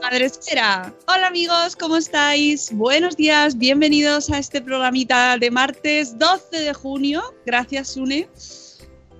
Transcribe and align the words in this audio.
Madre 0.00 0.24
Esfera. 0.26 0.94
Hola 1.06 1.26
amigos, 1.26 1.76
¿cómo 1.76 1.96
estáis? 1.96 2.70
Buenos 2.72 3.16
días, 3.16 3.58
bienvenidos 3.58 4.30
a 4.30 4.38
este 4.38 4.62
programita 4.62 5.36
de 5.38 5.50
martes 5.50 6.18
12 6.18 6.56
de 6.60 6.72
junio. 6.74 7.22
Gracias, 7.44 7.88
Sune. 7.88 8.28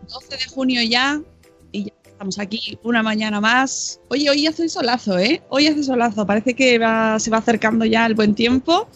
12 0.09 0.37
de 0.37 0.45
junio 0.55 0.83
ya 0.83 1.21
y 1.73 1.85
ya 1.85 1.93
estamos 2.07 2.39
aquí 2.39 2.79
una 2.83 3.03
mañana 3.03 3.41
más. 3.41 4.01
Oye, 4.09 4.31
hoy 4.31 4.47
hace 4.47 4.69
solazo, 4.69 5.19
¿eh? 5.19 5.43
Hoy 5.51 5.67
hace 5.67 5.83
solazo, 5.83 6.27
parece 6.27 6.55
que 6.55 6.73
se 7.19 7.31
va 7.31 7.39
acercando 7.39 7.85
ya 7.85 8.07
el 8.07 8.15
buen 8.15 8.35
tiempo. 8.35 8.89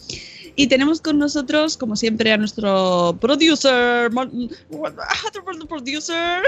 Y 0.55 0.67
tenemos 0.67 0.99
con 0.99 1.17
nosotros, 1.19 1.77
como 1.77 1.95
siempre, 1.95 2.33
a 2.33 2.37
nuestro 2.37 3.15
producer. 3.21 4.11
Mon- 4.11 4.49
producer. 5.69 6.41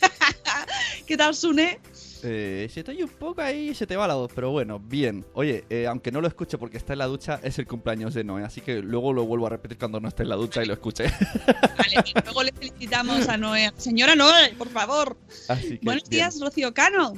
¿Qué 1.06 1.16
tal, 1.16 1.34
Sune? 1.34 1.80
Eh, 2.24 2.68
se 2.70 2.84
te 2.84 2.92
oye 2.92 3.02
un 3.02 3.10
poco 3.10 3.40
ahí, 3.40 3.74
se 3.74 3.86
te 3.86 3.96
va 3.96 4.06
la 4.06 4.14
voz, 4.14 4.30
pero 4.34 4.50
bueno, 4.50 4.78
bien. 4.78 5.24
Oye, 5.34 5.64
eh, 5.70 5.86
aunque 5.86 6.12
no 6.12 6.20
lo 6.20 6.28
escuche 6.28 6.56
porque 6.56 6.76
está 6.76 6.92
en 6.92 7.00
la 7.00 7.06
ducha, 7.06 7.40
es 7.42 7.58
el 7.58 7.66
cumpleaños 7.66 8.14
de 8.14 8.22
Noé, 8.22 8.44
así 8.44 8.60
que 8.60 8.80
luego 8.80 9.12
lo 9.12 9.24
vuelvo 9.24 9.46
a 9.46 9.50
repetir 9.50 9.76
cuando 9.78 9.98
no 9.98 10.08
esté 10.08 10.22
en 10.22 10.28
la 10.28 10.36
ducha 10.36 10.62
y 10.62 10.66
lo 10.66 10.74
escuche. 10.74 11.04
Vale, 11.78 12.04
y 12.04 12.12
luego 12.24 12.42
le 12.44 12.52
felicitamos 12.52 13.28
a 13.28 13.36
Noé. 13.36 13.72
Señora 13.76 14.14
Noé, 14.14 14.54
por 14.56 14.68
favor. 14.68 15.16
Así 15.48 15.78
que, 15.78 15.84
Buenos 15.84 16.08
bien. 16.08 16.20
días, 16.20 16.40
Rocío 16.40 16.72
Cano. 16.72 17.14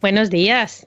Buenos 0.00 0.30
días. 0.30 0.86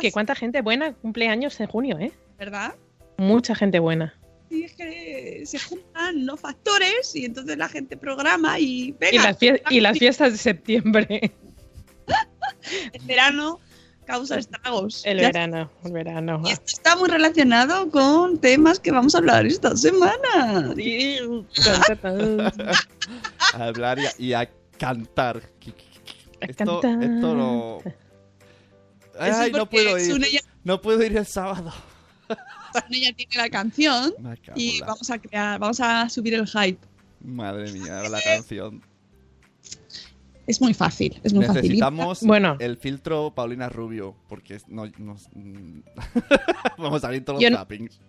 Que 0.00 0.12
cuánta 0.12 0.34
gente 0.34 0.60
buena 0.60 0.92
cumpleaños 0.92 1.58
en 1.60 1.66
junio, 1.68 1.98
¿eh? 1.98 2.12
¿Verdad? 2.38 2.74
Mucha 3.16 3.54
gente 3.54 3.78
buena. 3.78 4.14
Sí, 4.50 4.64
es 4.64 4.74
que 4.74 5.42
se 5.46 5.58
juntan 5.58 6.26
los 6.26 6.40
factores 6.40 7.14
y 7.14 7.24
entonces 7.24 7.56
la 7.56 7.68
gente 7.68 7.96
programa 7.96 8.58
y 8.58 8.92
venga. 8.98 9.14
Y 9.14 9.18
las, 9.18 9.62
y 9.70 9.80
las 9.80 9.98
fiestas 9.98 10.32
de 10.32 10.38
septiembre. 10.38 11.32
El 12.92 13.02
verano 13.06 13.60
causa 14.06 14.38
estragos. 14.38 15.02
El 15.06 15.18
Ya 15.20 15.28
verano, 15.28 15.70
el 15.84 15.92
verano. 15.92 16.42
Y 16.44 16.50
esto 16.50 16.66
está 16.66 16.96
muy 16.96 17.08
relacionado 17.08 17.90
con 17.90 18.38
temas 18.38 18.78
que 18.78 18.90
vamos 18.92 19.14
a 19.14 19.18
hablar 19.18 19.46
esta 19.46 19.76
semana. 19.76 20.74
A 23.54 23.64
hablar 23.66 23.98
y 23.98 24.06
a, 24.06 24.12
y 24.18 24.32
a 24.32 24.50
cantar. 24.78 25.36
A 25.38 26.46
Esto, 26.46 26.80
cantar. 26.80 27.02
esto 27.04 27.34
no. 27.34 27.78
Ay, 29.18 29.46
es 29.46 29.52
no 29.52 29.68
puedo 29.68 29.98
ir. 29.98 30.40
No 30.64 30.80
puedo 30.80 31.02
ir 31.04 31.16
el 31.16 31.26
sábado. 31.26 31.72
Sune 32.72 33.00
ya 33.00 33.12
tiene 33.12 33.36
la 33.36 33.48
canción 33.50 34.12
y 34.56 34.80
la- 34.80 34.86
vamos 34.86 35.10
a 35.10 35.18
crear, 35.18 35.58
vamos 35.60 35.80
a 35.80 36.08
subir 36.08 36.34
el 36.34 36.46
hype. 36.48 36.78
Madre 37.22 37.70
mía, 37.72 38.02
la 38.08 38.20
canción. 38.20 38.82
Es 40.46 40.60
muy 40.60 40.74
fácil, 40.74 41.18
es 41.22 41.32
muy 41.32 41.44
fácil. 41.46 41.62
Necesitamos 41.62 42.22
Bueno. 42.22 42.56
el 42.60 42.76
filtro 42.76 43.32
Paulina 43.34 43.68
Rubio, 43.68 44.14
porque 44.28 44.58
no, 44.68 44.86
nos- 44.98 45.28
vamos 46.78 47.04
a 47.04 47.08
ver 47.08 47.24
todos 47.24 47.40
Yo 47.40 47.48
los 47.50 47.58
no- 47.58 47.62
tappings. 47.64 48.00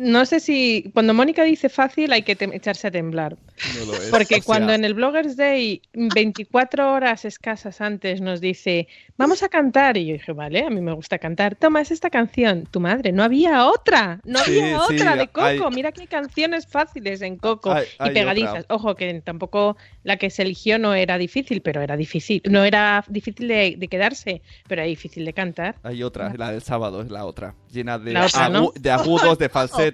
No 0.00 0.24
sé 0.26 0.40
si 0.40 0.90
cuando 0.94 1.12
Mónica 1.14 1.44
dice 1.44 1.68
fácil 1.68 2.12
hay 2.12 2.22
que 2.22 2.32
echarse 2.52 2.88
a 2.88 2.90
temblar. 2.90 3.36
No 3.78 3.84
lo 3.86 3.94
es. 3.94 4.08
Porque 4.10 4.36
O 4.36 4.38
sea, 4.38 4.42
cuando 4.44 4.72
en 4.72 4.84
el 4.84 4.94
Bloggers 4.94 5.36
Day 5.36 5.82
24 5.92 6.92
horas 6.92 7.24
escasas 7.24 7.80
antes 7.80 8.20
nos 8.20 8.40
dice, 8.40 8.88
vamos 9.18 9.42
a 9.42 9.48
cantar, 9.48 9.96
y 9.98 10.06
yo 10.06 10.12
dije, 10.14 10.32
vale, 10.32 10.64
a 10.64 10.70
mí 10.70 10.80
me 10.80 10.92
gusta 10.92 11.18
cantar, 11.18 11.54
toma, 11.56 11.80
es 11.82 11.90
esta 11.90 12.08
canción, 12.10 12.66
tu 12.70 12.80
madre, 12.80 13.12
no 13.12 13.22
había 13.22 13.66
otra, 13.66 14.20
no 14.24 14.38
Sí, 14.40 14.58
había 14.58 14.78
sí, 14.88 14.94
otra 14.94 15.16
de 15.16 15.28
Coco, 15.28 15.44
hay- 15.44 15.60
mira 15.74 15.92
qué 15.92 16.06
canciones 16.06 16.66
fáciles 16.66 17.20
en 17.22 17.36
Coco 17.36 17.72
Hay- 17.72 17.86
hay 17.98 18.10
y 18.10 18.14
pegadizas. 18.14 18.64
otra. 18.64 18.74
Ojo, 18.76 18.94
que 18.94 19.20
tampoco 19.20 19.76
la 20.04 20.16
que 20.16 20.30
se 20.30 20.42
eligió 20.42 20.78
no 20.78 20.94
era 20.94 21.18
difícil, 21.18 21.60
pero 21.60 21.82
era 21.82 21.96
difícil, 21.96 22.40
no 22.48 22.64
era 22.64 23.04
difícil 23.08 23.46
de, 23.48 23.74
de 23.76 23.88
quedarse, 23.88 24.40
pero 24.66 24.80
era 24.80 24.88
difícil 24.88 25.24
de 25.24 25.32
cantar. 25.34 25.76
Hay 25.82 26.02
otra, 26.02 26.32
la 26.36 26.52
del 26.52 26.62
sábado 26.62 27.02
es 27.02 27.10
la 27.10 27.26
otra. 27.26 27.54
Llena 27.70 27.98
de 27.98 28.16
agudos, 28.16 29.38
de 29.38 29.48
falsetes. 29.48 29.89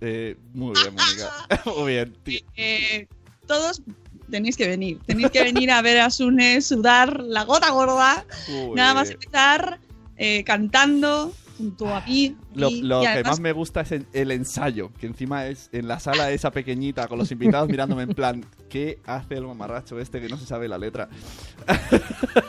Eh, 0.00 0.36
muy 0.52 0.72
bien, 0.74 0.94
Mónica. 0.94 1.62
muy 1.78 1.92
bien, 1.92 2.14
tío. 2.22 2.40
Eh, 2.56 3.06
todos 3.46 3.82
tenéis 4.30 4.56
que 4.56 4.66
venir. 4.66 4.98
Tenéis 5.06 5.30
que 5.30 5.42
venir 5.42 5.70
a 5.70 5.80
ver 5.82 6.00
a 6.00 6.10
Sune 6.10 6.60
sudar 6.60 7.20
la 7.22 7.44
gota 7.44 7.70
gorda. 7.70 8.24
Nada 8.74 8.94
más 8.94 9.10
empezar 9.10 9.78
eh, 10.16 10.44
cantando 10.44 11.32
junto 11.56 11.88
a 11.94 12.00
mí. 12.04 12.36
Lo, 12.54 12.68
y 12.68 12.80
que 12.82 13.06
además- 13.08 13.32
más 13.32 13.40
me 13.40 13.52
gusta 13.52 13.82
es 13.82 13.92
el, 13.92 14.06
el 14.12 14.30
ensayo, 14.32 14.92
que 14.98 15.06
encima 15.06 15.46
es 15.46 15.68
en 15.72 15.86
la 15.88 16.00
sala 16.00 16.30
esa 16.32 16.50
pequeñita 16.50 17.06
con 17.06 17.18
los 17.18 17.30
invitados 17.30 17.68
mirándome 17.68 18.02
en 18.02 18.14
plan, 18.14 18.44
¿qué 18.68 18.98
hace 19.06 19.34
el 19.34 19.44
mamarracho 19.46 19.98
este 20.00 20.20
que 20.20 20.28
no 20.28 20.36
se 20.36 20.46
sabe 20.46 20.68
la 20.68 20.78
letra? 20.78 21.08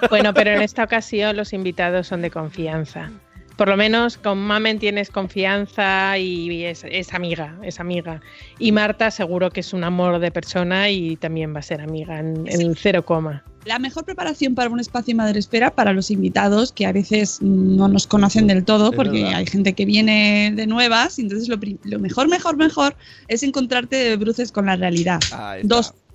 Bueno, 0.10 0.34
pero 0.34 0.52
en 0.52 0.62
esta 0.62 0.84
ocasión 0.84 1.38
los 1.38 1.54
invitados 1.54 2.08
son 2.08 2.22
de 2.22 2.32
confianza. 2.32 3.12
Por 3.58 3.70
lo 3.70 3.78
menos 3.78 4.18
con 4.18 4.38
Mamen 4.40 4.80
tienes 4.80 5.10
confianza 5.10 6.18
y 6.18 6.66
es, 6.66 6.84
es 6.90 7.14
amiga, 7.14 7.58
es 7.64 7.80
amiga. 7.80 8.22
Y 8.60 8.72
Marta 8.72 9.12
seguro 9.12 9.50
que 9.50 9.62
es 9.62 9.74
un 9.74 9.84
amor 9.84 10.20
de 10.20 10.32
persona 10.32 10.90
y 10.90 11.16
también 11.16 11.56
va 11.56 11.60
a 11.60 11.64
ser 11.64 11.82
amiga 11.82 12.20
en, 12.20 12.46
en 12.48 12.62
el 12.62 12.76
cero 12.78 13.06
coma. 13.06 13.44
La 13.66 13.80
mejor 13.80 14.06
preparación 14.06 14.54
para 14.54 14.70
un 14.70 14.80
espacio 14.80 15.16
Madresfera 15.16 15.74
para 15.74 15.92
los 15.92 16.12
invitados 16.12 16.72
que 16.72 16.86
a 16.86 16.92
veces 16.92 17.42
no 17.42 17.88
nos 17.88 18.06
conocen 18.06 18.46
del 18.46 18.64
todo 18.64 18.92
Es 18.92 18.96
porque 18.96 19.24
verdad. 19.24 19.40
hay 19.40 19.48
gente 19.48 19.74
que 19.74 19.86
viene 19.86 20.54
de 20.56 20.68
nuevas 20.68 21.18
y 21.18 21.24
entonces 21.24 21.48
lo, 21.50 21.58
lo 21.84 22.00
mejor, 22.00 22.28
mejor, 22.28 22.58
mejor 22.58 22.96
es 23.28 23.42
encontrarte 23.42 23.96
de 23.96 24.18
bruces 24.18 24.52
con 24.52 24.68
la 24.68 24.76
realidad. 24.76 25.20
Ahí 25.32 25.62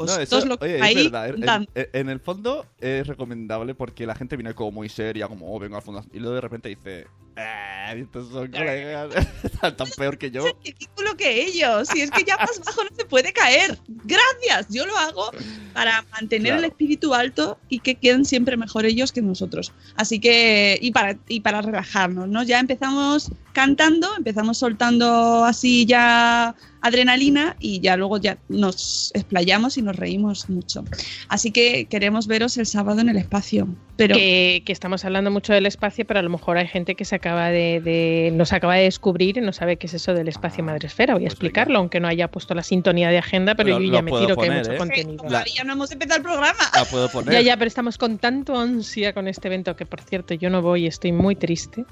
Dos, 0.07 0.17
pues, 0.17 0.19
eso- 0.29 0.37
dos 0.37 0.47
lo 0.47 0.59
que 0.59 0.65
oye, 0.65 0.77
es 0.77 0.83
ahí 0.83 0.95
verdad, 0.95 1.67
en- 1.75 2.09
el 2.09 2.21
fondo 2.21 2.67
es 2.81 3.07
recomendable 3.07 3.75
porque 3.75 4.07
la 4.07 4.15
gente 4.15 4.37
viene 4.37 4.55
como 4.55 4.73
muy 4.73 4.89
seria, 4.89 5.29
como, 5.29 5.55
oh, 5.55 5.59
vengo 5.59 5.77
al 5.77 5.83
fondo, 5.83 6.05
y 6.13 6.19
luego 6.19 6.35
de 6.35 6.41
repente 6.41 6.69
dice, 6.71 7.07
eh, 7.37 7.95
estos 7.97 8.29
son 8.31 8.51
colegas, 8.51 9.11
tan 9.77 9.89
peor 9.97 10.19
que 10.19 10.31
yo. 10.31 10.45
Es 10.65 10.75
ridículo 10.75 11.17
que 11.17 11.43
ellos. 11.45 11.89
Si 11.89 12.01
es 12.01 12.11
que 12.11 12.25
ya 12.25 12.37
más 12.37 12.61
bajo 12.65 12.83
no 12.85 12.91
se 12.97 13.05
puede 13.05 13.33
caer. 13.33 13.79
Gracias. 14.05 14.67
Yo 14.71 14.85
lo 14.87 14.97
hago 14.97 15.31
para 15.73 16.03
mantener 16.13 16.49
Claro. 16.53 16.59
el 16.59 16.65
espíritu 16.71 17.15
alto 17.15 17.59
y 17.69 17.79
que 17.81 17.95
queden 17.95 18.25
siempre 18.25 18.57
mejor 18.57 18.85
ellos 18.87 19.13
que 19.13 19.23
nosotros. 19.23 19.73
Así 19.97 20.19
que, 20.19 20.79
y 20.81 20.91
para, 20.93 21.17
y 21.29 21.41
para 21.41 21.63
relajarnos, 21.63 22.29
¿no? 22.29 22.43
Ya 22.43 22.59
empezamos 22.59 23.31
cantando, 23.53 24.09
empezamos 24.17 24.59
soltando 24.59 25.45
así 25.45 25.87
ya 25.87 26.55
adrenalina 26.83 27.57
y 27.61 27.81
ya 27.81 27.97
luego 27.97 28.19
ya 28.19 28.39
nos 28.49 29.11
explayamos 29.15 29.77
y 29.79 29.83
nos 29.83 29.97
reímos 29.97 30.49
mucho. 30.49 30.85
Así 31.29 31.51
que 31.51 31.87
queremos 31.87 32.27
veros 32.27 32.57
el 32.59 32.67
sábado 32.67 33.01
en 33.01 33.09
el 33.09 33.17
espacio. 33.17 33.69
Pero 33.97 34.15
Que, 34.15 34.63
que 34.65 34.73
estamos 34.73 35.05
hablando 35.05 35.31
mucho 35.31 35.53
del 35.53 35.67
espacio, 35.67 36.07
pero 36.07 36.21
a 36.21 36.23
lo 36.23 36.31
mejor 36.31 36.57
hay 36.57 36.67
gente 36.67 36.95
que 36.95 37.05
se 37.05 37.17
acaba 37.17 37.49
de, 37.51 37.81
de- 37.83 38.31
nos 38.35 38.53
acaba 38.55 38.77
de 38.77 38.85
descubrir 38.85 39.37
y 39.37 39.41
no 39.43 39.53
sabe 39.53 39.77
qué 39.77 39.87
es 39.89 39.95
eso 39.95 40.15
del 40.15 40.29
espacio 40.29 40.65
Madresfera. 40.65 41.13
Voy 41.15 41.25
a 41.25 41.27
pues 41.27 41.35
explicarlo, 41.35 41.79
aunque 41.79 42.01
no 42.01 42.09
haya 42.09 42.29
puesto 42.29 42.55
la 42.55 42.63
sintonía 42.63 43.11
de 43.11 43.19
agenda, 43.19 43.55
pero 43.55 43.71
Lo- 43.79 43.81
yo 43.85 43.93
ya 43.93 44.01
me 44.03 44.11
tiro 44.11 44.37
que 44.37 44.43
hay 44.45 44.49
poner, 44.49 44.59
mucho 44.61 44.73
¿eh? 44.73 44.77
contenido. 44.79 45.25
Todavía 45.25 45.65
no 45.65 45.73
hemos 45.75 45.91
empezado 45.93 46.17
el 46.17 46.23
programa. 46.23 46.59
La 46.75 46.85
puedo 46.87 47.09
poner. 47.11 47.33
Ya, 47.35 47.41
ya, 47.43 47.57
pero 47.59 47.69
estamos 47.69 47.99
con 47.99 48.17
tanto 48.17 48.59
ansia 48.59 49.13
con 49.13 49.29
este 49.29 49.49
evento 49.49 49.77
que, 49.77 49.85
por 49.85 50.01
cierto, 50.01 50.33
yo 50.33 50.49
no 50.49 50.63
voy, 50.63 50.87
estoy 50.87 51.13
muy 51.13 51.37
triste. 51.37 51.85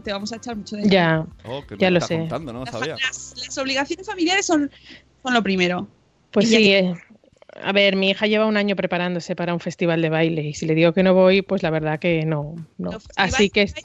Te 0.00 0.12
vamos 0.12 0.32
a 0.32 0.36
echar 0.36 0.56
mucho 0.56 0.76
de 0.76 0.88
Ya, 0.88 1.26
Oh, 1.44 1.62
que 1.66 1.76
Ya 1.76 1.90
lo 1.90 2.00
sé. 2.00 2.18
contando, 2.18 2.52
no 2.52 2.60
lo 2.60 2.64
Las, 2.64 2.74
sabía. 2.74 2.94
las- 2.96 3.34
las 3.36 3.58
obligaciones 3.58 4.06
familiares 4.06 4.46
son, 4.46 4.70
son 5.22 5.34
lo 5.34 5.42
primero. 5.42 5.88
pues 6.30 6.48
Y 6.48 6.52
ya 6.52 6.58
sí. 6.58 6.72
eh, 6.72 6.94
A 7.62 7.72
ver, 7.72 7.96
mi 7.96 8.10
hija 8.10 8.26
lleva 8.26 8.46
un 8.46 8.56
año 8.56 8.74
preparándose 8.76 9.36
para 9.36 9.52
un 9.52 9.60
festival 9.60 10.00
de 10.00 10.08
baile 10.08 10.42
y 10.42 10.54
si 10.54 10.64
le 10.66 10.74
digo 10.74 10.92
que 10.94 11.02
no 11.02 11.12
voy, 11.12 11.42
pues 11.42 11.62
la 11.62 11.70
verdad 11.70 11.98
que 11.98 12.24
no. 12.24 12.56
no. 12.78 12.98
Así 13.16 13.50
que 13.50 13.66
baile, 13.66 13.82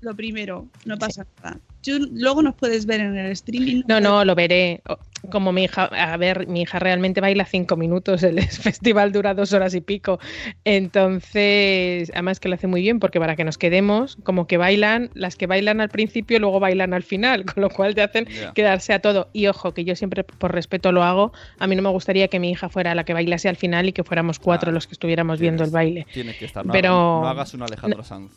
lo 0.00 0.14
primero, 0.14 0.66
no 0.84 0.98
pasa 0.98 1.26
nada. 1.42 1.58
Tú 1.86 2.08
luego 2.12 2.42
nos 2.42 2.54
puedes 2.56 2.84
ver 2.84 3.00
en 3.00 3.16
el 3.16 3.30
streaming. 3.32 3.82
No, 3.86 4.00
no, 4.00 4.24
lo 4.24 4.34
veré. 4.34 4.82
Como 5.30 5.52
mi 5.52 5.64
hija, 5.64 5.84
a 5.84 6.16
ver, 6.16 6.46
mi 6.46 6.62
hija 6.62 6.78
realmente 6.78 7.20
baila 7.20 7.44
cinco 7.46 7.76
minutos, 7.76 8.22
el 8.22 8.40
festival 8.48 9.12
dura 9.12 9.34
dos 9.34 9.52
horas 9.52 9.74
y 9.74 9.80
pico. 9.80 10.18
Entonces, 10.64 12.10
además 12.12 12.40
que 12.40 12.48
lo 12.48 12.54
hace 12.54 12.66
muy 12.66 12.80
bien, 12.80 13.00
porque 13.00 13.18
para 13.20 13.36
que 13.36 13.44
nos 13.44 13.58
quedemos, 13.58 14.16
como 14.22 14.46
que 14.46 14.56
bailan, 14.56 15.10
las 15.14 15.36
que 15.36 15.46
bailan 15.46 15.80
al 15.80 15.88
principio, 15.88 16.38
luego 16.38 16.60
bailan 16.60 16.94
al 16.94 17.02
final, 17.02 17.44
con 17.54 17.62
lo 17.62 17.70
cual 17.70 17.94
te 17.94 18.02
hacen 18.02 18.26
quedarse 18.54 18.92
a 18.92 19.00
todo. 19.00 19.28
Y 19.32 19.46
ojo, 19.46 19.72
que 19.74 19.84
yo 19.84 19.94
siempre 19.96 20.24
por 20.24 20.52
respeto 20.52 20.92
lo 20.92 21.02
hago. 21.02 21.32
A 21.58 21.66
mí 21.66 21.76
no 21.76 21.82
me 21.82 21.90
gustaría 21.90 22.28
que 22.28 22.38
mi 22.40 22.50
hija 22.50 22.68
fuera 22.68 22.94
la 22.94 23.04
que 23.04 23.12
bailase 23.14 23.48
al 23.48 23.56
final 23.56 23.88
y 23.88 23.92
que 23.92 24.04
fuéramos 24.04 24.38
cuatro 24.38 24.66
Claro. 24.66 24.74
los 24.74 24.86
que 24.86 24.92
estuviéramos 24.94 25.38
viendo 25.38 25.62
el 25.64 25.70
baile. 25.70 26.06
Tienes 26.12 26.36
que 26.36 26.46
estar. 26.46 26.64
No, 26.66 26.72
Pero- 26.72 26.90
no 27.22 27.28
hagas 27.28 27.52
un 27.54 27.62
Alejandro 27.62 28.02
Sanz. 28.02 28.32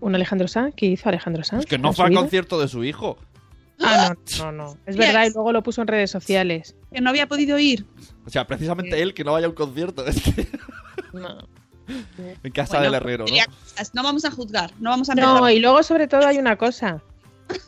¿Un 0.00 0.14
Alejandro 0.14 0.48
Sanz? 0.48 0.74
¿Qué 0.76 0.86
hizo 0.86 1.08
Alejandro 1.08 1.42
Sanz? 1.44 1.60
Es 1.60 1.66
que 1.66 1.78
no 1.78 1.92
fue 1.92 2.06
al 2.06 2.14
concierto 2.14 2.58
de 2.60 2.68
su 2.68 2.84
hijo. 2.84 3.18
Ah, 3.80 4.14
no, 4.38 4.44
no, 4.44 4.52
no. 4.52 4.70
Es 4.86 4.96
Yes. 4.96 5.06
verdad, 5.06 5.26
y 5.26 5.32
luego 5.34 5.52
lo 5.52 5.62
puso 5.62 5.82
en 5.82 5.88
redes 5.88 6.10
sociales. 6.10 6.74
Que 6.92 7.00
no 7.00 7.10
había 7.10 7.26
podido 7.28 7.58
ir. 7.58 7.86
O 8.26 8.30
sea, 8.30 8.46
precisamente 8.46 9.02
él 9.02 9.12
que 9.14 9.22
no 9.24 9.32
vaya 9.32 9.46
a 9.46 9.50
un 9.50 9.54
concierto. 9.54 10.06
Es 10.06 10.22
que 10.22 10.48
No. 11.12 11.46
en 12.42 12.52
casa 12.52 12.78
Bueno, 12.78 12.84
del 12.84 12.94
herrero, 12.94 13.24
¿no? 13.94 14.02
vamos 14.02 14.24
a 14.24 14.30
juzgar, 14.30 14.72
no 14.80 14.90
vamos 14.90 15.08
a 15.10 15.14
No, 15.14 15.48
y 15.50 15.60
luego 15.60 15.82
sobre 15.82 16.08
todo 16.08 16.26
hay 16.26 16.38
una 16.38 16.56
cosa. 16.56 17.02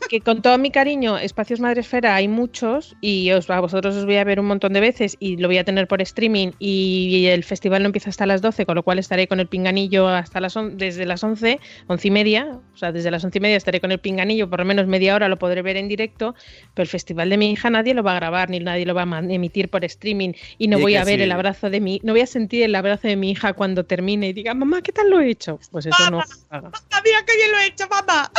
Que 0.09 0.21
con 0.21 0.41
todo 0.41 0.57
mi 0.57 0.71
cariño, 0.71 1.17
espacios 1.17 1.59
Madresfera 1.59 2.15
hay 2.15 2.27
muchos 2.27 2.95
y 2.99 3.31
os, 3.31 3.49
a 3.49 3.59
vosotros 3.59 3.95
os 3.95 4.05
voy 4.05 4.15
a 4.17 4.23
ver 4.23 4.39
un 4.39 4.47
montón 4.47 4.73
de 4.73 4.79
veces 4.79 5.15
y 5.19 5.37
lo 5.37 5.47
voy 5.47 5.57
a 5.59 5.63
tener 5.63 5.87
por 5.87 6.01
streaming 6.01 6.49
y 6.57 7.27
el 7.27 7.43
festival 7.43 7.83
no 7.83 7.87
empieza 7.87 8.09
hasta 8.09 8.25
las 8.25 8.41
12, 8.41 8.65
con 8.65 8.75
lo 8.75 8.83
cual 8.83 8.97
estaré 8.99 9.27
con 9.27 9.39
el 9.39 9.47
pinganillo 9.47 10.07
hasta 10.07 10.41
las 10.41 10.57
on- 10.57 10.77
desde 10.77 11.05
las 11.05 11.23
11, 11.23 11.59
11 11.87 12.07
y 12.07 12.11
media, 12.11 12.59
o 12.73 12.77
sea, 12.77 12.91
desde 12.91 13.11
las 13.11 13.23
11 13.23 13.37
y 13.37 13.41
media 13.41 13.57
estaré 13.57 13.79
con 13.79 13.91
el 13.91 13.99
pinganillo, 13.99 14.49
por 14.49 14.59
lo 14.59 14.65
menos 14.65 14.87
media 14.87 15.13
hora 15.15 15.29
lo 15.29 15.37
podré 15.37 15.61
ver 15.61 15.77
en 15.77 15.87
directo, 15.87 16.33
pero 16.73 16.83
el 16.83 16.89
festival 16.89 17.29
de 17.29 17.37
mi 17.37 17.51
hija 17.51 17.69
nadie 17.69 17.93
lo 17.93 18.01
va 18.03 18.13
a 18.13 18.15
grabar 18.15 18.49
ni 18.49 18.59
nadie 18.59 18.85
lo 18.87 18.95
va 18.95 19.03
a 19.03 19.19
emitir 19.19 19.69
por 19.69 19.85
streaming 19.85 20.31
y 20.57 20.67
no 20.67 20.79
voy 20.79 20.93
que 20.93 20.97
a 20.99 21.03
ver 21.05 21.19
sí. 21.19 21.23
el 21.23 21.31
abrazo 21.31 21.69
de 21.69 21.79
mi, 21.79 22.01
no 22.03 22.13
voy 22.13 22.21
a 22.21 22.27
sentir 22.27 22.63
el 22.63 22.73
abrazo 22.75 23.07
de 23.07 23.15
mi 23.15 23.31
hija 23.31 23.53
cuando 23.53 23.85
termine 23.85 24.29
y 24.29 24.33
diga, 24.33 24.53
mamá, 24.55 24.81
¿qué 24.81 24.91
tal 24.91 25.09
lo 25.11 25.19
he 25.21 25.29
hecho? 25.29 25.59
Pues 25.71 25.85
eso 25.85 26.09
no. 26.11 26.19
haga. 26.49 26.71
Ah, 26.91 27.01
mira 27.05 27.19
qué 27.27 27.35
bien 27.35 27.51
lo 27.51 27.59
he 27.59 27.67
hecho, 27.67 27.85
mamá. 27.89 28.31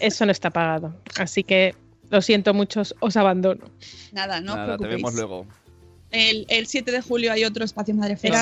Eso 0.00 0.24
no 0.24 0.32
está 0.32 0.50
pagado. 0.50 0.87
Así 1.18 1.42
que 1.44 1.74
lo 2.10 2.22
siento 2.22 2.54
muchos, 2.54 2.94
os 3.00 3.16
abandono. 3.16 3.64
Nada, 4.12 4.40
no 4.40 4.52
os 4.52 4.56
Nada, 4.58 4.72
te 4.76 4.78
preocupéis. 4.78 4.96
vemos 4.96 5.14
luego. 5.14 5.46
El, 6.10 6.46
el 6.48 6.66
7 6.66 6.90
de 6.90 7.02
julio 7.02 7.30
hay 7.32 7.44
otro 7.44 7.64
espacio 7.64 7.92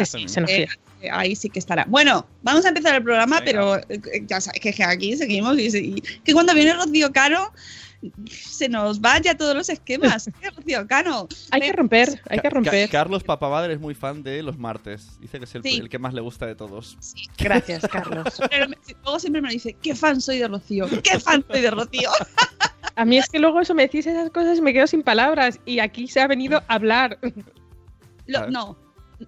sí, 0.07 0.29
se 0.29 0.41
nos 0.41 0.51
Eh, 0.51 0.69
ahí 1.11 1.35
sí 1.35 1.51
que 1.51 1.59
estará. 1.59 1.85
Bueno, 1.89 2.25
vamos 2.43 2.65
a 2.65 2.69
empezar 2.69 2.95
el 2.95 3.03
programa, 3.03 3.41
Venga. 3.41 3.45
pero 3.45 3.77
eh, 3.89 4.25
ya 4.27 4.41
sabes 4.41 4.61
que, 4.61 4.73
que 4.73 4.85
aquí 4.85 5.17
seguimos 5.17 5.59
y, 5.59 5.67
y- 5.77 6.01
que 6.01 6.33
cuando 6.33 6.55
viene 6.55 6.75
Rocío 6.75 7.11
Caro 7.13 7.53
se 8.31 8.69
nos 8.69 9.01
vaya 9.01 9.37
todos 9.37 9.55
los 9.55 9.69
esquemas. 9.69 10.31
¿Qué, 10.41 10.51
Rocío 10.51 10.87
Cano? 10.87 11.29
Hay 11.51 11.61
Me- 11.61 11.67
que 11.67 11.73
romper, 11.73 12.21
hay 12.29 12.39
que 12.39 12.43
Ca- 12.49 12.51
romper. 12.51 12.89
Carlos 12.91 13.23
Papamadre 13.25 13.75
es 13.75 13.81
muy 13.81 13.95
fan 13.95 14.23
de 14.23 14.43
los 14.43 14.59
martes. 14.59 15.19
Dice 15.21 15.39
que 15.39 15.45
es 15.45 15.55
el, 15.55 15.63
Sí. 15.63 15.77
el 15.79 15.89
que 15.89 15.99
más 15.99 16.15
le 16.15 16.21
gusta 16.21 16.47
de 16.47 16.55
todos. 16.55 16.97
Gracias, 17.39 17.87
Carlos. 17.89 18.25
Pero 18.51 18.69
me- 18.69 18.77
luego 19.05 19.19
siempre 19.19 19.43
me 19.43 19.51
dice, 19.51 19.75
qué 19.81 19.95
fan 19.95 20.21
soy 20.21 20.39
de 20.39 20.49
Rocío, 20.49 20.87
qué 21.03 21.19
fan 21.21 21.45
soy 21.51 21.61
de 21.61 21.71
Rocío. 21.71 22.11
A 22.95 23.05
mí 23.05 23.19
es 23.19 23.29
que 23.29 23.39
luego 23.39 23.61
eso 23.61 23.75
me 23.75 23.83
decís 23.83 24.07
esas 24.07 24.31
cosas 24.31 24.59
y 24.59 24.63
me 24.63 24.73
quedo 24.73 24.87
sin 24.87 25.03
palabras. 25.03 25.61
Y 25.67 25.81
aquí 25.81 26.09
se 26.09 26.21
ha 26.21 26.27
venido 26.27 26.59
a 26.69 26.75
hablar. 26.75 27.19
Lo- 28.27 28.39
¿Sabes? 28.41 28.53
no. 28.53 28.79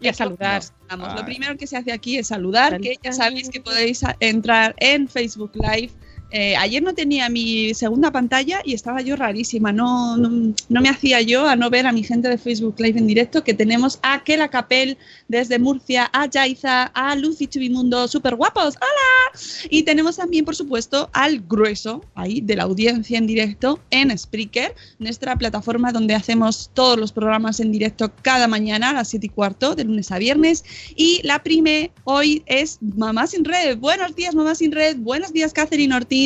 Y 0.00 0.08
a 0.08 0.12
saludar. 0.12 0.62
Vamos, 0.90 1.08
Ah. 1.10 1.16
lo 1.16 1.24
primero 1.24 1.56
que 1.56 1.66
se 1.66 1.76
hace 1.76 1.92
aquí 1.92 2.18
es 2.18 2.26
saludar, 2.26 2.78
que 2.80 2.96
ya 3.02 3.10
sabéis 3.12 3.48
que 3.48 3.60
podéis 3.60 4.02
entrar 4.20 4.74
en 4.80 5.08
Facebook 5.08 5.52
Live. 5.54 5.92
Eh, 6.30 6.56
ayer 6.56 6.82
no 6.82 6.94
tenía 6.94 7.30
mi 7.30 7.72
segunda 7.72 8.10
pantalla 8.10 8.60
y 8.64 8.74
estaba 8.74 9.00
yo 9.00 9.16
rarísima. 9.16 9.72
No, 9.72 10.16
no, 10.16 10.80
me 10.80 10.88
hacía 10.88 11.22
yo 11.22 11.48
a 11.48 11.56
no 11.56 11.70
ver 11.70 11.86
a 11.86 11.92
mi 11.92 12.02
gente 12.02 12.28
de 12.28 12.36
Facebook 12.36 12.74
Live 12.78 12.98
en 12.98 13.06
directo, 13.06 13.42
que 13.42 13.54
tenemos 13.54 13.98
a 14.02 14.22
Kela 14.24 14.48
Capel 14.48 14.98
desde 15.28 15.58
Murcia, 15.58 16.10
a 16.12 16.26
Yaiza, 16.26 16.84
a 16.84 17.16
Lucy 17.16 17.46
Chubimundo, 17.46 18.08
súper 18.08 18.34
guapos, 18.34 18.76
¡hola! 18.76 19.40
Y 19.70 19.84
tenemos 19.84 20.16
también, 20.16 20.44
por 20.44 20.54
supuesto, 20.54 21.08
al 21.12 21.40
grueso 21.40 22.04
ahí 22.14 22.40
de 22.40 22.56
la 22.56 22.64
audiencia 22.64 23.16
en 23.16 23.26
directo 23.26 23.80
en 23.90 24.16
Spreaker, 24.16 24.74
nuestra 24.98 25.36
plataforma 25.36 25.92
donde 25.92 26.14
hacemos 26.14 26.70
todos 26.74 26.98
los 26.98 27.12
programas 27.12 27.60
en 27.60 27.72
directo 27.72 28.12
cada 28.22 28.48
mañana 28.48 28.90
a 28.90 28.92
las 28.92 29.08
7 29.08 29.26
y 29.26 29.28
cuarto, 29.30 29.74
de 29.74 29.84
lunes 29.84 30.10
a 30.12 30.18
viernes. 30.18 30.64
Y 30.94 31.20
la 31.24 31.42
prime 31.42 31.90
hoy 32.04 32.42
es 32.46 32.78
Mamá 32.80 33.26
sin 33.26 33.44
Red. 33.44 33.78
Buenos 33.78 34.14
días, 34.14 34.34
Mamá 34.34 34.54
sin 34.54 34.72
Red. 34.72 34.96
Buenos 34.98 35.32
días, 35.32 35.52
Catherine 35.52 35.94
Ortiz. 35.94 36.17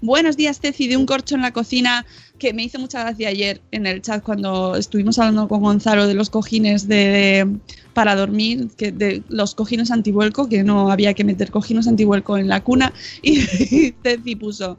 Buenos 0.00 0.36
días, 0.36 0.60
Ceci, 0.60 0.86
de 0.88 0.96
un 0.96 1.06
corcho 1.06 1.34
en 1.34 1.42
la 1.42 1.52
cocina, 1.52 2.04
que 2.38 2.52
me 2.52 2.62
hizo 2.64 2.78
mucha 2.78 3.00
gracia 3.00 3.28
ayer 3.28 3.60
en 3.70 3.86
el 3.86 4.02
chat 4.02 4.22
cuando 4.22 4.76
estuvimos 4.76 5.18
hablando 5.18 5.48
con 5.48 5.60
Gonzalo 5.62 6.06
de 6.06 6.14
los 6.14 6.30
cojines 6.30 6.88
de, 6.88 7.46
para 7.92 8.14
dormir, 8.16 8.68
que 8.76 8.92
de 8.92 9.22
los 9.28 9.54
cojines 9.54 9.90
antivuelco, 9.90 10.48
que 10.48 10.62
no 10.62 10.90
había 10.90 11.14
que 11.14 11.24
meter 11.24 11.50
cojines 11.50 11.86
antivuelco 11.88 12.36
en 12.38 12.48
la 12.48 12.62
cuna. 12.62 12.92
Y 13.22 13.40
Ceci 14.02 14.36
puso. 14.36 14.78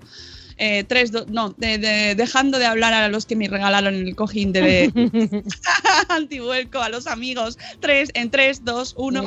eh, 0.57 0.83
tres, 0.87 1.11
do- 1.11 1.25
no, 1.29 1.49
de- 1.57 1.77
de- 1.77 2.15
dejando 2.15 2.59
de 2.59 2.65
hablar 2.65 2.93
a 2.93 3.09
los 3.09 3.25
que 3.25 3.35
me 3.35 3.47
regalaron 3.49 3.93
el 3.93 4.15
cojín 4.15 4.53
de, 4.53 4.89
antivuelco 6.09 6.79
a 6.79 6.89
los 6.89 7.07
amigos. 7.07 7.57
Tres, 7.81 8.09
en 8.13 8.29
3, 8.31 8.63
2, 8.63 8.93
1. 8.97 9.23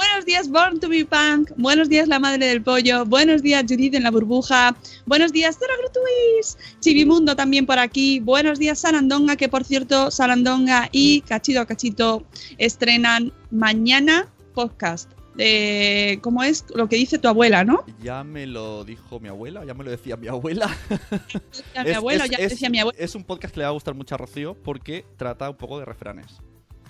Buenos 0.00 0.24
días, 0.24 0.48
Born 0.48 0.80
to 0.80 0.88
be 0.88 1.04
Punk. 1.04 1.50
Buenos 1.58 1.90
días, 1.90 2.08
la 2.08 2.18
madre 2.18 2.46
del 2.46 2.62
pollo. 2.62 3.04
Buenos 3.04 3.42
días, 3.42 3.64
Judith 3.68 3.94
en 3.94 4.02
la 4.04 4.10
burbuja. 4.10 4.74
Buenos 5.04 5.30
días, 5.30 5.58
Zero 5.58 5.74
Gratuis. 5.78 6.56
Chivimundo 6.80 7.36
también 7.36 7.66
por 7.66 7.78
aquí. 7.78 8.18
Buenos 8.18 8.58
días, 8.58 8.78
Sarandonga, 8.78 9.36
que 9.36 9.50
por 9.50 9.62
cierto, 9.62 10.10
Sarandonga 10.10 10.88
y 10.90 11.20
Cachito 11.20 11.60
a 11.60 11.66
Cachito 11.66 12.24
estrenan 12.56 13.30
mañana 13.50 14.26
podcast. 14.54 15.10
De, 15.34 16.18
¿Cómo 16.22 16.42
es 16.44 16.64
lo 16.74 16.88
que 16.88 16.96
dice 16.96 17.18
tu 17.18 17.28
abuela, 17.28 17.62
no? 17.62 17.84
Ya 18.02 18.24
me 18.24 18.46
lo 18.46 18.84
dijo 18.84 19.20
mi 19.20 19.28
abuela, 19.28 19.66
ya 19.66 19.74
me 19.74 19.84
lo 19.84 19.90
decía 19.90 20.16
mi 20.16 20.28
abuela. 20.28 20.68
Ya 21.74 21.84
mi 21.84 21.90
Es- 21.90 21.98
es- 22.24 22.30
ya 22.30 22.36
es- 22.38 22.50
decía 22.52 22.70
mi 22.70 22.78
abuela. 22.80 22.98
Es 22.98 23.14
un 23.14 23.24
podcast 23.24 23.52
que 23.52 23.60
le 23.60 23.64
va 23.64 23.70
a 23.70 23.74
gustar 23.74 23.94
mucho 23.94 24.14
a 24.14 24.18
Rocío 24.18 24.54
porque 24.54 25.04
trata 25.18 25.50
un 25.50 25.56
poco 25.56 25.78
de 25.78 25.84
refranes. 25.84 26.26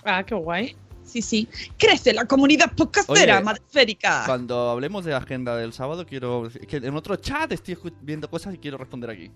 Ah, 0.05 0.23
qué 0.25 0.35
guay. 0.37 0.76
Sí, 1.11 1.23
sí. 1.23 1.49
Crece 1.76 2.12
la 2.12 2.25
comunidad 2.25 2.73
podcastera 2.76 3.40
madresférica. 3.40 4.23
Cuando 4.26 4.71
hablemos 4.71 5.05
de 5.05 5.11
la 5.11 5.19
agenda 5.19 5.57
del 5.57 5.73
sábado, 5.73 6.07
quiero. 6.07 6.49
que 6.69 6.76
en 6.76 6.95
otro 6.95 7.17
chat 7.17 7.50
estoy 7.50 7.76
viendo 8.00 8.31
cosas 8.31 8.55
y 8.55 8.59
quiero 8.59 8.79
responder 8.79 9.11
aquí. 9.11 9.31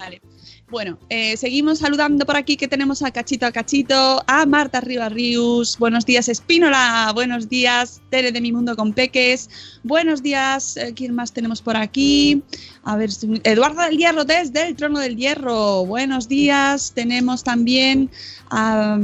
Vale. 0.00 0.22
Bueno, 0.70 0.98
eh, 1.10 1.36
seguimos 1.36 1.80
saludando 1.80 2.24
por 2.24 2.36
aquí 2.36 2.56
que 2.56 2.68
tenemos 2.68 3.02
a 3.02 3.10
Cachito 3.10 3.44
a 3.44 3.52
Cachito, 3.52 4.22
a 4.26 4.46
Marta 4.46 4.80
Ribarrius, 4.80 5.76
buenos 5.78 6.06
días 6.06 6.28
Espínola, 6.28 7.10
buenos 7.12 7.50
días 7.50 8.00
Tere 8.08 8.32
de 8.32 8.40
Mi 8.40 8.50
Mundo 8.50 8.76
con 8.76 8.94
Peques, 8.94 9.50
buenos 9.82 10.22
días, 10.22 10.78
eh, 10.78 10.94
¿quién 10.94 11.14
más 11.14 11.32
tenemos 11.32 11.60
por 11.60 11.76
aquí? 11.76 12.42
A 12.84 12.96
ver, 12.96 13.10
Eduardo 13.42 13.82
del 13.82 13.98
Hierro 13.98 14.24
desde 14.24 14.68
el 14.68 14.76
Trono 14.76 15.00
del 15.00 15.16
Hierro, 15.16 15.84
buenos 15.84 16.28
días, 16.28 16.92
tenemos 16.94 17.44
también 17.44 18.10
a, 18.50 18.98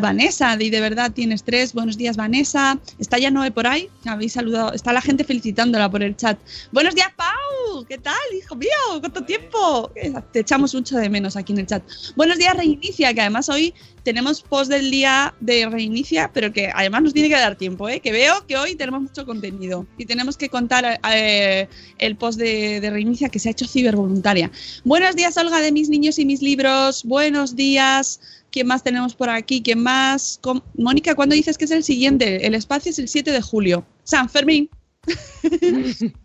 Vanessa, 0.00 0.56
de 0.56 0.70
De 0.70 0.80
Verdad 0.80 1.12
Tienes 1.12 1.42
Tres, 1.42 1.72
buenos 1.72 1.96
días 1.96 2.16
Vanessa, 2.16 2.78
está 2.98 3.18
ya 3.18 3.30
Noé 3.30 3.50
por 3.50 3.66
ahí, 3.66 3.88
habéis 4.04 4.32
saludado, 4.32 4.72
está 4.72 4.92
la 4.92 5.00
gente 5.00 5.24
felicitándola 5.24 5.90
por 5.90 6.02
el 6.02 6.16
chat. 6.16 6.38
Buenos 6.72 6.94
días 6.94 7.08
Pau, 7.16 7.84
¿qué 7.88 7.98
tal, 7.98 8.14
hijo 8.36 8.54
mío? 8.56 8.68
¿Cuánto 9.00 9.24
tiempo? 9.24 9.90
Te 10.32 10.40
echamos 10.40 10.74
mucho 10.74 10.96
de 10.96 11.08
menos 11.08 11.36
aquí 11.36 11.52
en 11.52 11.60
el 11.60 11.66
chat. 11.66 11.82
Buenos 12.16 12.38
días, 12.38 12.56
Reinicia, 12.56 13.12
que 13.12 13.20
además 13.20 13.48
hoy 13.48 13.74
tenemos 14.04 14.40
post 14.40 14.70
del 14.70 14.90
día 14.90 15.34
de 15.40 15.68
Reinicia, 15.68 16.30
pero 16.32 16.52
que 16.52 16.70
además 16.74 17.02
nos 17.02 17.12
tiene 17.12 17.28
que 17.28 17.34
dar 17.34 17.56
tiempo, 17.56 17.88
¿eh? 17.88 18.00
que 18.00 18.12
veo 18.12 18.46
que 18.46 18.56
hoy 18.56 18.74
tenemos 18.74 19.02
mucho 19.02 19.26
contenido 19.26 19.86
y 19.98 20.06
tenemos 20.06 20.36
que 20.36 20.48
contar 20.48 21.00
eh, 21.12 21.68
el 21.98 22.16
post 22.16 22.38
de, 22.38 22.80
de 22.80 22.90
Reinicia 22.90 23.28
que 23.28 23.38
se 23.38 23.48
ha 23.48 23.52
hecho 23.52 23.66
cibervoluntaria. 23.66 24.50
Buenos 24.84 25.16
días, 25.16 25.36
Olga, 25.36 25.60
de 25.60 25.72
mis 25.72 25.88
niños 25.88 26.18
y 26.18 26.24
mis 26.24 26.40
libros. 26.40 27.04
Buenos 27.04 27.56
días. 27.56 28.20
¿Quién 28.58 28.66
más 28.66 28.82
tenemos 28.82 29.14
por 29.14 29.30
aquí? 29.30 29.62
¿Quién 29.62 29.80
más? 29.80 30.40
Mónica, 30.74 31.14
¿cuándo 31.14 31.36
dices 31.36 31.56
que 31.56 31.64
es 31.66 31.70
el 31.70 31.84
siguiente? 31.84 32.44
El 32.44 32.56
espacio 32.56 32.90
es 32.90 32.98
el 32.98 33.06
7 33.06 33.30
de 33.30 33.40
julio. 33.40 33.86
San 34.02 34.28
Fermín. 34.28 34.68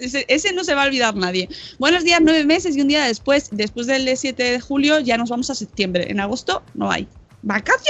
Ese 0.00 0.52
no 0.52 0.64
se 0.64 0.74
va 0.74 0.82
a 0.82 0.86
olvidar 0.86 1.14
nadie. 1.14 1.48
Buenos 1.78 2.02
días, 2.02 2.18
nueve 2.20 2.44
meses 2.44 2.76
y 2.76 2.80
un 2.80 2.88
día 2.88 3.04
después, 3.04 3.50
después 3.52 3.86
del 3.86 4.16
7 4.16 4.42
de 4.42 4.58
julio, 4.58 4.98
ya 4.98 5.16
nos 5.16 5.30
vamos 5.30 5.48
a 5.48 5.54
septiembre. 5.54 6.10
En 6.10 6.18
agosto 6.18 6.64
no 6.74 6.90
hay. 6.90 7.06
¡Vacaciones 7.42 7.84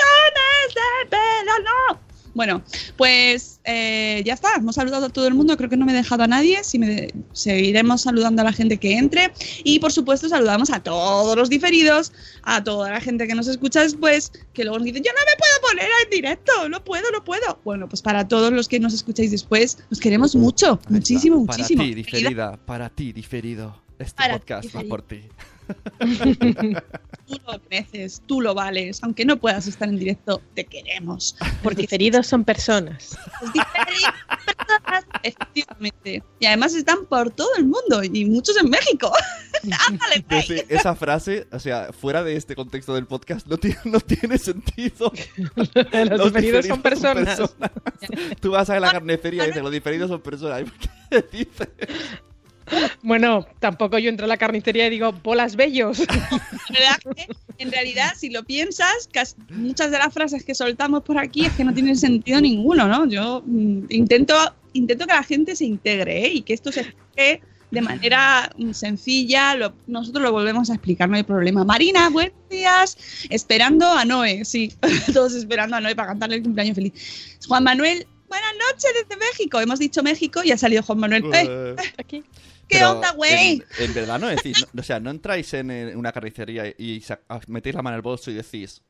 de 0.74 1.08
verano! 1.10 1.98
Bueno, 2.38 2.62
pues 2.96 3.58
eh, 3.64 4.22
ya 4.24 4.34
está, 4.34 4.54
hemos 4.54 4.76
saludado 4.76 5.06
a 5.06 5.08
todo 5.08 5.26
el 5.26 5.34
mundo, 5.34 5.56
creo 5.56 5.68
que 5.68 5.76
no 5.76 5.84
me 5.84 5.90
he 5.90 5.96
dejado 5.96 6.22
a 6.22 6.28
nadie, 6.28 6.62
si 6.62 6.78
me 6.78 7.12
seguiremos 7.32 8.02
saludando 8.02 8.42
a 8.42 8.44
la 8.44 8.52
gente 8.52 8.76
que 8.76 8.96
entre 8.96 9.32
y 9.64 9.80
por 9.80 9.90
supuesto 9.90 10.28
saludamos 10.28 10.70
a 10.70 10.78
todos 10.80 11.36
los 11.36 11.50
diferidos, 11.50 12.12
a 12.44 12.62
toda 12.62 12.92
la 12.92 13.00
gente 13.00 13.26
que 13.26 13.34
nos 13.34 13.48
escucha 13.48 13.82
después, 13.82 14.30
que 14.52 14.62
luego 14.62 14.78
nos 14.78 14.84
dicen, 14.84 15.02
yo 15.02 15.10
no 15.10 15.18
me 15.18 15.36
puedo 15.36 15.68
poner 15.68 15.90
en 16.04 16.10
directo, 16.10 16.68
no 16.68 16.84
puedo, 16.84 17.10
no 17.10 17.24
puedo. 17.24 17.58
Bueno, 17.64 17.88
pues 17.88 18.02
para 18.02 18.28
todos 18.28 18.52
los 18.52 18.68
que 18.68 18.78
nos 18.78 18.94
escucháis 18.94 19.32
después, 19.32 19.78
os 19.90 19.98
queremos 19.98 20.36
mucho, 20.36 20.78
muchísimo, 20.88 21.40
muchísimo. 21.40 21.78
Para 21.78 21.88
ti, 21.88 21.94
diferida, 21.96 22.56
para 22.56 22.88
ti, 22.88 23.12
diferido. 23.12 23.82
Este 23.98 24.14
Para 24.14 24.38
ti, 24.38 24.46
podcast 24.46 24.76
va 24.76 24.82
por 24.84 25.02
ti. 25.02 25.22
Tú 27.28 27.36
lo 27.46 27.60
mereces, 27.68 28.22
tú 28.26 28.40
lo 28.40 28.54
vales, 28.54 29.00
aunque 29.02 29.26
no 29.26 29.36
puedas 29.36 29.66
estar 29.66 29.86
en 29.86 29.98
directo, 29.98 30.40
te 30.54 30.64
queremos. 30.64 31.36
Porque 31.62 31.82
diferidos 31.82 32.26
son 32.26 32.42
personas. 32.42 33.18
Los 33.42 33.52
diferidos, 33.52 34.14
personas, 34.46 35.06
Efectivamente. 35.22 36.22
Y 36.40 36.46
además 36.46 36.74
están 36.74 37.04
por 37.04 37.30
todo 37.30 37.50
el 37.58 37.64
mundo 37.64 38.02
y 38.02 38.24
muchos 38.24 38.56
en 38.56 38.70
México. 38.70 39.12
Ándale, 39.88 40.24
esa 40.68 40.94
frase, 40.94 41.46
o 41.52 41.58
sea, 41.58 41.92
fuera 41.92 42.22
de 42.22 42.36
este 42.36 42.54
contexto 42.54 42.94
del 42.94 43.06
podcast, 43.06 43.46
no 43.46 43.58
tiene, 43.58 43.78
no 43.84 44.00
tiene 44.00 44.38
sentido. 44.38 45.12
Los 46.16 46.32
diferidos 46.32 46.66
son 46.66 46.80
personas. 46.80 47.42
Tú 48.40 48.52
vas 48.52 48.70
a 48.70 48.80
la 48.80 48.92
carnicería 48.92 49.44
y 49.44 49.48
dices, 49.48 49.62
los 49.62 49.72
diferidos 49.72 50.08
son 50.08 50.20
personas. 50.20 50.64
¿Qué 51.10 51.24
dices? 51.30 51.68
Bueno, 53.02 53.46
tampoco 53.60 53.98
yo 53.98 54.08
entro 54.08 54.24
a 54.26 54.28
la 54.28 54.36
carnicería 54.36 54.86
y 54.86 54.90
digo, 54.90 55.12
bolas 55.12 55.56
bellos. 55.56 55.98
¿Verdad 55.98 56.98
que, 57.14 57.26
en 57.58 57.70
realidad, 57.72 58.12
si 58.16 58.30
lo 58.30 58.44
piensas, 58.44 59.08
muchas 59.50 59.90
de 59.90 59.98
las 59.98 60.12
frases 60.12 60.44
que 60.44 60.54
soltamos 60.54 61.02
por 61.02 61.18
aquí 61.18 61.46
es 61.46 61.52
que 61.52 61.64
no 61.64 61.72
tienen 61.74 61.96
sentido 61.96 62.40
ninguno, 62.40 62.86
¿no? 62.88 63.06
Yo 63.08 63.42
mm, 63.46 63.84
intento, 63.90 64.34
intento 64.72 65.06
que 65.06 65.14
la 65.14 65.22
gente 65.22 65.56
se 65.56 65.64
integre 65.64 66.26
¿eh? 66.26 66.32
y 66.34 66.42
que 66.42 66.54
esto 66.54 66.70
se 66.72 66.80
explique 66.80 67.40
de 67.70 67.80
manera 67.82 68.50
mm, 68.56 68.72
sencilla. 68.72 69.54
lo- 69.54 69.74
nosotros 69.86 70.22
lo 70.22 70.32
volvemos 70.32 70.70
a 70.70 70.74
explicar, 70.74 71.08
no 71.08 71.16
hay 71.16 71.22
problema. 71.22 71.64
Marina, 71.64 72.08
buenos 72.10 72.32
días. 72.50 72.96
Esperando 73.30 73.86
a 73.86 74.04
Noé, 74.04 74.44
sí. 74.44 74.72
Todos 75.12 75.34
esperando 75.34 75.76
a 75.76 75.80
Noé 75.80 75.94
para 75.96 76.08
cantarle 76.08 76.36
el 76.36 76.42
cumpleaños 76.42 76.74
feliz. 76.76 77.38
Juan 77.46 77.64
Manuel, 77.64 78.06
buenas 78.28 78.52
noches 78.70 78.90
desde 79.02 79.16
México. 79.20 79.60
Hemos 79.60 79.78
dicho 79.78 80.02
México 80.02 80.42
y 80.44 80.52
ha 80.52 80.58
salido 80.58 80.82
Juan 80.82 80.98
Manuel. 80.98 81.24
Eh, 81.34 81.76
Aquí. 81.98 82.22
¿Qué 82.68 82.76
pero 82.76 82.92
onda, 82.92 83.12
güey? 83.12 83.52
En, 83.54 83.64
en 83.78 83.94
verdad 83.94 84.18
no 84.18 84.26
decís, 84.28 84.64
no- 84.74 84.80
o 84.80 84.84
sea, 84.84 85.00
no 85.00 85.10
entráis 85.10 85.52
en, 85.54 85.70
una 85.96 86.12
carnicería 86.12 86.66
y 86.66 87.02
ah, 87.28 87.40
metéis 87.46 87.74
la 87.74 87.82
mano 87.82 87.94
en 87.94 87.98
el 87.98 88.02
bolso 88.02 88.30
y 88.30 88.34
decís, 88.34 88.82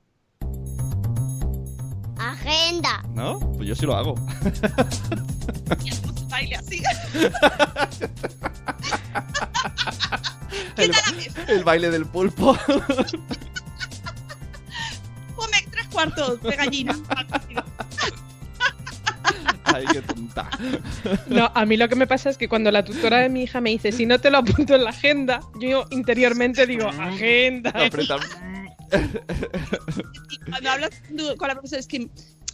Agenda. 2.19 3.03
¿no? 3.15 3.39
Pues 3.57 3.69
yo 3.69 3.75
sí 3.77 3.87
lo 3.87 3.95
hago. 3.97 4.15
Baile 6.29 6.57
así. 6.57 6.83
El, 10.77 10.93
el 11.49 11.65
baile 11.65 11.91
del 11.91 12.07
pulpo. 12.07 12.57
Come 15.37 15.65
tres 15.71 15.87
cuartos 15.93 16.43
de 16.43 16.57
gallina. 16.57 16.97
Ay, 19.75 19.85
qué 19.93 20.03
tonta. 20.03 20.49
No, 21.29 21.51
a 21.55 21.65
mí 21.67 21.77
lo 21.77 21.89
que 21.89 21.97
me 21.97 22.07
pasa 22.07 22.31
es 22.31 22.39
que 22.39 22.49
cuando 22.49 22.71
la 22.71 22.85
tutora 22.85 23.19
de 23.19 23.29
mi 23.29 23.43
hija 23.43 23.61
me 23.61 23.71
dice, 23.71 23.93
si 23.93 24.07
no 24.07 24.19
te 24.19 24.31
lo 24.31 24.39
apunto 24.39 24.75
en 24.75 24.85
la 24.85 24.91
agenda, 24.91 25.41
yo 25.61 25.85
interiormente 25.91 26.67
digo, 26.67 26.89
agenda. 26.89 27.73
Cuando 30.49 30.71
hablas 30.71 30.91
con 31.37 31.49
la 31.49 31.55
profesora 31.55 31.81
es 31.81 31.87
que 31.87 32.09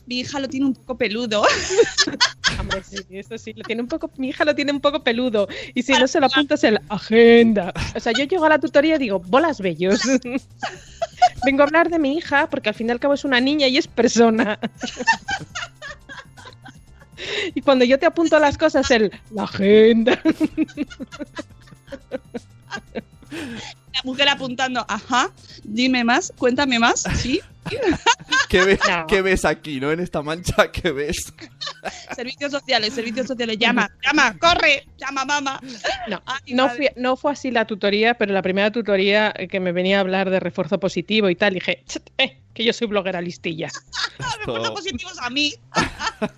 mi 0.06 0.21
hija 0.21 0.38
lo 0.38 0.49
tiene 0.49 0.66
un 0.66 0.75
poco 0.75 0.99
peludo. 0.99 1.42
Hombre, 2.61 2.83
sí, 2.83 2.99
eso 3.11 3.38
sí, 3.38 3.52
lo 3.54 3.62
tiene 3.62 3.83
un 3.83 3.88
poco, 3.88 4.11
mi 4.16 4.28
hija 4.28 4.44
lo 4.44 4.54
tiene 4.54 4.73
un 4.73 4.80
poco 4.80 5.02
peludo. 5.02 5.49
Y 5.75 5.83
si 5.83 5.92
no 5.92 6.06
se 6.06 6.21
lo 6.21 6.26
apuntas 6.26 6.62
en 6.64 6.75
la 6.75 6.83
agenda. 6.88 7.73
O 7.94 8.00
sea, 8.00 8.12
yo 8.12 8.25
llego 8.25 8.44
a 8.44 8.50
la 8.50 8.59
tutoría 8.59 8.97
y 8.97 8.99
digo, 8.99 9.21
bolas 9.21 9.61
bellos. 9.61 10.00
Vengo 11.44 11.62
a 11.62 11.66
hablar 11.66 11.88
de 11.90 11.99
mi 11.99 12.16
hija 12.16 12.49
porque 12.50 12.68
al 12.68 12.75
fin 12.75 12.88
y 12.88 12.90
al 12.92 13.00
cabo 13.00 13.14
es 13.14 13.25
una 13.25 13.40
niña 13.40 13.66
y 13.66 13.78
es 13.78 13.87
persona. 13.87 14.59
Y 17.54 17.60
cuando 17.62 17.84
yo 17.84 17.98
te 17.98 18.06
apunto 18.06 18.38
las 18.38 18.56
cosas, 18.58 18.90
el 18.90 19.10
la 19.30 19.44
agenda. 19.44 20.20
La 23.92 24.00
mujer 24.04 24.28
apuntando, 24.28 24.84
ajá, 24.88 25.30
dime 25.62 26.04
más, 26.04 26.32
cuéntame 26.36 26.78
más, 26.78 27.02
¿sí? 27.16 27.40
¿Qué, 28.48 28.62
ves, 28.64 28.78
No. 28.88 29.06
¿Qué 29.06 29.22
ves 29.22 29.44
aquí, 29.44 29.80
no? 29.80 29.90
En 29.90 30.00
esta 30.00 30.20
mancha, 30.22 30.70
¿qué 30.70 30.90
ves? 30.92 31.32
Servicios 32.14 32.52
sociales, 32.52 32.92
servicios 32.92 33.26
sociales, 33.26 33.56
llama, 33.58 33.88
llama, 34.04 34.36
corre, 34.38 34.86
llama 34.98 35.24
mamá. 35.24 35.60
No, 36.08 36.22
Ay, 36.26 36.54
no, 36.54 36.68
fui- 36.70 36.90
no 36.96 37.16
fue 37.16 37.32
así 37.32 37.50
la 37.50 37.66
tutoría, 37.66 38.14
pero 38.14 38.32
la 38.32 38.42
primera 38.42 38.70
tutoría 38.70 39.32
que 39.50 39.60
me 39.60 39.72
venía 39.72 39.96
a 39.98 40.00
hablar 40.00 40.28
de 40.30 40.40
refuerzo 40.40 40.78
positivo 40.78 41.30
y 41.30 41.36
tal, 41.36 41.54
dije, 41.54 41.82
"Chet, 41.86 42.10
eh, 42.18 42.40
que 42.52 42.64
yo 42.64 42.72
soy 42.72 42.86
bloguera 42.88 43.20
listilla. 43.20 43.70
Refuerzos 44.40 44.70
positivos 44.72 45.18
a 45.20 45.30
mí, 45.30 45.54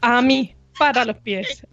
A 0.00 0.22
mí, 0.22 0.54
para 0.78 1.04
los 1.04 1.16
pies. 1.18 1.66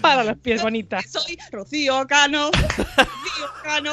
Para 0.00 0.24
los 0.24 0.38
pies, 0.38 0.62
bonita. 0.62 1.02
que 1.02 1.08
soy 1.08 1.38
Rocío 1.50 2.06
Cano. 2.06 2.50
Rocío 2.52 3.52
Cano. 3.62 3.92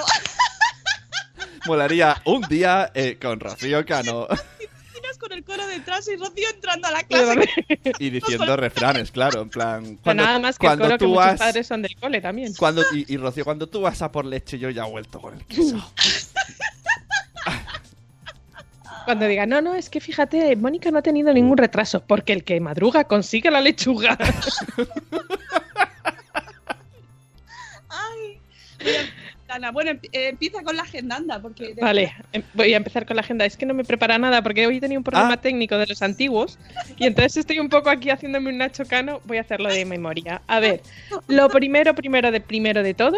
Molaría 1.66 2.22
un 2.26 2.42
día 2.44 2.92
eh, 2.94 3.18
con 3.22 3.40
Rocío 3.40 3.86
Cano 3.86 4.28
Imaginas 4.30 5.18
con 5.20 5.32
el 5.32 5.44
coro 5.44 5.66
detrás 5.68 6.08
y 6.08 6.16
Rocío 6.16 6.50
entrando 6.54 6.88
a 6.88 6.92
la 6.92 7.04
clase. 7.04 7.50
y 8.00 8.10
diciendo 8.10 8.56
refranes, 8.58 9.12
claro, 9.12 9.42
en 9.42 9.50
plan. 9.50 9.98
Cuando, 10.04 10.24
nada 10.24 10.40
más 10.40 10.58
que 10.60 10.68
el 10.68 10.70
cuando 10.70 10.86
coro 10.86 10.98
que 10.98 11.06
tú 11.06 11.10
muchos 11.10 11.26
vas. 11.26 11.40
padres 11.40 11.68
son 11.68 11.82
del 11.82 11.96
cole 11.96 12.22
también. 12.22 12.54
Cuando, 12.56 12.84
y, 12.94 13.12
y 13.12 13.18
Rocío, 13.18 13.44
cuando 13.44 13.68
tú 13.68 13.82
vas 13.82 14.02
a 14.02 14.12
por 14.12 14.26
leche, 14.26 14.60
yo 14.60 14.70
ya 14.70 14.86
he 14.86 14.90
vuelto 14.90 15.20
con 15.20 15.36
el 15.36 15.46
queso. 15.46 15.92
Cuando 19.12 19.28
diga, 19.28 19.46
no, 19.46 19.60
no, 19.60 19.76
es 19.76 19.90
que 19.90 20.00
fíjate, 20.00 20.56
Mónica 20.56 20.90
no 20.90 21.00
ha 21.00 21.02
tenido 21.02 21.34
ningún 21.34 21.58
retraso, 21.58 22.02
porque 22.02 22.32
el 22.32 22.46
que 22.46 22.58
madruga 22.62 23.04
consigue 23.04 23.52
la 23.52 23.60
lechuga. 23.60 24.18
Ay. 27.90 28.38
Mira, 28.80 29.02
Ana, 29.50 29.72
bueno, 29.72 29.92
eh, 29.92 30.30
empieza 30.30 30.64
con 30.64 30.78
la 30.78 30.84
agenda, 30.84 31.18
anda, 31.18 31.42
porque... 31.42 31.74
Vale, 31.82 32.14
em- 32.32 32.42
voy 32.54 32.74
a 32.74 32.78
empezar 32.78 33.06
con 33.06 33.18
la 33.18 33.22
agenda. 33.22 33.44
Es 33.44 33.58
que 33.58 33.66
no 33.66 33.74
me 33.74 33.84
prepara 33.84 34.18
nada 34.18 34.42
porque 34.42 34.66
hoy 34.66 34.78
he 34.78 34.80
tenido 34.80 35.00
un 35.00 35.04
problema 35.04 35.34
Ah. 35.34 35.42
técnico 35.42 35.78
de 35.78 35.88
los 35.88 36.02
antiguos 36.02 36.58
y 36.96 37.06
entonces 37.06 37.36
estoy 37.36 37.60
un 37.60 37.68
poco 37.68 37.90
aquí 37.90 38.10
haciéndome 38.12 38.50
un 38.50 38.60
Nacho 38.60 38.86
Cano. 38.86 39.20
Voy 39.26 39.40
a 39.40 39.42
hacerlo 39.42 39.68
de 39.68 39.84
memoria. 39.84 40.42
A 40.48 40.62
ver, 40.62 40.82
lo 41.28 41.50
primero, 41.50 41.94
primero 41.96 42.32
de 42.32 42.40
primero 42.40 42.82
de 42.82 42.94
todo, 42.94 43.18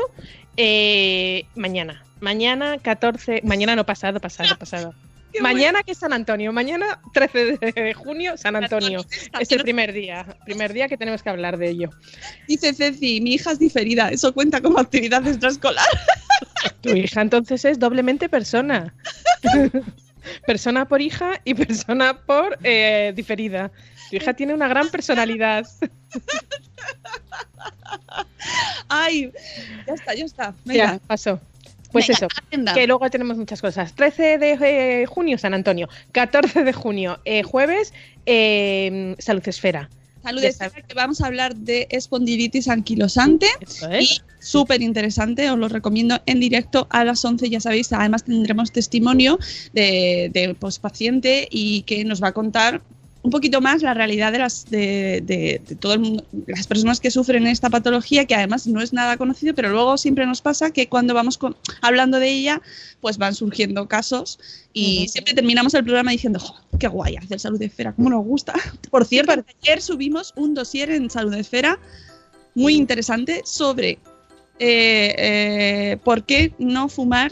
eh, 0.58 1.46
mañana. 1.54 2.04
Mañana 2.20 2.80
14, 2.80 3.42
mañana 3.44 3.76
no 3.76 3.86
pasado, 3.86 4.20
pasado, 4.20 4.58
pasado. 4.58 4.96
Qué 5.34 5.42
Mañana 5.42 5.82
que 5.82 5.94
es 5.94 5.98
San 5.98 6.14
Antonio, 6.14 6.54
mañana 6.54 7.02
13 7.12 7.58
de 7.58 7.94
junio, 7.96 8.38
San 8.38 8.56
Antonio. 8.56 9.04
Es 9.40 9.52
el 9.52 9.64
primer 9.64 9.92
día, 9.92 10.38
primer 10.46 10.74
día 10.74 10.88
que 10.88 10.96
tenemos 10.96 11.24
que 11.24 11.30
hablar 11.30 11.58
de 11.58 11.70
ello. 11.70 11.90
Dice 12.48 12.72
Ceci, 12.74 13.20
mi 13.20 13.34
hija 13.34 13.52
es 13.52 13.58
diferida, 13.58 14.10
eso 14.10 14.32
cuenta 14.32 14.62
como 14.62 14.80
actividad 14.80 15.26
extraescolar. 15.28 15.88
Tu 16.82 16.90
hija 16.90 17.22
entonces 17.22 17.66
es 17.66 17.80
doblemente 17.80 18.30
persona. 18.30 18.94
persona 20.46 20.88
por 20.88 21.02
hija 21.02 21.42
y 21.44 21.56
persona 21.56 22.20
por 22.26 22.58
eh, 22.64 23.12
diferida. 23.16 23.72
Tu 24.10 24.18
hija 24.18 24.34
tiene 24.34 24.54
una 24.54 24.68
gran 24.68 24.90
personalidad. 24.90 25.66
Ay, 28.88 29.32
ya 29.88 29.94
está, 29.94 30.14
ya 30.14 30.26
está. 30.26 30.54
Venga. 30.64 30.94
Ya, 30.94 31.00
pasó. 31.08 31.40
Pues 31.94 32.08
Venga, 32.08 32.18
eso, 32.18 32.28
agenda. 32.48 32.74
que 32.74 32.88
luego 32.88 33.10
tenemos 33.10 33.38
muchas 33.38 33.62
cosas. 33.62 33.94
13 33.94 34.40
de 34.40 34.58
eh, 34.62 35.06
junio, 35.06 35.38
San 35.38 35.54
Antonio. 35.54 35.88
14 36.12 36.64
de 36.64 36.74
junio, 36.74 37.20
eh, 37.24 37.44
jueves, 37.44 37.94
eh, 38.26 39.16
Salud 39.20 39.48
Esfera. 39.48 39.90
Salud, 40.24 40.44
Esfera, 40.44 40.82
que 40.82 40.94
vamos 40.96 41.22
a 41.22 41.28
hablar 41.28 41.56
de 41.56 41.88
espondilitis 41.92 42.68
anquilosante. 42.68 43.46
Es. 43.62 43.84
Y 44.02 44.22
súper 44.40 44.82
interesante, 44.82 45.50
os 45.52 45.58
lo 45.58 45.68
recomiendo 45.68 46.20
en 46.26 46.40
directo 46.40 46.88
a 46.90 47.06
las 47.06 47.24
11, 47.24 47.50
ya 47.50 47.60
sabéis, 47.60 47.94
además 47.94 48.24
tendremos 48.24 48.72
testimonio 48.72 49.38
de, 49.74 50.32
de 50.34 50.56
pues, 50.60 50.80
paciente 50.80 51.48
y 51.52 51.84
que 51.84 52.04
nos 52.06 52.24
va 52.24 52.30
a 52.30 52.32
contar 52.32 52.82
un 53.24 53.32
poquito 53.32 53.62
más 53.62 53.82
la 53.82 53.94
realidad 53.94 54.32
de 54.34 54.38
las 54.40 54.66
de, 54.70 55.22
de- 55.26 55.62
de 55.66 55.76
todo 55.76 55.94
el 55.94 56.00
mundo, 56.02 56.26
las 56.46 56.68
personas 56.68 57.00
que 57.00 57.10
sufren 57.10 57.48
esta 57.48 57.70
patología, 57.70 58.26
que 58.26 58.36
además 58.36 58.68
no 58.68 58.82
es 58.82 58.92
nada 58.94 59.16
conocido, 59.18 59.56
pero 59.56 59.70
luego 59.70 59.98
siempre 59.98 60.26
nos 60.26 60.42
pasa 60.42 60.72
que 60.72 60.88
cuando 60.88 61.14
vamos 61.14 61.38
con- 61.38 61.56
hablando 61.82 62.20
de 62.20 62.30
ella, 62.30 62.62
pues 63.00 63.18
van 63.18 63.34
surgiendo 63.34 63.88
casos 63.88 64.40
y 64.74 65.08
siempre 65.08 65.34
terminamos 65.34 65.74
el 65.74 65.84
programa 65.86 66.12
diciendo, 66.12 66.40
"Jo, 66.40 66.54
qué 66.78 66.88
guay 66.90 67.16
hacer 67.16 67.40
salud 67.40 67.58
de 67.60 67.68
esfera, 67.68 67.94
cómo 67.94 68.10
nos 68.10 68.26
gusta. 68.26 68.54
Por 68.92 69.06
cierto, 69.06 69.32
ayer 69.64 69.82
subimos 69.82 70.34
un 70.36 70.54
dossier 70.54 70.92
en 70.92 71.10
salud 71.10 71.32
de 71.32 71.40
esfera 71.40 71.80
muy 72.56 72.76
interesante 72.76 73.42
sobre 73.46 74.00
eh, 74.60 75.16
eh, 75.18 75.98
por 76.04 76.26
qué 76.26 76.54
no 76.60 76.88
fumar 76.90 77.32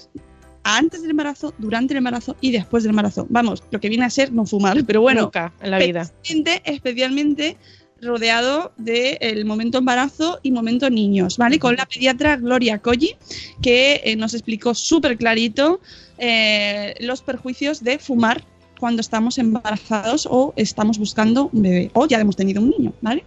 antes 0.63 1.01
del 1.01 1.12
embarazo, 1.12 1.53
durante 1.58 1.94
el 1.94 2.00
embarazo 2.00 2.36
y 2.41 2.51
después 2.51 2.84
del 2.84 2.91
embarazo. 2.91 3.25
Vamos, 3.30 3.63
lo 3.72 3.80
que 3.80 3.89
viene 3.89 4.06
a 4.06 4.10
ser 4.10 4.32
no 4.32 4.46
fumar, 4.46 4.84
pero 4.86 5.01
bueno, 5.01 5.24
Nunca 5.24 5.53
en 5.62 5.72
la 5.72 5.80
vida. 5.80 6.01
especialmente, 6.01 6.62
especialmente 6.65 7.58
rodeado 8.01 8.72
del 8.77 9.46
momento 9.46 9.77
embarazo 9.77 10.39
y 10.41 10.51
momento 10.51 10.89
niños, 10.89 11.38
¿vale? 11.38 11.60
Con 11.60 11.75
la 11.75 11.86
pediatra 11.86 12.36
Gloria 12.38 12.80
Colli, 12.80 13.15
que 13.62 14.01
eh, 14.03 14.15
nos 14.15 14.34
explicó 14.34 14.74
súper 14.74 15.18
clarito 15.18 15.80
eh, 16.18 16.96
los 17.00 17.22
perjuicios 17.22 17.84
de 17.84 18.00
fumar 18.00 18.44
cuando 18.80 19.01
estamos 19.01 19.38
embarazados 19.38 20.27
o 20.30 20.53
estamos 20.56 20.98
buscando 20.98 21.50
un 21.53 21.62
bebé 21.62 21.91
o 21.94 22.08
ya 22.08 22.20
hemos 22.20 22.36
tenido 22.36 22.62
un 22.62 22.72
niño, 22.72 22.94
¿vale? 23.01 23.24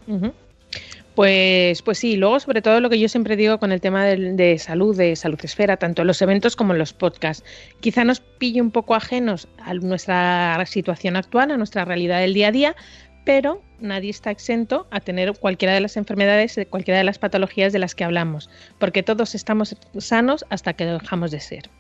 Pues, 1.15 1.83
pues 1.83 1.99
sí, 1.99 2.17
luego 2.17 2.41
sobre 2.41 2.61
todo 2.61 2.81
lo 2.81 2.91
que 2.91 2.99
yo 2.99 3.09
siempre 3.09 3.37
digo 3.37 3.59
con 3.59 3.71
el 3.71 3.81
tema 3.81 4.05
del- 4.05 4.37
de, 4.37 4.59
salud, 4.59 4.97
de 4.97 5.15
salud 5.15 5.39
esfera, 5.45 5.77
tanto 5.77 6.03
en 6.03 6.09
los 6.09 6.21
eventos 6.23 6.57
como 6.57 6.73
en 6.73 6.79
los 6.81 6.93
podcasts, 6.93 7.45
quizá 7.81 8.03
nos 8.05 8.19
pille 8.21 8.61
un 8.61 8.73
poco 8.73 8.97
ajenos 8.97 9.47
a 9.59 9.75
nuestra 9.75 10.61
situación 10.67 11.15
actual, 11.17 11.53
a 11.53 11.57
nuestra 11.57 11.85
realidad 11.85 12.21
del 12.21 12.35
día 12.35 12.49
a 12.49 12.53
día, 12.53 12.77
pero 13.25 13.63
nadie 13.79 14.11
está 14.11 14.31
exento 14.33 14.87
a 14.91 14.99
tener 15.01 15.33
cualquiera 15.39 15.73
de 15.73 15.81
las 15.81 15.97
enfermedades, 15.97 16.59
cualquiera 16.69 16.99
de 16.99 17.05
las 17.05 17.19
patologías 17.19 17.73
de 17.73 17.79
las 17.79 17.95
que 17.95 18.03
hablamos, 18.05 18.51
porque 18.79 19.03
todos 19.05 19.37
estamos 19.37 19.77
sanos 19.99 20.45
hasta 20.51 20.73
que 20.73 20.85
dejamos 20.85 21.31
de 21.31 21.41
ser. 21.41 21.71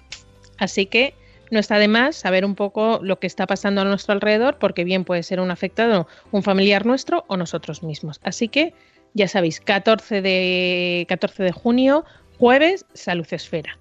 Así 0.59 0.87
que 0.87 1.15
no 1.51 1.59
está 1.59 1.79
de 1.79 1.89
más 1.89 2.17
saber 2.17 2.45
un 2.45 2.55
poco 2.55 3.01
lo 3.03 3.19
que 3.19 3.27
está 3.27 3.47
pasando 3.47 3.81
a 3.81 3.85
nuestro 3.85 4.15
alrededor, 4.15 4.59
porque 4.59 4.85
bien 4.85 5.05
puede 5.05 5.23
ser 5.25 5.41
un 5.41 5.51
afectado, 5.51 6.07
un 6.31 6.43
familiar 6.45 6.87
nuestro 6.87 7.25
o 7.27 7.37
nosotros 7.37 7.83
mismos. 7.83 8.21
Así 8.23 8.49
que 8.49 8.73
ya 9.15 9.29
sabéis, 9.29 9.61
14 9.61 10.21
de, 10.23 11.07
14 11.09 11.43
de 11.43 11.53
junio, 11.53 12.05
jueves, 12.39 12.85
Salud 12.95 13.27
Esfera. 13.31 13.79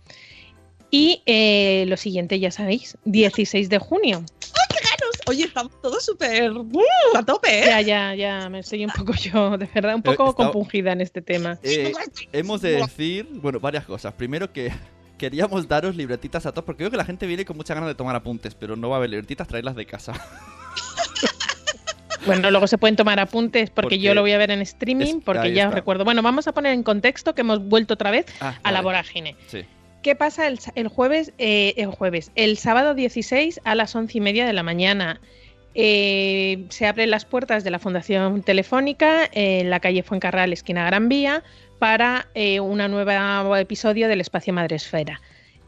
Y 0.91 1.23
eh, 1.25 1.85
lo 1.87 1.97
siguiente, 1.97 2.39
ya 2.39 2.51
sabéis, 2.51 2.97
16 3.05 3.67
de 3.69 3.79
junio. 3.79 4.23
Oye, 5.25 5.45
estamos 5.45 5.71
todos 5.81 6.03
súper 6.03 6.51
¡uh! 6.51 6.67
a 7.15 7.23
tope, 7.23 7.59
¿eh? 7.59 7.65
Ya, 7.65 7.81
ya, 7.81 8.13
ya, 8.13 8.49
me 8.49 8.59
estoy 8.59 8.83
un 8.83 8.91
poco 8.91 9.13
yo, 9.13 9.57
de 9.57 9.67
verdad, 9.73 9.95
un 9.95 10.01
Eh, 10.01 10.03
poco 10.03 10.29
está- 10.31 10.43
compungida 10.43 10.91
en 10.91 10.99
este 11.01 11.21
tema. 11.21 11.57
Eh, 11.63 11.93
hemos 12.33 12.61
de 12.61 12.71
decir, 12.73 13.27
bueno, 13.31 13.59
varias 13.59 13.85
cosas. 13.85 14.13
Primero 14.13 14.51
que 14.51 14.71
queríamos 15.17 15.67
daros 15.69 15.95
libretitas 15.95 16.45
a 16.45 16.51
todos, 16.51 16.65
porque 16.65 16.83
veo 16.83 16.91
que 16.91 16.97
la 16.97 17.05
gente 17.05 17.25
viene 17.25 17.45
con 17.45 17.55
muchas 17.55 17.75
ganas 17.75 17.87
de 17.87 17.95
tomar 17.95 18.15
apuntes, 18.17 18.53
pero 18.53 18.75
no 18.75 18.89
va 18.89 18.95
a 18.95 18.99
haber 18.99 19.11
libretitas, 19.11 19.47
traerlas 19.47 19.75
de 19.75 19.85
casa. 19.85 20.13
Bueno, 22.25 22.51
luego 22.51 22.67
se 22.67 22.77
pueden 22.77 22.95
tomar 22.95 23.19
apuntes 23.19 23.69
porque, 23.69 23.83
Porque 23.85 23.99
yo 23.99 24.13
lo 24.13 24.21
voy 24.21 24.31
a 24.31 24.37
ver 24.37 24.51
en 24.51 24.61
streaming, 24.61 25.17
es- 25.17 25.23
porque 25.25 25.53
ya 25.53 25.67
os 25.67 25.73
recuerdo. 25.73 26.05
Bueno, 26.05 26.21
vamos 26.21 26.47
a 26.47 26.53
poner 26.53 26.73
en 26.73 26.83
contexto 26.83 27.35
que 27.35 27.41
hemos 27.41 27.63
vuelto 27.67 27.95
otra 27.95 28.11
vez 28.11 28.25
Ah, 28.39 28.57
a 28.63 28.71
la 28.71 28.81
vorágine. 28.81 29.35
Sí. 29.47 29.63
¿Qué 30.01 30.15
pasa 30.15 30.47
el, 30.47 30.59
el 30.75 30.87
jueves? 30.89 31.31
eh, 31.37 31.73
el 31.77 31.87
jueves, 31.87 32.31
el 32.35 32.57
sábado 32.57 32.93
16 32.93 33.61
a 33.63 33.75
las 33.75 33.95
once 33.95 34.17
y 34.17 34.21
media 34.21 34.45
de 34.45 34.53
la 34.53 34.63
mañana. 34.63 35.19
eh, 35.75 36.65
se 36.69 36.85
abren 36.85 37.09
las 37.09 37.25
puertas 37.25 37.63
de 37.63 37.71
la 37.71 37.79
Fundación 37.79 38.43
Telefónica 38.43 39.27
en 39.31 39.69
la 39.71 39.79
calle 39.79 40.03
Fuencarral, 40.03 40.53
esquina 40.53 40.85
Gran 40.85 41.09
Vía, 41.09 41.41
para 41.79 42.27
eh, 42.35 42.59
un 42.59 42.77
nuevo 42.77 43.55
episodio 43.55 44.07
del 44.07 44.21
Espacio 44.21 44.53
Madresfera. 44.53 45.19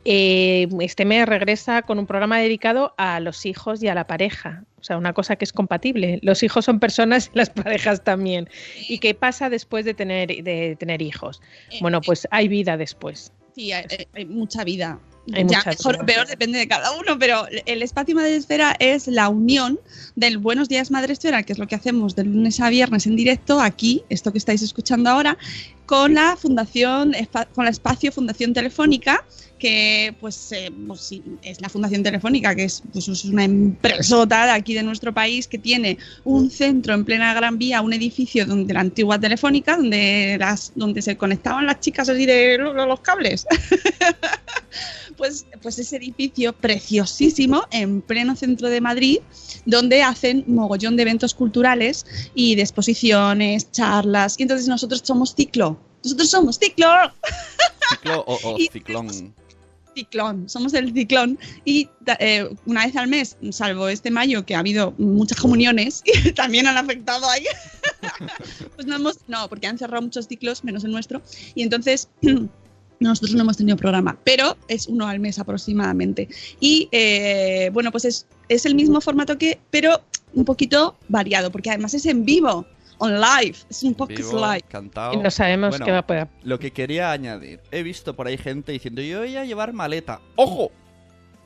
Eh, 0.06 0.68
este 0.82 1.04
mes 1.04 1.28
regresa 1.28 1.82
con 1.82 1.98
un 1.98 2.06
programa 2.06 2.40
dedicado 2.40 2.94
a 2.98 3.20
los 3.20 3.46
hijos 3.46 3.82
y 3.82 3.88
a 3.88 3.96
la 3.96 4.06
pareja. 4.06 4.64
O 4.80 4.84
sea, 4.84 4.98
una 4.98 5.14
cosa 5.14 5.36
que 5.36 5.46
es 5.46 5.52
compatible. 5.52 6.20
Los 6.22 6.44
hijos 6.44 6.66
son 6.66 6.80
personas 6.80 7.32
y 7.34 7.38
las 7.38 7.50
parejas 7.50 8.04
también. 8.04 8.48
¿Y 8.88 9.00
qué 9.00 9.16
pasa 9.16 9.50
después 9.50 9.84
de 9.84 9.96
tener, 9.96 10.28
de 10.44 10.76
tener 10.80 11.02
hijos? 11.02 11.42
Bueno, 11.82 12.02
pues 12.02 12.28
hay 12.30 12.48
vida 12.48 12.78
después. 12.78 13.32
Sí, 13.56 13.72
hay, 13.72 13.86
hay- 14.14 14.26
mucha 14.26 14.64
vida. 14.64 15.00
Hay 15.34 15.44
ya 15.48 15.64
mejor 15.66 16.04
o 16.04 16.06
peor 16.06 16.28
depende 16.28 16.60
de 16.60 16.68
cada 16.68 16.92
uno, 16.92 17.18
pero 17.18 17.48
el 17.66 17.82
espacio 17.82 18.14
Madresfera 18.14 18.76
es 18.78 19.08
la 19.08 19.28
unión 19.30 19.80
del 20.16 20.38
Buenos 20.38 20.70
Días 20.70 20.92
Madresfera, 20.92 21.42
que 21.42 21.54
es 21.54 21.58
lo 21.58 21.66
que 21.66 21.74
hacemos 21.74 22.16
de 22.16 22.26
lunes 22.26 22.60
a 22.60 22.70
viernes 22.70 23.08
en 23.08 23.16
directo, 23.16 23.60
aquí, 23.60 24.04
esto 24.10 24.32
que 24.32 24.38
estáis 24.38 24.62
escuchando 24.62 25.10
ahora, 25.10 25.36
con 25.86 26.14
la 26.14 26.36
Fundación, 26.36 27.14
con 27.54 27.66
la 27.66 27.72
Espacio 27.72 28.12
Fundación 28.12 28.54
Telefónica, 28.54 29.24
que 29.60 30.16
pues, 30.20 30.52
eh, 30.52 30.72
pues 30.88 31.14
es 31.42 31.62
la 31.62 31.70
Fundación 31.70 32.04
Telefónica, 32.04 32.54
que 32.56 32.66
es, 32.66 32.82
pues, 32.92 33.08
es 33.08 33.24
una 33.26 33.44
empresota 33.46 34.46
de 34.46 34.52
aquí 34.52 34.74
de 34.74 34.84
nuestro 34.84 35.14
país 35.14 35.48
que 35.48 35.58
tiene 35.58 35.98
un 36.24 36.50
centro 36.50 36.94
en 36.94 37.06
plena 37.06 37.34
Gran 37.34 37.58
Vía, 37.58 37.82
un 37.82 37.94
edificio 37.94 38.46
donde 38.46 38.74
la 38.74 38.82
antigua 38.82 39.20
Telefónica, 39.20 39.78
donde 39.78 40.38
las 40.40 40.72
donde 40.76 41.02
se 41.02 41.16
conectaban 41.18 41.66
las 41.66 41.80
chicas 41.80 42.10
así 42.10 42.26
de 42.26 42.58
lo- 42.58 42.74
lo- 42.74 42.86
los 42.86 43.00
cables. 43.00 43.46
pues, 45.18 45.46
pues 45.62 45.80
ese 45.80 45.98
edificio 45.98 46.54
preciosísimo 46.54 47.64
en 47.72 48.02
pleno 48.02 48.36
centro 48.36 48.70
de 48.70 48.82
Madrid, 48.82 49.20
donde 49.66 50.04
hacen 50.04 50.44
mogollón 50.48 50.96
de 50.96 51.04
eventos 51.04 51.34
culturales 51.34 52.06
y 52.34 52.56
de 52.56 52.62
exposiciones, 52.62 53.72
charlas. 53.72 54.36
Y 54.38 54.44
entonces 54.44 54.68
nosotros 54.68 55.02
somos 55.04 55.34
ciclo. 55.36 55.80
Nosotros 56.04 56.30
somos 56.30 56.60
ciclo. 56.60 56.88
Ciclo 57.90 58.24
o, 58.28 58.58
ciclón. 58.72 59.34
Ciclón, 59.96 60.50
somos 60.50 60.74
el 60.74 60.94
ciclón 60.94 61.40
y 61.64 61.90
eh, 62.20 62.50
una 62.66 62.86
vez 62.86 62.96
al 62.98 63.08
mes, 63.08 63.38
salvo 63.52 63.88
este 63.88 64.12
mayo 64.12 64.46
que 64.46 64.54
ha 64.54 64.60
habido 64.60 64.94
muchas 64.98 65.40
comuniones 65.40 66.04
y 66.04 66.32
también 66.34 66.68
han 66.68 66.76
afectado 66.76 67.28
ahí, 67.30 67.46
pues 68.76 68.86
no 68.86 68.98
hemos, 68.98 69.20
no, 69.28 69.48
porque 69.48 69.68
han 69.68 69.78
cerrado 69.78 70.02
muchos 70.02 70.28
ciclos, 70.28 70.66
menos 70.66 70.84
el 70.84 70.92
nuestro, 70.92 71.22
y 71.56 71.64
entonces 71.64 72.10
nosotros 73.00 73.36
no 73.36 73.42
hemos 73.42 73.58
tenido 73.58 73.78
programa, 73.78 74.18
pero 74.24 74.58
es 74.68 74.88
uno 74.88 75.08
al 75.08 75.20
mes 75.20 75.40
aproximadamente. 75.40 76.28
Y 76.60 76.88
eh, 76.92 77.70
bueno, 77.74 77.92
pues 77.92 78.06
es, 78.06 78.28
es 78.50 78.66
el 78.66 78.76
mismo 78.76 79.02
formato 79.02 79.38
que, 79.38 79.60
pero 79.70 80.02
un 80.34 80.46
poquito 80.46 80.96
variado, 81.08 81.52
porque 81.52 81.70
además 81.70 81.94
es 81.94 82.06
en 82.06 82.26
vivo, 82.26 82.66
on 82.98 83.20
live, 83.20 83.56
es 83.70 83.84
un 83.84 83.94
podcast 83.94 84.32
Vivo, 84.32 84.46
live. 84.46 84.64
cantado. 84.68 85.14
Y 85.14 85.18
no 85.18 85.32
sabemos 85.32 85.72
Bueno, 85.72 85.86
qué 85.86 85.92
va 85.92 85.98
a 86.00 86.08
poder. 86.08 86.28
Lo 86.44 86.60
que 86.60 86.72
quería 86.72 87.12
añadir, 87.12 87.62
he 87.72 87.84
visto 87.84 88.16
por 88.16 88.28
ahí 88.28 88.38
gente 88.38 88.72
diciendo, 88.72 89.02
yo 89.02 89.20
voy 89.20 89.36
a 89.36 89.46
llevar 89.46 89.74
maleta. 89.74 90.22
¡Ojo! 90.36 90.72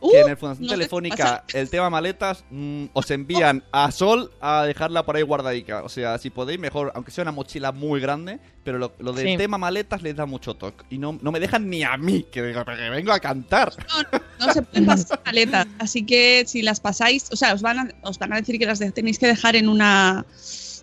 Uh, 0.02 0.12
que 0.12 0.20
en 0.22 0.30
el 0.30 0.38
Fundación 0.38 0.66
no 0.66 0.70
te 0.70 0.76
Telefónica 0.76 1.44
el 1.54 1.70
tema 1.70 1.90
maletas 1.90 2.44
mm, 2.50 2.86
os 2.94 3.12
envían 3.12 3.64
a 3.72 3.92
Sol 3.92 4.32
a 4.42 4.64
dejarla 4.66 5.06
por 5.06 5.16
ahí 5.16 5.22
guardadica. 5.24 5.84
O 5.84 5.90
sea, 5.90 6.18
si 6.18 6.30
podéis, 6.30 6.60
mejor, 6.60 6.92
aunque 6.96 7.12
sea 7.12 7.22
una 7.24 7.32
mochila 7.32 7.72
muy 7.72 8.00
grande, 8.00 8.40
pero 8.64 8.78
lo, 8.78 8.94
lo 9.00 9.14
del 9.14 9.28
Sí. 9.28 9.38
tema 9.38 9.58
maletas 9.58 10.02
les 10.02 10.16
da 10.16 10.26
mucho 10.26 10.54
toque. 10.56 10.86
Y 10.90 10.98
no, 10.98 11.18
no 11.22 11.32
me 11.32 11.40
dejan 11.40 11.70
ni 11.70 11.84
a 11.84 11.98
mí, 11.98 12.24
que, 12.32 12.42
que 12.42 12.90
vengo 12.90 13.12
a 13.12 13.20
cantar. 13.20 13.74
no 14.40 14.54
se 14.54 14.62
pueden 14.62 14.86
pasar 14.86 15.22
maletas. 15.26 15.68
Así 15.80 16.06
que 16.06 16.44
si 16.48 16.62
las 16.62 16.80
pasáis, 16.80 17.28
o 17.32 17.36
sea, 17.36 17.54
os 17.54 17.62
van 17.62 17.80
a, 17.80 17.90
os 18.04 18.18
van 18.20 18.34
a 18.34 18.38
decir 18.38 18.58
que 18.60 18.66
las 18.66 18.80
de- 18.80 18.92
tenéis 18.92 19.20
que 19.20 19.28
dejar 19.28 19.56
en 19.56 19.68
una 19.70 20.26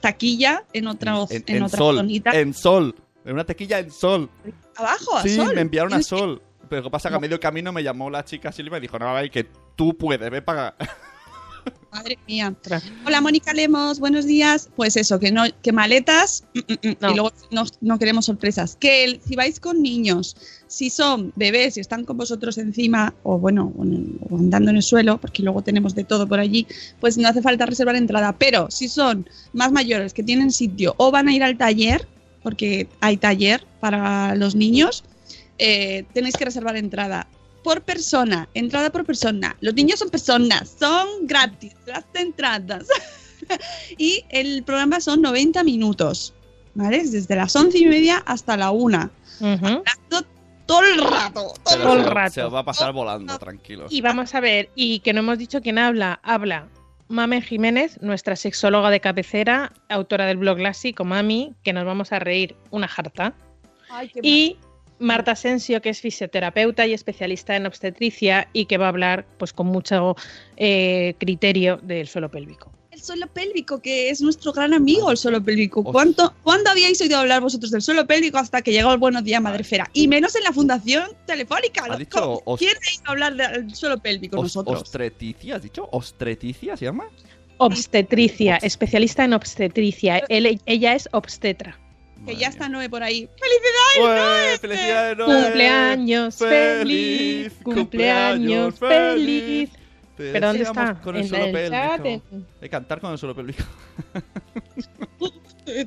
taquilla, 0.01 0.65
en 0.73 0.87
otra, 0.89 1.15
en, 1.31 1.45
en, 1.47 1.57
en 1.57 1.63
otra 1.63 1.79
Sol, 1.79 1.97
zonita. 1.97 2.31
en 2.33 2.55
Sol, 2.55 2.95
en 3.25 3.33
una 3.33 3.45
tequilla 3.45 3.79
en 3.79 3.91
Sol. 3.91 4.29
Abajo, 4.77 5.17
a 5.17 5.23
Sí, 5.23 5.35
sol. 5.37 5.55
me 5.55 5.61
enviaron 5.63 5.95
a 5.95 5.99
que- 5.99 6.03
Sol. 6.03 6.43
Pero 6.69 6.83
lo 6.83 6.89
que 6.89 6.93
pasa 6.93 7.09
es 7.09 7.13
que 7.13 7.17
a 7.17 7.21
medio 7.21 7.39
camino 7.41 7.73
me 7.73 7.83
llamó 7.83 8.11
la 8.11 8.25
chica 8.25 8.53
Silvia 8.53 8.69
y 8.69 8.73
me 8.73 8.81
dijo, 8.81 8.99
no, 8.99 9.13
Bay, 9.13 9.31
que 9.31 9.47
tú 9.77 9.97
puedes, 9.97 10.31
ve 10.31 10.43
para. 10.43 10.75
Madre 11.93 12.19
mía. 12.29 12.55
Hola, 13.07 13.21
Mónica 13.23 13.53
Lemos, 13.55 13.99
buenos 13.99 14.27
días. 14.27 14.69
Pues 14.77 14.97
eso, 14.97 15.19
que 15.19 15.33
no, 15.33 15.45
que 15.63 15.73
maletas 15.73 16.45
mm, 16.55 16.59
mm, 16.59 16.89
mm, 16.91 16.97
No. 17.01 17.11
y 17.11 17.15
luego 17.15 17.33
no, 17.51 17.65
no 17.81 17.99
queremos 17.99 18.27
sorpresas. 18.27 18.77
Que 18.77 19.05
el- 19.05 19.21
si 19.27 19.35
vais 19.35 19.59
con 19.59 19.81
niños, 19.83 20.37
si 20.67 20.91
son 20.91 21.33
bebés 21.37 21.77
y 21.77 21.81
están 21.81 22.05
con 22.05 22.19
vosotros 22.19 22.59
encima, 22.59 23.15
o 23.23 23.39
bueno, 23.39 23.73
o, 23.79 23.83
en- 23.85 24.19
o 24.29 24.37
andando 24.37 24.71
en 24.71 24.77
el 24.77 24.83
suelo, 24.83 25.19
porque 25.19 25.43
luego 25.43 25.63
tenemos 25.63 25.95
de 25.95 26.05
todo 26.05 26.29
por 26.29 26.39
allí, 26.39 26.67
pues 27.01 27.17
no 27.17 27.29
hace 27.29 27.41
falta 27.41 27.65
reservar 27.67 27.97
entrada. 27.97 28.33
Pero 28.39 28.71
si 28.71 28.89
son 28.89 29.29
más 29.55 29.73
mayores 29.73 30.13
que 30.13 30.23
tienen 30.23 30.53
sitio 30.53 30.95
o 30.99 31.11
van 31.11 31.29
a 31.29 31.35
ir 31.35 31.43
al 31.43 31.57
taller, 31.57 32.07
porque 32.43 32.89
hay 33.01 33.17
taller 33.17 33.67
para 33.81 34.35
los 34.37 34.55
niños, 34.55 35.03
eh, 35.59 36.05
tenéis 36.13 36.37
que 36.37 36.45
reservar 36.45 36.77
entrada 36.77 37.27
por 37.63 37.83
persona, 37.83 38.49
entrada 38.55 38.91
por 38.91 39.05
persona. 39.05 39.57
Los 39.61 39.75
niños 39.75 39.99
son 39.99 40.11
personas, 40.11 40.77
son 40.79 41.27
gratis 41.27 41.75
las 41.87 42.05
entradas. 42.15 42.87
y 43.99 44.25
el 44.31 44.63
programa 44.63 45.01
son 45.01 45.23
90 45.23 45.65
minutos, 45.65 46.33
¿vale? 46.75 47.05
Desde 47.05 47.35
las 47.35 47.55
once 47.57 47.79
y 47.79 47.87
media 47.87 48.23
hasta 48.27 48.57
la 48.57 48.71
una. 48.71 49.11
Hablando 49.41 50.23
todo 50.67 50.83
el 50.83 50.99
rato. 50.99 51.55
todo 51.65 51.77
Pero 51.77 51.93
se, 51.93 51.99
el 51.99 52.05
se 52.05 52.11
rato. 52.11 52.47
os 52.47 52.55
va 52.55 52.59
a 52.61 52.65
pasar 52.65 52.93
volando, 52.93 53.39
tranquilos. 53.39 53.93
Y 53.93 54.01
vamos 54.01 54.35
a 54.35 54.41
ver, 54.41 54.71
y 54.75 55.01
que 55.01 55.13
no 55.13 55.21
hemos 55.21 55.39
dicho 55.39 55.61
quién 55.61 55.79
habla. 55.79 56.21
Habla 56.23 56.69
Mamen 57.09 57.43
Jiménez, 57.43 58.01
nuestra 58.03 58.35
sexóloga 58.35 58.91
de 58.91 59.01
cabecera, 59.01 59.73
autora 59.89 60.27
del 60.27 60.39
blog 60.39 60.59
La 60.59 60.73
Mami, 61.05 61.55
que 61.63 61.73
nos 61.73 61.85
vamos 61.85 62.13
a 62.13 62.19
reír 62.19 62.57
una 62.71 62.89
jarta. 62.89 63.35
Ay, 63.89 64.09
qué 64.09 64.21
Y 64.23 64.57
Marta 64.99 65.33
Asensio, 65.33 65.81
que 65.83 65.91
es 65.91 66.01
fisioterapeuta 66.01 66.87
y 66.87 66.93
especialista 66.95 67.55
en 67.57 67.67
obstetricia 67.67 68.49
y 68.53 68.65
que 68.67 68.79
va 68.79 68.87
a 68.87 68.89
hablar 68.89 69.27
pues 69.39 69.53
con 69.53 69.67
mucho 69.67 70.17
eh, 70.57 71.15
criterio 71.19 71.79
del 71.83 72.09
suelo 72.09 72.31
pélvico. 72.31 72.73
el 72.91 73.03
suelo 73.03 73.27
pélvico, 73.27 73.81
que 73.83 74.09
es 74.09 74.23
nuestro 74.23 74.53
gran 74.53 74.73
amigo, 74.73 75.11
el 75.11 75.19
suelo 75.19 75.43
pélvico. 75.45 75.85
¿Cuánto, 75.85 76.33
¿Cuándo 76.43 76.71
habíais 76.71 76.99
oído 77.03 77.19
hablar 77.19 77.43
vosotros 77.43 77.71
del 77.71 77.83
suelo 77.83 78.07
pélvico 78.07 78.39
hasta 78.39 78.63
que 78.63 78.73
llegó 78.73 78.91
el 78.93 78.99
Buenos 78.99 79.23
Días 79.23 79.43
Madrefera? 79.43 79.91
Y 79.93 80.09
menos 80.09 80.35
en 80.35 80.45
la 80.45 80.53
Fundación 80.53 81.05
Telefónica. 81.27 81.83
¿Has 81.83 81.89
loco. 81.89 81.99
dicho 81.99 82.43
os- 82.47 82.59
¿Quién 82.59 82.73
ha 82.75 82.95
ido 82.95 83.03
a 83.05 83.11
hablar 83.11 83.37
del 83.37 83.75
suelo 83.75 83.99
pélvico? 83.99 84.39
Os- 84.39 84.45
nosotros. 84.45 84.81
¿Ostreticia? 84.81 85.57
¿Has 85.57 85.63
dicho? 85.63 85.89
¿Ostreticia 85.93 86.75
se 86.77 86.87
llama? 86.87 87.05
Obstetricia, 87.59 88.57
especialista 88.63 89.25
en 89.25 89.35
obstetricia. 89.35 90.19
Él- 90.29 90.61
ella 90.67 90.95
es 90.95 91.09
obstetra. 91.13 91.79
Que 92.27 92.33
Madre 92.33 92.41
ya 92.43 92.49
está 92.49 92.69
Noé 92.69 92.91
por 92.91 93.03
ahí. 93.03 93.29
¡Felicidades! 93.39 94.53
¡Ué! 94.53 94.59
¡Felicidades, 94.59 95.17
Noé! 95.19 95.43
Cumpleaños 95.45 96.37
feliz, 96.37 97.53
cumpleaños 97.63 98.75
feliz. 98.79 99.71
Te 100.17 100.33
¿Pero 100.33 100.47
dónde 100.49 100.63
está? 100.63 100.99
Con 101.03 101.15
el 101.17 101.23
En 101.23 101.29
suelo 101.29 101.45
el 101.45 101.53
pélvico. 101.53 102.23
que 102.61 102.71
cantar 102.71 103.01
con 103.01 103.13
el 103.13 103.19
suelo 103.19 103.35
pélvico. 103.35 103.63
Es 105.67 105.87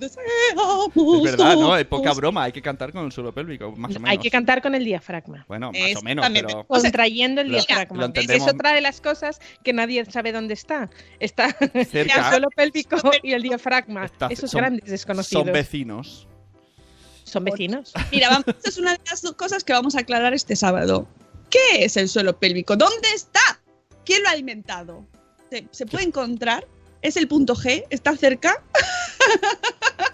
verdad, 1.24 1.56
¿no? 1.56 1.74
Hay 1.74 1.86
todos. 1.86 2.02
poca 2.02 2.14
broma. 2.14 2.44
Hay 2.44 2.52
que 2.52 2.62
cantar 2.62 2.92
con 2.92 3.06
el 3.06 3.12
suelo 3.12 3.34
pélvico, 3.34 3.72
más 3.78 3.92
o 3.96 4.00
menos. 4.00 4.10
Hay 4.12 4.18
que 4.18 4.30
cantar 4.30 4.62
con 4.62 4.76
el 4.76 4.84
diafragma. 4.84 5.46
Bueno, 5.48 5.72
más 5.72 5.96
o 5.96 6.02
menos, 6.02 6.28
pero... 6.34 6.66
O 6.68 6.80
sea, 6.80 6.90
Contrayendo 6.90 7.42
el 7.42 7.48
lo- 7.50 7.58
diafragma. 7.60 8.08
lo 8.08 8.14
es 8.14 8.42
otra 8.48 8.74
de 8.74 8.82
las 8.82 9.00
cosas 9.00 9.40
que 9.64 9.72
nadie 9.74 10.04
sabe 10.06 10.32
dónde 10.34 10.54
está. 10.54 10.90
Está 11.20 11.56
el 11.74 11.86
Cerca. 11.86 12.30
suelo 12.30 12.50
pélvico 12.54 12.98
y 13.24 13.32
el 13.32 13.42
diafragma. 13.42 14.06
Está- 14.06 14.28
Esos 14.28 14.52
son- 14.52 14.60
grandes 14.60 14.86
desconocidos. 14.90 15.46
Son 15.46 15.54
vecinos. 15.54 16.28
Son 17.30 17.44
vecinos. 17.44 17.94
Mira, 18.12 18.30
vamos, 18.30 18.46
esta 18.48 18.70
es 18.70 18.78
una 18.78 18.94
de 18.94 19.00
las 19.10 19.22
dos 19.22 19.34
cosas 19.34 19.64
que 19.64 19.74
vamos 19.74 19.96
a 19.96 20.00
aclarar 20.00 20.34
este 20.34 20.56
sábado. 20.56 21.08
¿Qué 21.50 21.86
es 21.86 21.98
el 21.98 22.10
suelo 22.10 22.38
pélvico? 22.38 22.76
¿Dónde 22.76 23.08
está? 23.14 23.40
¿Quién 24.06 24.24
lo 24.24 24.30
ha 24.30 24.32
alimentado? 24.32 25.06
¿Se, 25.50 25.68
se 25.72 25.86
puede 25.86 26.06
encontrar? 26.06 26.68
¿Es 27.02 27.16
el 27.18 27.28
punto 27.28 27.56
G? 27.56 27.86
¿Está 27.90 28.16
cerca? 28.18 28.62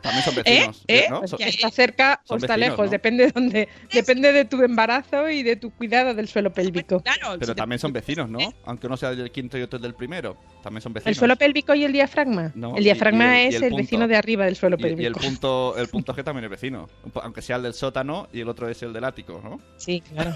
También 0.02 0.24
son 0.24 0.36
vecinos. 0.44 0.84
¿Eh? 0.88 1.06
¿no? 1.10 1.20
Pues 1.20 1.32
Son- 1.32 1.40
que 1.40 1.50
está 1.50 1.70
cerca 1.72 2.22
o 2.28 2.36
está 2.36 2.56
vecinos, 2.56 2.60
lejos, 2.60 2.86
¿no? 2.86 2.92
depende 2.92 3.26
de 3.26 3.32
dónde, 3.32 3.70
depende 3.92 4.32
de 4.34 4.46
tu 4.46 4.62
embarazo 4.62 5.30
y 5.30 5.42
de 5.44 5.56
tu 5.56 5.72
cuidado 5.72 6.14
del 6.14 6.28
suelo 6.28 6.54
pélvico. 6.54 7.02
Claro. 7.02 7.34
Pero 7.40 7.46
si 7.48 7.52
te- 7.54 7.56
también 7.56 7.80
son 7.80 7.92
vecinos, 7.92 8.30
¿no? 8.30 8.38
Aunque 8.66 8.86
uno 8.88 8.98
sea 8.98 9.16
del 9.16 9.32
quinto 9.32 9.58
y 9.58 9.62
otro 9.64 9.80
del 9.80 9.96
primero. 9.96 10.38
También 10.62 10.82
son 10.82 10.94
vecinos. 10.94 11.10
¿El 11.10 11.16
suelo 11.20 11.36
pélvico 11.36 11.74
y 11.74 11.84
el 11.86 11.92
diafragma? 11.92 12.52
No, 12.56 12.76
el 12.78 12.84
diafragma 12.84 13.42
y 13.42 13.46
el- 13.48 13.54
y 13.54 13.56
es 13.56 13.62
el 13.64 13.72
el, 13.74 13.76
vecino 13.78 14.08
de 14.08 14.16
arriba 14.16 14.46
del 14.46 14.56
suelo 14.56 14.78
Y, 14.80 14.84
y 14.84 14.86
el 14.86 14.96
pélvico. 14.96 15.20
punto 15.22 15.76
el 15.78 15.88
punto 15.88 16.14
G 16.16 16.24
también 16.24 16.46
es 16.46 16.52
vecino. 16.52 16.88
Aunque 17.24 17.42
sea 17.42 17.56
el 17.58 17.64
del 17.64 17.74
sótano 17.74 18.28
y 18.32 18.42
el 18.42 18.50
otro 18.50 18.70
es 18.70 18.82
el 18.84 18.94
del 18.94 19.04
ático, 19.04 19.42
¿no? 19.44 19.60
Sí, 19.78 20.02
claro. 20.02 20.34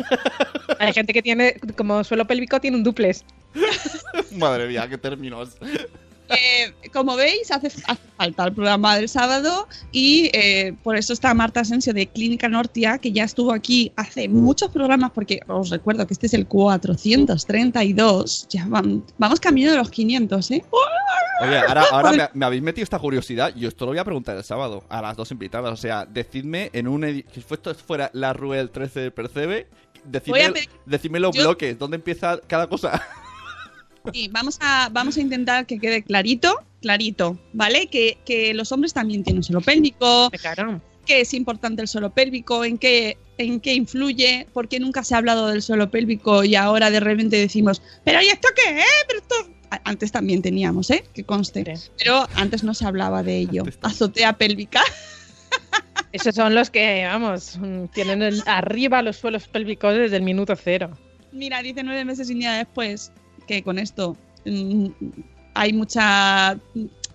Hay 0.80 0.94
gente 0.94 1.14
que 1.14 1.22
tiene, 1.22 1.56
como 1.78 2.04
suelo 2.04 2.26
pélvico, 2.26 2.60
tiene 2.60 2.78
un 2.78 2.84
duplex. 2.84 3.24
Madre 4.32 4.68
mía, 4.68 4.88
qué 4.90 4.98
términos. 4.98 5.58
Eh, 6.30 6.74
como 6.94 7.16
veis, 7.16 7.50
hace, 7.52 7.68
hace 7.68 8.02
falta 8.18 8.46
el 8.46 8.54
programa 8.54 8.96
del 8.96 9.10
sábado 9.10 9.68
y 9.92 10.30
eh, 10.34 10.74
por 10.84 10.96
eso 10.96 11.14
está 11.14 11.34
Marta 11.34 11.62
Asensio 11.62 11.94
de 11.94 12.08
Clínica 12.08 12.48
Nortia, 12.48 12.98
que 13.00 13.12
ya 13.12 13.24
estuvo 13.24 13.52
aquí 13.52 13.92
hace 13.96 14.30
muchos 14.30 14.70
programas, 14.72 15.12
porque 15.12 15.40
os 15.48 15.70
recuerdo 15.70 16.06
que 16.06 16.14
este 16.14 16.28
es 16.28 16.34
el 16.34 16.46
432. 16.48 18.48
Ya 18.50 18.66
van- 18.68 19.04
vamos 19.18 19.40
camino 19.40 19.72
de 19.72 19.78
los 19.78 19.90
500, 19.90 20.52
¿eh? 20.52 20.64
Oye, 21.42 21.58
ahora, 21.60 21.84
ahora 21.92 22.12
me, 22.12 22.30
me 22.34 22.46
habéis 22.46 22.62
metido 22.62 22.84
esta 22.84 23.00
curiosidad. 23.00 23.54
Yo 23.56 23.68
esto 23.70 23.86
lo 23.86 23.92
voy 23.92 24.00
a 24.00 24.04
preguntar 24.06 24.38
el 24.38 24.44
sábado 24.44 24.84
a 24.90 25.02
las 25.02 25.16
dos 25.18 25.32
invitadas. 25.32 25.72
O 25.72 25.78
sea, 25.78 26.06
decidme 26.06 26.70
en 26.74 26.88
un. 26.88 27.04
edi- 27.04 27.26
Que 27.26 27.40
esto 27.40 27.74
fuera 27.76 28.10
la 28.14 28.34
Ruel 28.34 28.70
13 28.72 29.00
del 29.00 29.14
Percebe. 29.14 29.68
Decidme, 30.04 30.54
decidme 30.86 31.20
los 31.20 31.36
yo- 31.36 31.44
bloques, 31.44 31.78
dónde 31.78 31.96
empieza 31.96 32.40
cada 32.48 32.68
cosa. 32.68 33.02
Sí, 34.14 34.30
vamos 34.32 34.58
a, 34.62 34.90
vamos 34.92 35.18
a 35.18 35.22
intentar 35.22 35.66
que 35.66 35.80
quede 35.80 36.04
clarito, 36.04 36.64
clarito, 36.82 37.40
¿vale? 37.54 37.88
Que, 37.88 38.18
que 38.26 38.54
los 38.54 38.72
hombres 38.72 38.94
también 38.94 39.24
tienen 39.24 39.44
suelo 39.44 39.62
pélvico, 39.62 40.30
Claro. 40.32 40.82
que 41.06 41.22
es 41.22 41.34
importante 41.34 41.82
el 41.82 41.88
suelo 41.88 42.12
pélvico, 42.14 42.64
en 42.66 42.78
qué, 42.78 43.18
en 43.38 43.60
qué 43.60 43.74
influye, 43.74 44.48
porque 44.54 44.80
nunca 44.80 45.04
se 45.04 45.16
ha 45.16 45.18
hablado 45.18 45.48
del 45.48 45.62
suelo 45.62 45.90
pélvico 45.92 46.44
y 46.44 46.56
ahora 46.56 46.90
de 46.92 47.00
repente 47.00 47.38
decimos, 47.38 47.82
pero 48.04 48.22
¿y 48.22 48.28
esto 48.28 48.48
qué 48.56 48.80
es? 48.80 48.86
Pero 49.08 49.20
esto... 49.20 49.36
A- 49.72 49.82
Antes 49.86 50.12
también 50.12 50.42
teníamos, 50.42 50.90
¿eh? 50.90 51.04
Que 51.14 51.24
conste. 51.24 51.64
Pero 52.00 52.28
antes 52.36 52.64
no 52.64 52.74
se 52.74 52.86
hablaba 52.88 53.22
de 53.22 53.38
ello. 53.38 53.64
Azotea 53.84 54.34
pélvica. 54.34 54.82
Esos 56.12 56.34
son 56.34 56.56
los 56.56 56.72
que, 56.72 57.06
vamos, 57.06 57.60
tienen 57.94 58.24
el- 58.24 58.42
arriba 58.48 59.02
los 59.04 59.18
suelos 59.18 59.48
pélvicos 59.48 59.94
desde 59.94 60.16
el 60.18 60.24
minuto 60.24 60.56
cero. 60.56 60.98
Mira, 61.32 61.62
dice 61.62 61.84
nueve 61.84 62.04
meses 62.04 62.30
y 62.30 62.34
un 62.34 62.40
día 62.40 62.54
después 62.54 63.12
que 63.50 63.64
con 63.64 63.80
esto 63.80 64.16
mm, 64.46 64.88
hay 65.56 65.74
mucha... 65.74 66.56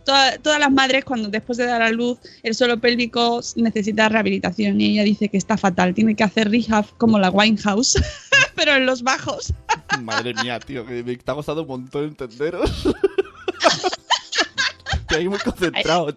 toda- 0.04 0.36
todas 0.38 0.58
las 0.58 0.70
madres 0.72 1.04
cuando 1.04 1.28
después 1.28 1.56
de 1.58 1.64
dar 1.66 1.80
a 1.80 1.90
luz 1.90 2.18
el 2.42 2.54
suelo 2.54 2.78
pélvico 2.80 3.40
necesita 3.56 4.08
rehabilitación 4.08 4.80
y 4.80 4.92
ella 4.92 5.04
dice 5.04 5.28
que 5.28 5.36
está 5.38 5.56
fatal, 5.56 5.94
tiene 5.94 6.14
que 6.16 6.24
hacer 6.24 6.50
rehab 6.50 6.84
como 6.98 7.18
la 7.20 7.30
Winehouse, 7.30 7.94
pero 8.56 8.74
en 8.74 8.84
los 8.84 9.02
bajos. 9.02 9.54
Madre 10.02 10.34
mía, 10.42 10.58
tío, 10.60 10.84
me 10.84 11.12
está 11.12 11.34
costando 11.34 11.62
un 11.62 11.68
montón 11.68 12.04
entenderos. 12.04 12.70
Ahí 15.08 15.28
muy 15.28 15.38
concentrado, 15.38 16.06
le 16.06 16.10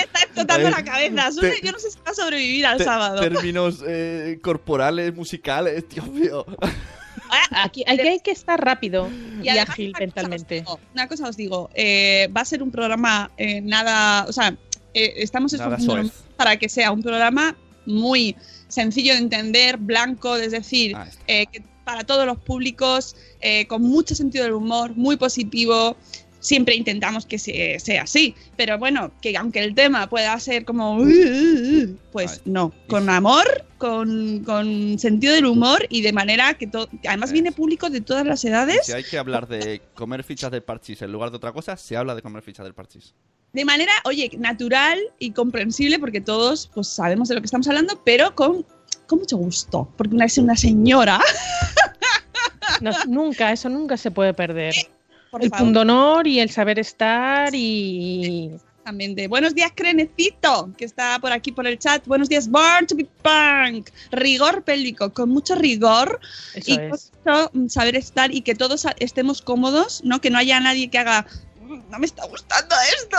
está 0.00 0.20
explotando 0.22 0.70
la 0.70 0.82
cabeza. 0.82 1.28
Te- 1.38 1.60
yo 1.62 1.70
no 1.70 1.78
sé 1.78 1.90
si 1.90 1.98
va 1.98 2.12
a 2.12 2.14
sobrevivir 2.14 2.64
al 2.64 2.78
Te- 2.78 2.84
sábado. 2.84 3.20
Términos 3.20 3.84
eh, 3.86 4.38
corporales, 4.42 5.14
musicales, 5.14 5.84
Dios 5.90 6.08
mío. 6.08 6.46
Aquí, 7.50 7.84
aquí 7.86 8.08
hay 8.08 8.20
que 8.20 8.30
estar 8.30 8.62
rápido 8.62 9.08
y, 9.42 9.48
además, 9.48 9.70
ágil 9.70 9.88
una 9.88 9.98
cosa 9.98 9.98
os 9.98 10.00
mentalmente. 10.00 10.54
digo, 10.56 10.80
Una 10.94 11.08
cosa 11.08 11.28
os 11.28 11.36
digo, 11.36 11.70
eh, 11.74 12.28
va 12.36 12.40
a 12.42 12.44
ser 12.44 12.62
un 12.62 12.70
programa 12.70 13.30
eh, 13.36 13.60
nada, 13.60 14.24
o 14.28 14.32
sea, 14.32 14.56
eh, 14.94 15.14
estamos 15.16 15.52
soez. 15.52 16.12
para 16.36 16.56
que 16.56 16.68
sea 16.68 16.92
un 16.92 17.02
programa 17.02 17.56
muy 17.86 18.36
sencillo 18.68 19.12
de 19.14 19.18
entender, 19.20 19.78
blanco, 19.78 20.36
es 20.36 20.52
decir, 20.52 20.94
Ah, 20.96 21.08
eh, 21.26 21.46
que 21.46 21.62
para 21.84 22.04
todos 22.04 22.26
los 22.26 22.38
públicos, 22.38 23.16
eh, 23.40 23.66
con 23.66 23.80
mucho 23.80 24.14
sentido 24.14 24.44
del 24.44 24.52
humor, 24.52 24.94
muy 24.94 25.16
positivo. 25.16 25.96
Siempre 26.40 26.76
intentamos 26.76 27.26
que 27.26 27.38
se- 27.38 27.78
sea 27.80 28.02
así, 28.04 28.34
pero 28.56 28.78
bueno, 28.78 29.10
que 29.20 29.36
aunque 29.36 29.58
el 29.64 29.74
tema 29.74 30.08
pueda 30.08 30.38
ser 30.38 30.64
como, 30.64 30.96
"Uh, 30.98 31.02
uh, 31.02 31.82
uh", 31.84 31.96
pues 32.12 32.42
no, 32.44 32.72
con 32.86 33.10
amor, 33.10 33.64
con, 33.76 34.44
con 34.44 34.98
sentido 34.98 35.34
del 35.34 35.46
humor 35.46 35.86
y 35.88 36.02
de 36.02 36.12
manera 36.12 36.54
que 36.54 36.66
todo, 36.68 36.88
además 37.06 37.32
viene 37.32 37.50
público 37.52 37.90
de 37.90 38.00
todas 38.00 38.24
las 38.26 38.44
Y 38.44 38.48
edades, 38.48 38.86
Si 38.86 38.92
hay 38.92 39.02
que 39.04 39.18
hablar 39.18 39.48
de 39.48 39.80
comer 39.94 40.22
fichas 40.22 40.50
del 40.50 40.62
parchís 40.62 41.02
en 41.02 41.10
lugar 41.12 41.30
de 41.30 41.36
otra 41.36 41.52
cosa, 41.52 41.76
se 41.76 41.96
habla 41.96 42.14
de 42.14 42.22
comer 42.22 42.42
fichas 42.42 42.64
del 42.64 42.74
parchís. 42.74 43.14
de 43.52 43.64
manera, 43.64 43.92
oye, 44.04 44.30
natural 44.38 44.98
y 45.18 45.30
comprensible, 45.32 45.98
porque 45.98 46.20
todos 46.20 46.70
pues 46.72 46.86
sabemos 46.88 47.28
de 47.28 47.34
lo 47.34 47.40
que 47.40 47.46
estamos 47.46 47.66
hablando, 47.66 48.00
pero 48.04 48.34
con, 48.36 48.64
con 49.08 49.18
mucho 49.20 49.36
gusto, 49.38 49.92
porque 49.96 50.14
una 50.14 50.26
es 50.26 50.38
una 50.38 50.54
señora, 50.54 51.18
No, 52.80 52.92
nunca, 53.08 53.50
eso 53.52 53.68
nunca 53.68 53.96
se 53.96 54.10
puede 54.12 54.34
perder. 54.34 54.74
por 55.30 55.42
El 55.42 55.50
favor. 55.50 55.64
pundonor 55.66 56.26
y 56.26 56.40
el 56.40 56.50
saber 56.50 56.78
estar 56.78 57.54
y 57.54 58.50
Exactamente. 58.88 59.28
Buenos 59.28 59.54
días, 59.54 59.70
Crenecito, 59.74 60.70
que 60.78 60.86
está 60.86 61.18
por 61.18 61.30
aquí 61.30 61.52
por 61.52 61.66
el 61.66 61.78
chat. 61.78 62.06
Buenos 62.06 62.30
días, 62.30 62.48
Born 62.48 62.86
to 62.86 62.96
be 62.96 63.06
Punk. 63.22 63.90
Rigor 64.12 64.62
pélvico, 64.64 65.12
con 65.12 65.28
mucho 65.28 65.54
rigor 65.56 66.18
eso 66.54 66.70
y 66.72 66.76
con 66.76 66.88
mucho 66.88 67.50
mm, 67.52 67.68
saber 67.68 67.96
estar 67.96 68.34
y 68.34 68.40
que 68.40 68.54
todos 68.54 68.86
estemos 68.98 69.42
cómodos, 69.42 70.00
¿no? 70.04 70.22
Que 70.22 70.30
no 70.30 70.38
haya 70.38 70.58
nadie 70.60 70.88
que 70.88 70.96
haga, 70.96 71.26
"Mm, 71.60 71.90
no 71.90 71.98
me 71.98 72.06
está 72.06 72.24
gustando 72.28 72.74
esto. 72.98 73.18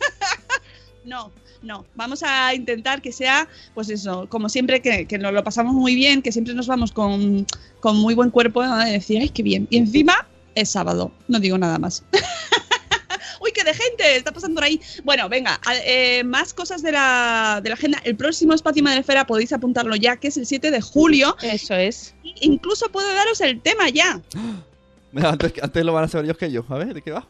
no, 1.06 1.32
no. 1.62 1.86
Vamos 1.94 2.22
a 2.22 2.54
intentar 2.54 3.00
que 3.00 3.12
sea, 3.12 3.48
pues 3.74 3.88
eso, 3.88 4.26
como 4.28 4.50
siempre, 4.50 4.82
que, 4.82 5.06
que 5.06 5.16
nos 5.16 5.32
lo 5.32 5.42
pasamos 5.42 5.72
muy 5.74 5.94
bien, 5.94 6.20
que 6.20 6.30
siempre 6.30 6.52
nos 6.52 6.66
vamos 6.66 6.92
con, 6.92 7.46
con 7.80 7.96
muy 7.96 8.14
buen 8.14 8.30
cuerpo, 8.30 8.62
¿no? 8.62 8.76
de 8.76 8.92
decir, 8.92 9.18
ay, 9.22 9.30
qué 9.30 9.42
bien. 9.42 9.66
Y 9.70 9.78
encima 9.78 10.26
es 10.54 10.70
sábado, 10.70 11.12
no 11.28 11.40
digo 11.40 11.58
nada 11.58 11.78
más. 11.78 12.04
Uy, 13.40 13.52
qué 13.52 13.64
de 13.64 13.72
gente 13.72 14.16
está 14.16 14.32
pasando 14.32 14.56
por 14.56 14.64
ahí. 14.64 14.80
Bueno, 15.02 15.28
venga, 15.30 15.58
eh, 15.84 16.22
más 16.24 16.52
cosas 16.52 16.82
de 16.82 16.92
la, 16.92 17.60
de 17.62 17.70
la 17.70 17.74
agenda. 17.74 17.98
El 18.04 18.14
próximo 18.14 18.52
espacio 18.52 18.82
Madrefera 18.82 19.26
podéis 19.26 19.52
apuntarlo 19.54 19.96
ya, 19.96 20.16
que 20.16 20.28
es 20.28 20.36
el 20.36 20.44
7 20.44 20.70
de 20.70 20.80
julio. 20.82 21.36
Eso 21.40 21.74
es. 21.74 22.14
Incluso 22.22 22.90
puedo 22.92 23.12
daros 23.14 23.40
el 23.40 23.60
tema 23.62 23.88
ya. 23.88 24.20
Mira, 25.12 25.30
Antes, 25.30 25.54
antes 25.60 25.84
lo 25.84 25.92
van 25.92 26.04
a 26.04 26.08
saber 26.08 26.26
ellos 26.26 26.36
que 26.36 26.52
yo. 26.52 26.64
A 26.68 26.76
ver, 26.76 26.94
¿de 26.94 27.02
qué 27.02 27.10
va? 27.10 27.26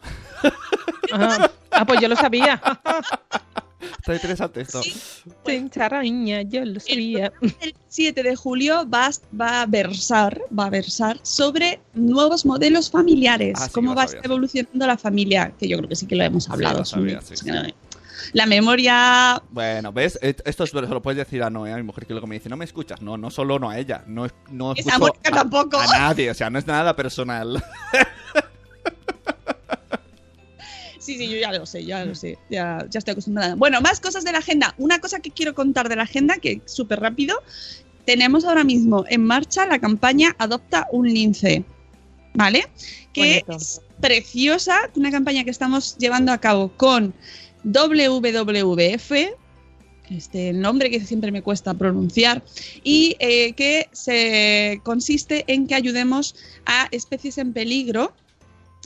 Ajá. 1.13 1.51
Ah, 1.71 1.87
pues 1.87 2.01
yo 2.01 2.09
lo 2.09 2.17
sabía. 2.17 2.61
Está 3.81 4.15
interesante 4.15 4.61
esto. 4.61 4.83
Sí. 4.83 4.93
Charaña, 5.71 6.43
yo 6.43 6.65
lo 6.65 6.81
sabía. 6.81 7.33
El 7.61 7.75
7 7.89 8.23
de 8.23 8.37
julio 8.37 8.89
va, 8.89 9.07
a- 9.07 9.11
va 9.37 9.63
a 9.63 9.67
versar, 9.67 10.41
va 10.57 10.67
a 10.67 10.71
versar 10.71 11.19
sobre 11.23 11.81
nuevos 11.95 12.45
modelos 12.45 12.91
familiares. 12.91 13.55
Ah, 13.61 13.67
sí, 13.67 13.73
cómo 13.73 13.95
va 13.95 14.07
sabía, 14.07 14.21
sí. 14.23 14.27
evolucionando 14.27 14.87
la 14.87 14.99
familia, 14.99 15.53
que 15.59 15.69
yo 15.69 15.77
creo 15.79 15.89
que 15.89 15.97
sí 15.97 16.07
que 16.07 16.17
lo 16.17 16.25
hemos 16.25 16.49
hablado. 16.51 16.79
lo 16.81 16.85
sabía, 16.85 17.21
sí. 17.23 17.37
sí. 17.37 17.51
La 18.35 18.45
memoria 18.47 19.43
Bueno, 19.51 19.93
¿ves? 19.93 20.19
Et- 20.21 20.43
Esto 20.45 20.65
es, 20.65 20.71
se 20.71 20.77
lo 20.81 21.03
puedes 21.03 21.17
decir 21.17 21.43
a 21.43 21.49
Noé, 21.51 21.73
a 21.73 21.77
mi 21.77 21.83
mujer, 21.83 22.07
que 22.07 22.13
luego 22.13 22.27
me 22.27 22.35
dice, 22.37 22.49
no 22.51 22.57
me 22.57 22.67
escuchas. 22.67 23.01
No, 23.01 23.17
no 23.17 23.31
solo 23.31 23.59
no 23.59 23.71
a 23.71 23.79
ella. 23.79 24.05
No, 24.07 24.27
no 24.51 24.73
Esa 24.75 24.91
escucho 24.93 25.21
a, 25.25 25.31
tampoco. 25.31 25.79
a 25.81 25.87
nadie. 25.87 26.31
O 26.31 26.35
sea, 26.35 26.51
no 26.51 26.59
es 26.59 26.67
nada 26.67 26.95
personal. 26.95 27.63
Sí, 31.11 31.19
Sí, 31.19 31.29
yo 31.29 31.39
ya 31.39 31.53
lo 31.53 31.67
sé, 31.67 31.85
ya 31.85 32.05
lo 32.05 32.15
sé, 32.15 32.39
ya, 32.49 32.87
ya 32.89 32.99
estoy 32.99 33.13
acostumbrada. 33.13 33.57
Bueno, 33.57 33.81
más 33.81 33.99
cosas 33.99 34.23
de 34.23 34.31
la 34.31 34.39
agenda. 34.39 34.75
Una 34.79 35.01
cosa 35.01 35.19
que 35.19 35.33
quiero 35.33 35.55
contar 35.55 35.89
de 35.89 35.97
la 35.97 36.05
agenda, 36.05 36.37
que 36.37 36.61
súper 36.67 37.01
rápido, 37.01 37.37
tenemos 38.05 38.45
ahora 38.45 38.63
mismo 38.63 39.05
en 39.09 39.25
marcha 39.25 39.67
la 39.67 39.81
campaña 39.81 40.37
Adopta 40.39 40.87
un 40.93 41.13
lince, 41.13 41.65
¿vale? 42.35 42.69
Que 43.13 43.43
Bonito. 43.45 43.57
es 43.57 43.81
preciosa, 44.01 44.79
una 44.95 45.11
campaña 45.11 45.43
que 45.43 45.51
estamos 45.51 45.97
llevando 45.99 46.31
a 46.31 46.39
cabo 46.39 46.71
con 46.77 47.13
WWF, 47.65 49.13
este 50.11 50.53
nombre 50.53 50.91
que 50.91 51.01
siempre 51.01 51.33
me 51.33 51.43
cuesta 51.43 51.75
pronunciar, 51.75 52.43
y 52.85 53.17
eh, 53.19 53.53
que 53.55 53.89
se 53.93 54.81
consiste 54.85 55.45
en 55.49 55.67
que 55.67 55.75
ayudemos 55.75 56.37
a 56.67 56.89
especies 56.93 57.39
en 57.39 57.53
peligro. 57.53 58.13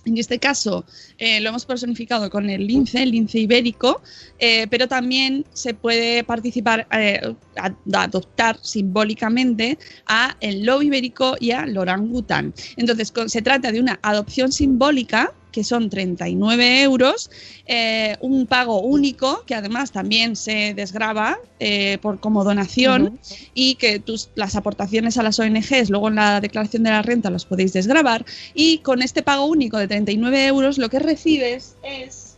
En 0.05 0.19
este 0.19 0.39
caso 0.39 0.85
eh, 1.19 1.41
lo 1.41 1.49
hemos 1.51 1.65
personificado 1.65 2.29
con 2.31 2.51
el 2.51 2.67
lince, 2.67 3.03
el 3.03 3.11
lince 3.11 3.39
ibérico, 3.39 4.03
eh, 4.39 4.67
pero 4.69 4.87
también 4.89 5.45
se 5.53 5.75
puede 5.75 6.25
participar, 6.25 6.87
eh, 6.93 7.35
a- 7.57 8.03
adoptar 8.03 8.59
simbólicamente 8.63 9.79
a 10.07 10.37
el 10.41 10.65
lobo 10.65 10.83
ibérico 10.83 11.37
y 11.41 11.51
al 11.53 11.77
orangután. 11.77 12.53
Entonces 12.77 13.13
se 13.27 13.43
trata 13.43 13.73
de 13.73 13.81
una 13.81 13.99
adopción 14.03 14.53
simbólica 14.53 15.33
que 15.55 15.63
son 15.63 15.89
39 15.89 16.83
euros, 16.83 17.31
eh, 17.67 18.17
un 18.21 18.47
pago 18.47 18.81
único 18.81 19.45
que 19.47 19.55
además 19.55 19.93
también 19.93 20.35
se 20.35 20.75
desgraba 20.75 21.39
eh, 21.61 21.99
por 22.03 22.19
como 22.19 22.43
donación 22.43 23.21
y 23.55 23.77
que 23.77 24.01
tus, 24.01 24.31
las 24.35 24.57
aportaciones 24.57 25.17
a 25.17 25.23
las 25.23 25.39
ONGs 25.39 25.91
luego 25.91 26.09
en 26.09 26.17
la 26.17 26.41
declaración 26.41 26.83
de 26.83 26.91
la 26.91 27.03
renta 27.03 27.31
los 27.31 27.45
podéis 27.45 27.73
desgravar 27.73 28.25
y 28.53 28.79
con 28.79 29.01
este 29.01 29.23
pago 29.23 29.47
único 29.47 29.79
de 29.79 29.87
39 29.87 30.47
euros 30.47 30.77
lo 30.77 30.89
que 30.89 30.99
recibes 30.99 31.77
es 31.85 32.35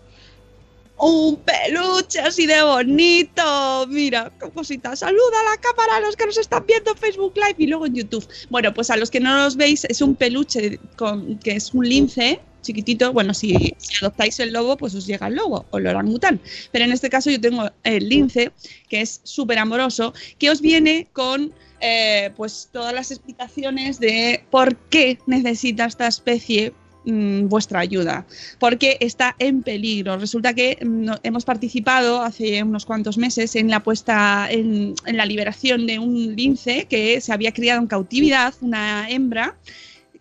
un 0.99 1.37
peluche 1.37 2.21
así 2.21 2.47
de 2.47 2.63
bonito. 2.63 3.87
Mira, 3.89 4.33
qué 4.41 4.51
cosita. 4.51 4.97
Saluda 4.97 5.41
a 5.41 5.51
la 5.51 5.61
cámara 5.61 5.97
a 5.97 6.01
los 6.01 6.17
que 6.17 6.27
nos 6.27 6.39
están 6.39 6.65
viendo 6.67 6.93
en 6.93 6.97
Facebook 6.97 7.35
Live 7.37 7.57
y 7.59 7.67
luego 7.67 7.87
en 7.87 7.95
YouTube. 7.95 8.27
Bueno, 8.51 8.73
pues 8.73 8.91
a 8.91 8.97
los 8.97 9.11
que 9.11 9.21
no 9.21 9.37
los 9.37 9.57
veis, 9.57 9.85
es 9.85 10.01
un 10.01 10.15
peluche 10.15 10.79
con, 10.97 11.39
que 11.39 11.53
es 11.53 11.75
un 11.75 11.89
lince 11.89 12.41
chiquitito. 12.67 13.13
Bueno, 13.13 13.33
si, 13.33 13.75
adoptáis 14.01 14.39
el 14.41 14.53
lobo, 14.53 14.77
pues 14.77 14.95
os 14.95 15.07
llega 15.07 15.29
el 15.29 15.37
lobo 15.37 15.65
o 15.71 15.79
el 15.79 15.87
orangután. 15.87 16.41
Pero 16.73 16.85
en 16.85 16.93
este 16.93 17.09
caso 17.09 17.31
yo 17.31 17.41
tengo 17.41 17.71
el 17.85 18.09
lince, 18.09 18.53
que 18.89 19.01
es 19.01 19.21
súper 19.25 19.59
amoroso, 19.59 20.13
que 20.39 20.51
os 20.51 20.61
viene 20.61 21.07
con 21.13 21.53
eh, 21.81 22.31
pues 22.37 22.69
todas 22.73 22.93
las 22.93 23.11
explicaciones 23.11 24.01
de 24.01 24.43
por 24.51 24.77
qué 24.77 25.19
necesita 25.27 25.85
esta 25.85 26.07
especie 26.07 26.73
mm, 27.05 27.49
vuestra 27.49 27.81
ayuda, 27.81 28.27
porque 28.59 28.97
está 29.01 29.37
en 29.39 29.63
peligro. 29.63 30.19
Resulta 30.19 30.55
que 30.55 30.79
mm, 30.83 31.11
hemos 31.23 31.45
participado 31.45 32.23
hace 32.23 32.63
unos 32.63 32.87
cuantos 32.87 33.19
meses 33.19 33.57
en 33.57 33.71
la 33.71 33.81
puesta 33.83 34.49
en, 34.51 34.95
en 35.05 35.17
la 35.17 35.27
liberación 35.27 35.87
de 35.87 35.99
un 35.99 36.35
lince 36.35 36.87
que 36.87 37.21
se 37.21 37.33
había 37.33 37.53
criado 37.53 37.81
en 37.81 37.87
cautividad, 37.87 38.55
una 38.61 39.09
hembra 39.11 39.57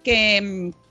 que 0.04 0.42
mm, 0.42 0.85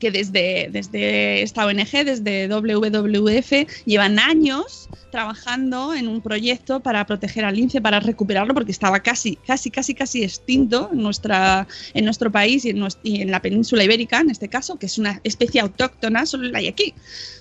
que 0.00 0.10
desde, 0.10 0.68
desde 0.72 1.42
esta 1.42 1.66
ONG, 1.66 2.04
desde 2.04 2.48
WWF, 2.48 3.66
llevan 3.84 4.18
años 4.18 4.88
trabajando 5.10 5.92
en 5.94 6.08
un 6.08 6.22
proyecto 6.22 6.80
para 6.80 7.04
proteger 7.04 7.44
al 7.44 7.56
lince, 7.56 7.80
para 7.80 8.00
recuperarlo, 8.00 8.54
porque 8.54 8.72
estaba 8.72 9.00
casi, 9.00 9.36
casi, 9.36 9.70
casi, 9.70 9.94
casi 9.94 10.22
extinto 10.24 10.88
en, 10.92 11.02
nuestra, 11.02 11.66
en 11.94 12.04
nuestro 12.04 12.30
país 12.30 12.64
y 12.64 12.70
en, 12.70 12.78
nues- 12.78 12.98
y 13.02 13.20
en 13.20 13.30
la 13.30 13.42
península 13.42 13.84
ibérica, 13.84 14.20
en 14.20 14.30
este 14.30 14.48
caso, 14.48 14.78
que 14.78 14.86
es 14.86 14.98
una 14.98 15.20
especie 15.24 15.60
autóctona, 15.60 16.26
solo 16.26 16.48
la 16.48 16.58
hay 16.58 16.68
aquí. 16.68 16.94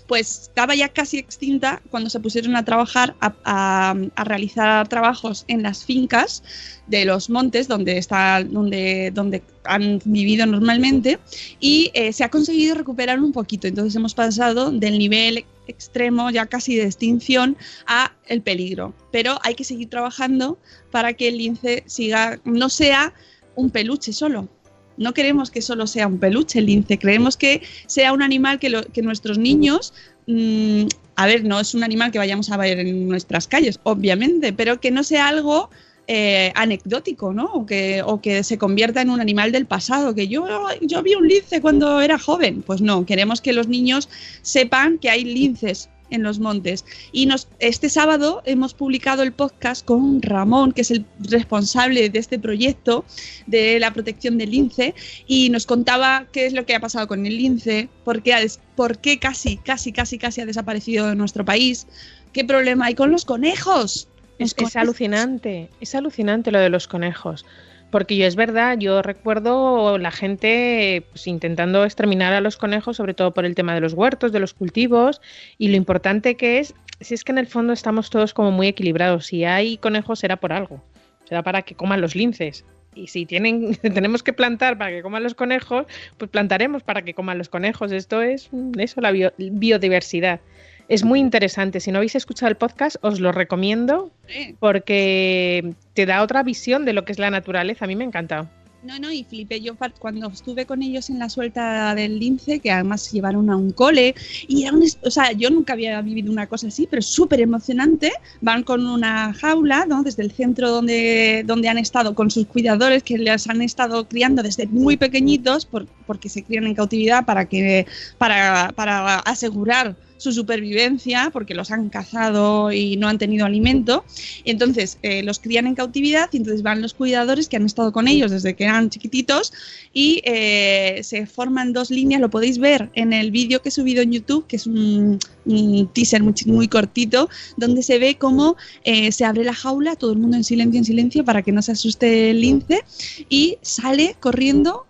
Pues 0.10 0.50
estaba 0.50 0.76
ya 0.76 0.90
casi 0.90 1.20
extinta 1.20 1.82
cuando 1.90 2.10
se 2.10 2.20
pusieron 2.20 2.56
a 2.56 2.66
trabajar, 2.66 3.16
a, 3.22 3.96
realizar 4.18 4.90
trabajos 4.90 5.46
en 5.48 5.64
las 5.64 5.86
fincas 5.86 6.44
de 6.88 7.06
los 7.06 7.30
montes 7.30 7.68
donde, 7.68 7.98
está, 7.98 8.44
donde, 8.44 9.12
donde 9.14 9.44
han 9.64 10.02
vivido 10.04 10.46
normalmente 10.48 11.20
y 11.60 11.92
eh, 11.94 12.12
se 12.12 12.24
ha 12.24 12.30
conseguido 12.30 12.76
recuperar 12.76 13.20
un 13.22 13.32
poquito. 13.32 13.68
Entonces 13.68 13.96
hemos 13.96 14.16
pasado 14.16 14.72
del 14.72 14.98
nivel 14.98 15.46
extremo, 15.68 16.32
ya 16.32 16.48
casi 16.48 16.76
de 16.76 16.86
extinción, 16.86 17.56
a 17.86 18.12
el 18.26 18.42
peligro. 18.42 18.94
Pero 19.12 19.38
hay 19.44 19.56
que 19.56 19.64
seguir 19.64 19.90
trabajando 19.90 20.58
para 20.92 21.14
que 21.14 21.28
el 21.28 21.38
lince 21.38 21.84
siga, 21.86 22.40
no 22.44 22.70
sea 22.70 23.14
un 23.56 23.70
peluche 23.70 24.12
solo. 24.12 24.50
No 25.00 25.16
queremos 25.16 25.50
que 25.50 25.64
solo 25.64 25.88
sea 25.88 26.06
un 26.06 26.20
peluche 26.20 26.60
el 26.60 26.68
lince, 26.68 27.00
creemos 27.00 27.38
que 27.38 27.64
sea 27.88 28.14
un 28.14 28.22
animal 28.22 28.60
que 28.60 29.02
nuestros 29.02 29.40
niños, 29.40 29.94
mm, 30.28 30.84
a 31.16 31.26
ver, 31.26 31.44
no 31.44 31.60
es 31.60 31.74
un 31.74 31.84
animal 31.84 32.12
que 32.12 32.20
vayamos 32.20 32.52
a 32.52 32.58
ver 32.58 32.80
en 32.80 33.08
nuestras 33.08 33.48
calles, 33.48 33.80
obviamente, 33.84 34.54
pero 34.54 34.80
que 34.80 34.92
no 34.92 35.04
sea 35.04 35.28
algo 35.28 35.70
eh, 36.12 36.52
anecdótico, 36.56 37.34
¿no? 37.34 37.46
O 37.46 37.68
que, 37.68 38.02
o 38.04 38.20
que 38.20 38.44
se 38.44 38.58
convierta 38.58 39.00
en 39.00 39.12
un 39.12 39.22
animal 39.22 39.52
del 39.52 39.68
pasado, 39.68 40.16
que 40.16 40.28
yo, 40.28 40.44
yo 40.82 41.04
vi 41.04 41.14
un 41.14 41.28
lince 41.28 41.62
cuando 41.62 42.02
era 42.02 42.18
joven. 42.18 42.64
Pues 42.64 42.82
no, 42.82 43.06
queremos 43.06 43.42
que 43.42 43.54
los 43.54 43.68
niños 43.68 44.10
sepan 44.42 44.98
que 44.98 45.12
hay 45.12 45.24
linces 45.24 45.88
en 46.12 46.24
los 46.24 46.40
montes. 46.40 46.86
Y 47.12 47.26
nos, 47.26 47.48
este 47.60 47.90
sábado 47.90 48.42
hemos 48.46 48.74
publicado 48.74 49.24
el 49.24 49.32
podcast 49.32 49.86
con 49.86 50.22
Ramón, 50.22 50.72
que 50.72 50.82
es 50.82 50.92
el 50.92 51.06
responsable 51.20 52.10
de 52.10 52.20
este 52.20 52.40
proyecto 52.40 53.06
de 53.48 53.80
la 53.80 53.94
protección 53.94 54.38
del 54.38 54.52
lince, 54.52 54.96
y 55.28 55.50
nos 55.50 55.66
contaba 55.66 56.26
qué 56.32 56.46
es 56.46 56.54
lo 56.54 56.66
que 56.66 56.76
ha 56.76 56.80
pasado 56.80 57.08
con 57.08 57.26
el 57.26 57.38
lince, 57.38 57.90
por 58.04 58.22
qué, 58.22 58.34
ha 58.34 58.40
des- 58.40 58.60
por 58.76 58.98
qué 59.00 59.20
casi, 59.20 59.58
casi, 59.58 59.92
casi, 59.92 60.18
casi 60.18 60.42
ha 60.42 60.46
desaparecido 60.46 61.08
de 61.08 61.16
nuestro 61.16 61.46
país, 61.46 61.88
qué 62.34 62.44
problema 62.46 62.86
hay 62.86 62.96
con 62.96 63.12
los 63.12 63.26
conejos. 63.26 64.08
Los 64.40 64.52
Es, 64.52 64.52
es 64.52 64.54
conejos. 64.54 64.76
alucinante, 64.78 65.70
es 65.82 65.96
alucinante 65.96 66.52
lo 66.52 66.60
de 66.60 66.70
los 66.70 66.88
conejos. 66.88 67.46
Porque 67.92 68.16
yo 68.18 68.26
es 68.28 68.36
verdad, 68.36 68.78
yo 68.78 69.02
recuerdo 69.02 69.98
la 69.98 70.12
gente 70.12 71.04
pues, 71.12 71.26
intentando 71.28 71.84
exterminar 71.86 72.34
a 72.34 72.42
los 72.42 72.56
conejos, 72.58 72.98
sobre 72.98 73.14
todo 73.14 73.34
por 73.34 73.46
el 73.46 73.56
tema 73.56 73.74
de 73.74 73.82
los 73.82 73.94
huertos, 73.94 74.32
de 74.32 74.40
los 74.40 74.54
cultivos, 74.54 75.22
y 75.58 75.70
lo 75.70 75.76
importante 75.76 76.36
que 76.36 76.60
es, 76.60 76.76
si 77.02 77.14
es 77.16 77.24
que 77.24 77.32
en 77.32 77.40
el 77.40 77.48
fondo 77.48 77.74
estamos 77.74 78.10
todos 78.10 78.34
como 78.34 78.52
muy 78.52 78.68
equilibrados. 78.68 79.26
Si 79.26 79.44
hay 79.44 79.78
conejos 79.78 80.20
será 80.20 80.36
por 80.38 80.54
algo, 80.54 80.84
será 81.28 81.42
para 81.42 81.64
que 81.64 81.74
coman 81.76 82.02
los 82.02 82.16
linces. 82.16 82.64
Y 82.96 83.08
si 83.08 83.26
tienen, 83.26 83.76
tenemos 83.82 84.22
que 84.24 84.34
plantar 84.34 84.78
para 84.78 84.92
que 84.92 85.02
coman 85.02 85.24
los 85.24 85.34
conejos, 85.34 85.86
pues 86.18 86.30
plantaremos 86.30 86.84
para 86.84 87.02
que 87.04 87.14
coman 87.14 87.38
los 87.38 87.50
conejos. 87.50 87.92
Esto 87.92 88.22
es 88.22 88.50
mm, 88.52 88.80
eso, 88.80 89.02
la 89.02 89.12
bio- 89.12 89.34
biodiversidad. 89.38 90.42
Es 90.90 91.04
muy 91.04 91.20
interesante. 91.20 91.80
Si 91.80 91.92
no 91.92 91.98
habéis 92.00 92.16
escuchado 92.16 92.50
el 92.50 92.58
podcast, 92.58 92.98
os 93.02 93.20
lo 93.20 93.32
recomiendo 93.32 94.12
porque 94.60 95.74
te 95.94 96.06
da 96.06 96.24
otra 96.24 96.44
visión 96.44 96.84
de 96.84 96.94
lo 96.94 97.06
que 97.06 97.12
es 97.12 97.20
la 97.20 97.30
naturaleza. 97.30 97.86
A 97.86 97.88
mí 97.88 97.96
me 97.96 98.04
ha 98.04 98.08
encantado. 98.08 98.50
No, 98.82 98.98
no, 98.98 99.12
y 99.12 99.26
flipé 99.26 99.60
yo 99.60 99.76
cuando 100.00 100.28
estuve 100.30 100.66
con 100.66 100.82
ellos 100.82 101.10
en 101.10 101.20
la 101.20 101.28
suelta 101.28 101.94
del 101.96 102.18
lince, 102.18 102.60
que 102.60 102.72
además 102.72 103.12
llevaron 103.12 103.50
a 103.50 103.58
un 103.58 103.74
cole, 103.74 104.16
y 104.48 104.64
era 104.64 104.72
un, 104.72 104.84
o 105.04 105.12
sea, 105.12 105.34
yo 105.34 105.50
nunca 105.50 105.74
había 105.74 106.02
vivido 106.02 106.32
una 106.32 106.48
cosa 106.48 106.68
así, 106.70 106.88
pero 106.90 107.02
súper 107.02 107.42
emocionante. 107.42 108.14
Van 108.40 108.64
con 108.64 108.88
una 108.88 109.34
jaula, 109.34 109.86
¿no? 109.86 110.02
Desde 110.02 110.24
el 110.24 110.32
centro 110.32 110.70
donde, 110.72 111.44
donde 111.46 111.68
han 111.68 111.78
estado 111.78 112.16
con 112.16 112.32
sus 112.32 112.48
cuidadores, 112.48 113.04
que 113.04 113.18
les 113.18 113.48
han 113.50 113.62
estado 113.62 114.08
criando 114.08 114.44
desde 114.44 114.66
muy 114.68 114.96
pequeñitos, 114.96 115.66
por- 115.66 115.86
porque 116.08 116.30
se 116.30 116.44
crían 116.44 116.66
en 116.66 116.74
cautividad 116.76 117.26
para 117.26 117.46
que, 117.46 117.86
para, 118.18 118.72
para 118.76 119.20
asegurar 119.20 119.98
su 120.20 120.32
supervivencia, 120.32 121.30
porque 121.32 121.56
los 121.56 121.72
han 121.72 121.90
cazado 121.90 122.72
y 122.72 122.98
no 122.98 123.08
han 123.08 123.18
tenido 123.18 123.46
alimento. 123.46 124.04
Entonces 124.46 125.00
eh, 125.02 125.24
los 125.24 125.40
crían 125.40 125.66
en 125.66 125.76
cautividad 125.76 126.30
y 126.32 126.38
entonces 126.38 126.62
van 126.62 126.82
los 126.82 126.94
cuidadores 126.94 127.48
que 127.48 127.56
han 127.56 127.66
estado 127.66 127.92
con 127.92 128.08
ellos 128.08 128.30
desde 128.30 128.56
que 128.56 128.66
eran 128.66 128.90
chiquititos 128.90 129.54
y 129.94 130.22
eh, 130.26 131.00
se 131.04 131.26
forman 131.26 131.74
dos 131.74 131.90
líneas, 131.90 132.22
lo 132.22 132.30
podéis 132.30 132.60
ver 132.60 132.90
en 132.94 133.14
el 133.14 133.32
vídeo 133.32 133.62
que 133.62 133.70
he 133.70 133.72
subido 133.72 134.02
en 134.02 134.12
YouTube, 134.12 134.46
que 134.46 134.58
es 134.58 134.68
un, 134.68 135.20
un 135.46 135.88
teaser 135.94 136.22
muy, 136.22 136.34
muy 136.46 136.68
cortito, 136.68 137.30
donde 137.58 137.82
se 137.82 137.98
ve 137.98 138.18
cómo 138.18 138.58
eh, 138.84 139.12
se 139.12 139.26
abre 139.26 139.44
la 139.44 139.54
jaula, 139.54 139.96
todo 139.96 140.12
el 140.12 140.20
mundo 140.20 140.38
en 140.38 140.44
silencio, 140.44 140.78
en 140.78 140.86
silencio, 140.86 141.26
para 141.26 141.42
que 141.42 141.52
no 141.52 141.62
se 141.62 141.72
asuste 141.72 142.32
el 142.32 142.42
lince, 142.42 142.84
y 143.30 143.58
sale 143.62 144.16
corriendo 144.20 144.86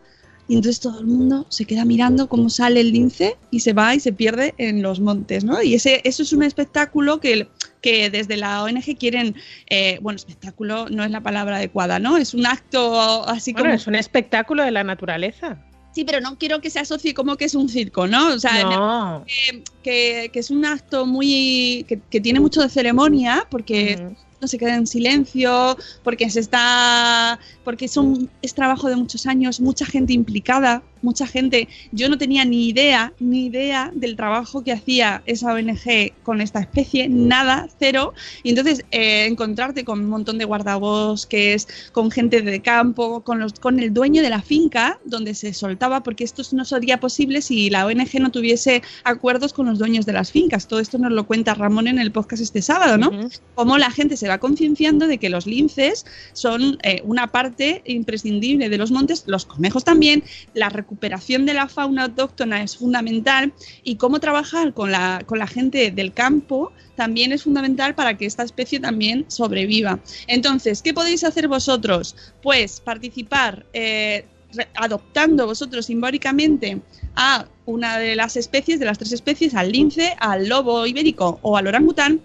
y 0.50 0.56
entonces 0.56 0.82
todo 0.82 1.00
el 1.00 1.06
mundo 1.06 1.46
se 1.50 1.64
queda 1.66 1.86
mirando 1.86 2.28
cómo 2.28 2.50
sale 2.50 2.82
el 2.82 2.92
lince 2.92 3.38
y 3.52 3.60
se 3.62 3.72
va 3.72 3.94
y 3.96 4.00
se 4.02 4.12
pierde 4.12 4.56
en 4.58 4.82
los 4.82 5.00
montes, 5.00 5.44
¿no? 5.46 5.62
Y 5.62 5.76
ese, 5.76 6.02
eso 6.04 6.24
es 6.24 6.34
un 6.34 6.42
espectáculo 6.44 7.20
que, 7.20 7.48
que 7.82 8.10
desde 8.10 8.36
la 8.36 8.64
ONG 8.64 8.98
quieren, 9.00 9.36
eh, 9.70 10.00
bueno, 10.02 10.18
espectáculo 10.18 10.90
no 10.90 11.04
es 11.06 11.12
la 11.12 11.22
palabra 11.22 11.58
adecuada, 11.58 12.00
¿no? 12.00 12.18
Es 12.18 12.34
un 12.34 12.46
acto 12.48 13.26
así 13.30 13.54
Bueno, 13.54 13.68
como... 13.68 13.76
es 13.76 13.86
un 13.88 13.96
espectáculo 13.96 14.64
de 14.64 14.72
la 14.72 14.84
naturaleza. 14.84 15.58
Sí, 15.94 16.04
pero 16.04 16.20
no 16.20 16.38
quiero 16.38 16.62
que 16.62 16.70
se 16.70 16.80
asocie 16.80 17.14
como 17.14 17.36
que 17.36 17.46
es 17.46 17.56
un 17.56 17.70
circo, 17.70 18.08
¿no? 18.08 18.30
O 18.34 18.40
sea, 18.40 18.64
no. 18.64 19.26
que, 19.28 19.64
que- 19.84 20.30
que 20.34 20.40
es 20.40 20.50
un 20.50 20.66
acto 20.66 21.06
muy... 21.06 21.86
Que, 21.88 22.00
que 22.10 22.20
tiene 22.22 22.40
mucho 22.40 22.62
de 22.62 22.70
ceremonia 22.70 23.46
porque 23.52 24.00
Ujú. 24.04 24.16
No 24.42 24.48
se 24.48 24.58
queda 24.58 24.76
en 24.76 24.88
silencio, 24.88 25.78
porque 26.04 26.30
se 26.30 26.40
está, 26.40 27.40
porque 27.64 27.86
es, 27.86 27.98
un, 27.98 28.30
es 28.42 28.54
trabajo 28.54 28.90
de 28.90 28.96
muchos 28.96 29.26
años, 29.26 29.60
mucha 29.60 29.86
gente 29.86 30.14
implicada, 30.14 30.82
mucha 31.02 31.28
gente. 31.28 31.68
Yo 31.92 32.10
no 32.10 32.18
tenía 32.18 32.46
ni 32.46 32.68
idea, 32.68 33.14
ni 33.20 33.46
idea 33.46 33.92
del 33.94 34.16
trabajo 34.16 34.64
que 34.64 34.72
hacía 34.72 35.22
esa 35.26 35.54
ONG 35.54 36.14
con 36.24 36.42
esta 36.42 36.60
especie, 36.60 37.10
nada, 37.10 37.68
cero. 37.80 38.14
Y 38.44 38.50
entonces 38.50 38.86
eh, 38.92 39.26
encontrarte 39.26 39.84
con 39.84 40.00
un 40.00 40.10
montón 40.10 40.38
de 40.38 40.46
guardabosques, 40.46 41.68
con 41.92 42.12
gente 42.12 42.42
de 42.42 42.62
campo, 42.62 43.22
con, 43.24 43.40
los, 43.40 43.54
con 43.54 43.80
el 43.80 43.94
dueño 43.94 44.22
de 44.22 44.30
la 44.30 44.42
finca 44.42 45.00
donde 45.06 45.34
se 45.34 45.54
soltaba, 45.54 46.04
porque 46.04 46.24
esto 46.24 46.44
no 46.54 46.66
sería 46.66 47.00
posible 47.00 47.42
si 47.42 47.70
la 47.70 47.86
ONG 47.86 48.20
no 48.20 48.32
tuviese 48.32 48.82
acuerdos 49.04 49.54
con 49.54 49.66
los 49.68 49.80
dueños 49.80 50.06
de 50.06 50.14
las 50.14 50.32
fincas. 50.32 50.68
Todo 50.68 50.80
esto 50.80 50.98
nos 50.98 51.12
lo 51.12 51.26
cuenta 51.26 51.54
Ramón 51.54 51.88
en 51.88 52.00
el 52.00 52.12
podcast 52.12 52.42
este 52.42 52.62
sábado, 52.62 52.98
¿no? 52.98 53.12
Cómo 53.56 53.78
la 53.78 53.92
gente 53.92 54.18
se 54.18 54.28
va 54.28 54.38
concienciando 54.38 55.08
de 55.08 55.18
que 55.18 55.30
los 55.30 55.46
linces 55.46 56.06
son 56.34 56.78
eh, 56.84 57.02
una 57.04 57.28
parte 57.28 57.82
imprescindible 57.86 58.70
de 58.70 58.78
los 58.78 58.92
montes, 58.92 59.24
los 59.28 59.46
conejos 59.46 59.84
también, 59.84 60.24
la 60.54 60.70
recuperación 60.90 61.46
de 61.46 61.54
la 61.54 61.68
fauna 61.68 62.06
autóctona 62.06 62.64
es 62.64 62.76
fundamental 62.76 63.54
y 63.84 63.98
cómo 63.98 64.20
trabajar 64.20 64.74
con 64.74 64.92
la, 64.92 65.48
gente 65.48 65.92
del 65.92 66.12
campo 66.14 66.72
también 66.96 67.32
es 67.32 67.44
fundamental 67.44 67.94
para 67.94 68.18
que 68.18 68.26
esta 68.26 68.42
especie 68.42 68.80
también 68.80 69.26
sobreviva. 69.28 70.00
Entonces, 70.26 70.82
¿qué 70.82 70.92
podéis 70.92 71.24
hacer 71.24 71.48
vosotros? 71.48 72.16
Pues 72.42 72.80
participar. 72.82 73.66
Eh, 73.74 74.26
adoptando 74.74 75.46
vosotros 75.46 75.86
simbólicamente 75.86 76.82
a 77.16 77.46
una 77.68 78.00
de 78.00 78.16
las 78.16 78.36
especies, 78.36 78.80
de 78.80 78.86
las 78.88 78.98
tres 78.98 79.12
especies, 79.12 79.54
al 79.54 79.72
lince, 79.72 80.16
al 80.20 80.50
lobo 80.50 80.88
ibérico 80.88 81.38
o 81.44 81.56
al 81.56 81.68
orangután, 81.68 82.20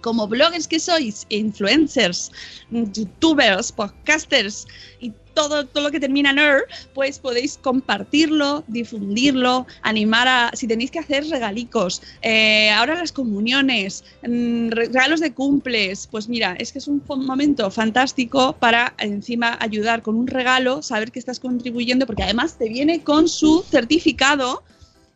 como 0.00 0.28
bloggers 0.28 0.68
que 0.68 0.78
sois, 0.78 1.26
influencers, 1.28 2.30
youtubers, 2.70 3.72
podcasters 3.72 4.68
y 5.00 5.12
todo, 5.40 5.64
todo 5.66 5.84
lo 5.84 5.90
que 5.90 6.00
termina 6.00 6.30
en 6.30 6.38
er, 6.38 6.64
pues 6.92 7.18
podéis 7.18 7.56
compartirlo, 7.56 8.62
difundirlo, 8.66 9.66
animar 9.82 10.28
a, 10.28 10.50
si 10.54 10.66
tenéis 10.66 10.90
que 10.90 10.98
hacer 10.98 11.26
regalicos, 11.28 12.02
eh, 12.20 12.70
ahora 12.70 12.94
las 12.94 13.12
comuniones, 13.12 14.04
mm, 14.22 14.68
regalos 14.70 15.20
de 15.20 15.32
cumples, 15.32 16.06
pues 16.10 16.28
mira, 16.28 16.56
es 16.58 16.72
que 16.72 16.78
es 16.78 16.88
un 16.88 17.02
momento 17.06 17.70
fantástico 17.70 18.54
para 18.58 18.92
encima 18.98 19.56
ayudar 19.60 20.02
con 20.02 20.14
un 20.16 20.26
regalo, 20.26 20.82
saber 20.82 21.10
que 21.10 21.18
estás 21.18 21.40
contribuyendo, 21.40 22.06
porque 22.06 22.24
además 22.24 22.58
te 22.58 22.68
viene 22.68 23.02
con 23.02 23.26
su 23.26 23.64
certificado 23.70 24.62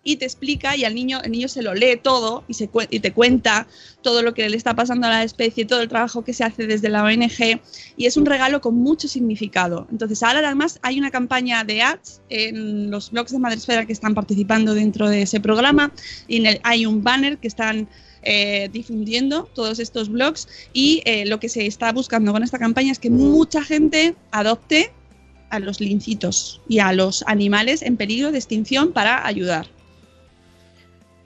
y 0.05 0.17
te 0.17 0.27
explica 0.27 0.77
y 0.77 0.85
al 0.85 0.95
niño, 0.95 1.21
el 1.25 1.33
niño 1.33 1.49
se 1.49 1.62
lo 1.62 1.75
lee 1.75 1.99
todo 2.01 2.45
y, 2.47 2.55
se, 2.55 2.69
y 2.90 3.01
te 3.01 3.12
cuenta 3.12 3.67
todo 4.03 4.23
lo 4.23 4.35
que 4.35 4.49
le 4.49 4.57
está 4.57 4.75
pasando 4.75 5.07
a 5.07 5.11
la 5.11 5.25
especie, 5.25 5.64
todo 5.64 5.81
el 5.81 5.88
trabajo 5.88 6.23
que 6.23 6.35
se 6.35 6.45
hace 6.45 6.67
desde 6.67 6.90
la 6.90 7.03
ONG 7.03 7.61
y 7.97 8.07
es 8.07 8.17
un 8.19 8.27
regalo 8.27 8.61
con 8.61 8.77
mucho 8.77 9.09
significado. 9.09 9.88
Entonces 9.90 10.23
ahora 10.23 10.40
además 10.40 10.79
hay 10.83 10.99
una 10.99 11.11
campaña 11.11 11.64
de 11.64 11.83
ads 11.83 12.21
en 12.29 12.90
los 12.90 13.11
blogs 13.11 13.33
de 13.33 13.38
Madresfera 13.38 13.87
que 13.87 13.95
están 13.95 14.14
participando 14.14 14.75
dentro 14.75 15.09
de 15.09 15.23
ese 15.23 15.40
programa 15.40 15.93
y 16.29 16.37
en 16.37 16.47
el, 16.47 16.61
hay 16.62 16.85
un 16.85 17.03
banner 17.03 17.38
que 17.38 17.49
están 17.49 17.88
eh, 18.23 18.69
difundiendo 18.73 19.49
todos 19.55 19.79
estos 19.79 20.11
blogs 20.11 20.49
y 20.73 21.03
eh, 21.07 21.25
lo 21.27 21.40
que 21.40 21.49
se 21.49 21.67
está 21.67 21.93
buscando 21.93 22.33
con 22.33 22.43
esta 22.43 22.59
campaña 22.59 22.93
es 22.93 22.99
que 22.99 23.11
mucha 23.11 23.62
gente 23.62 24.14
adopte 24.31 24.93
a 25.51 25.61
los 25.61 25.81
lincitos 25.81 26.61
y 26.69 26.81
a 26.81 26.93
los 26.93 27.23
animales 27.27 27.83
en 27.83 27.97
peligro 27.97 28.33
de 28.33 28.38
extinción 28.38 28.93
para 28.93 29.27
ayudar. 29.27 29.67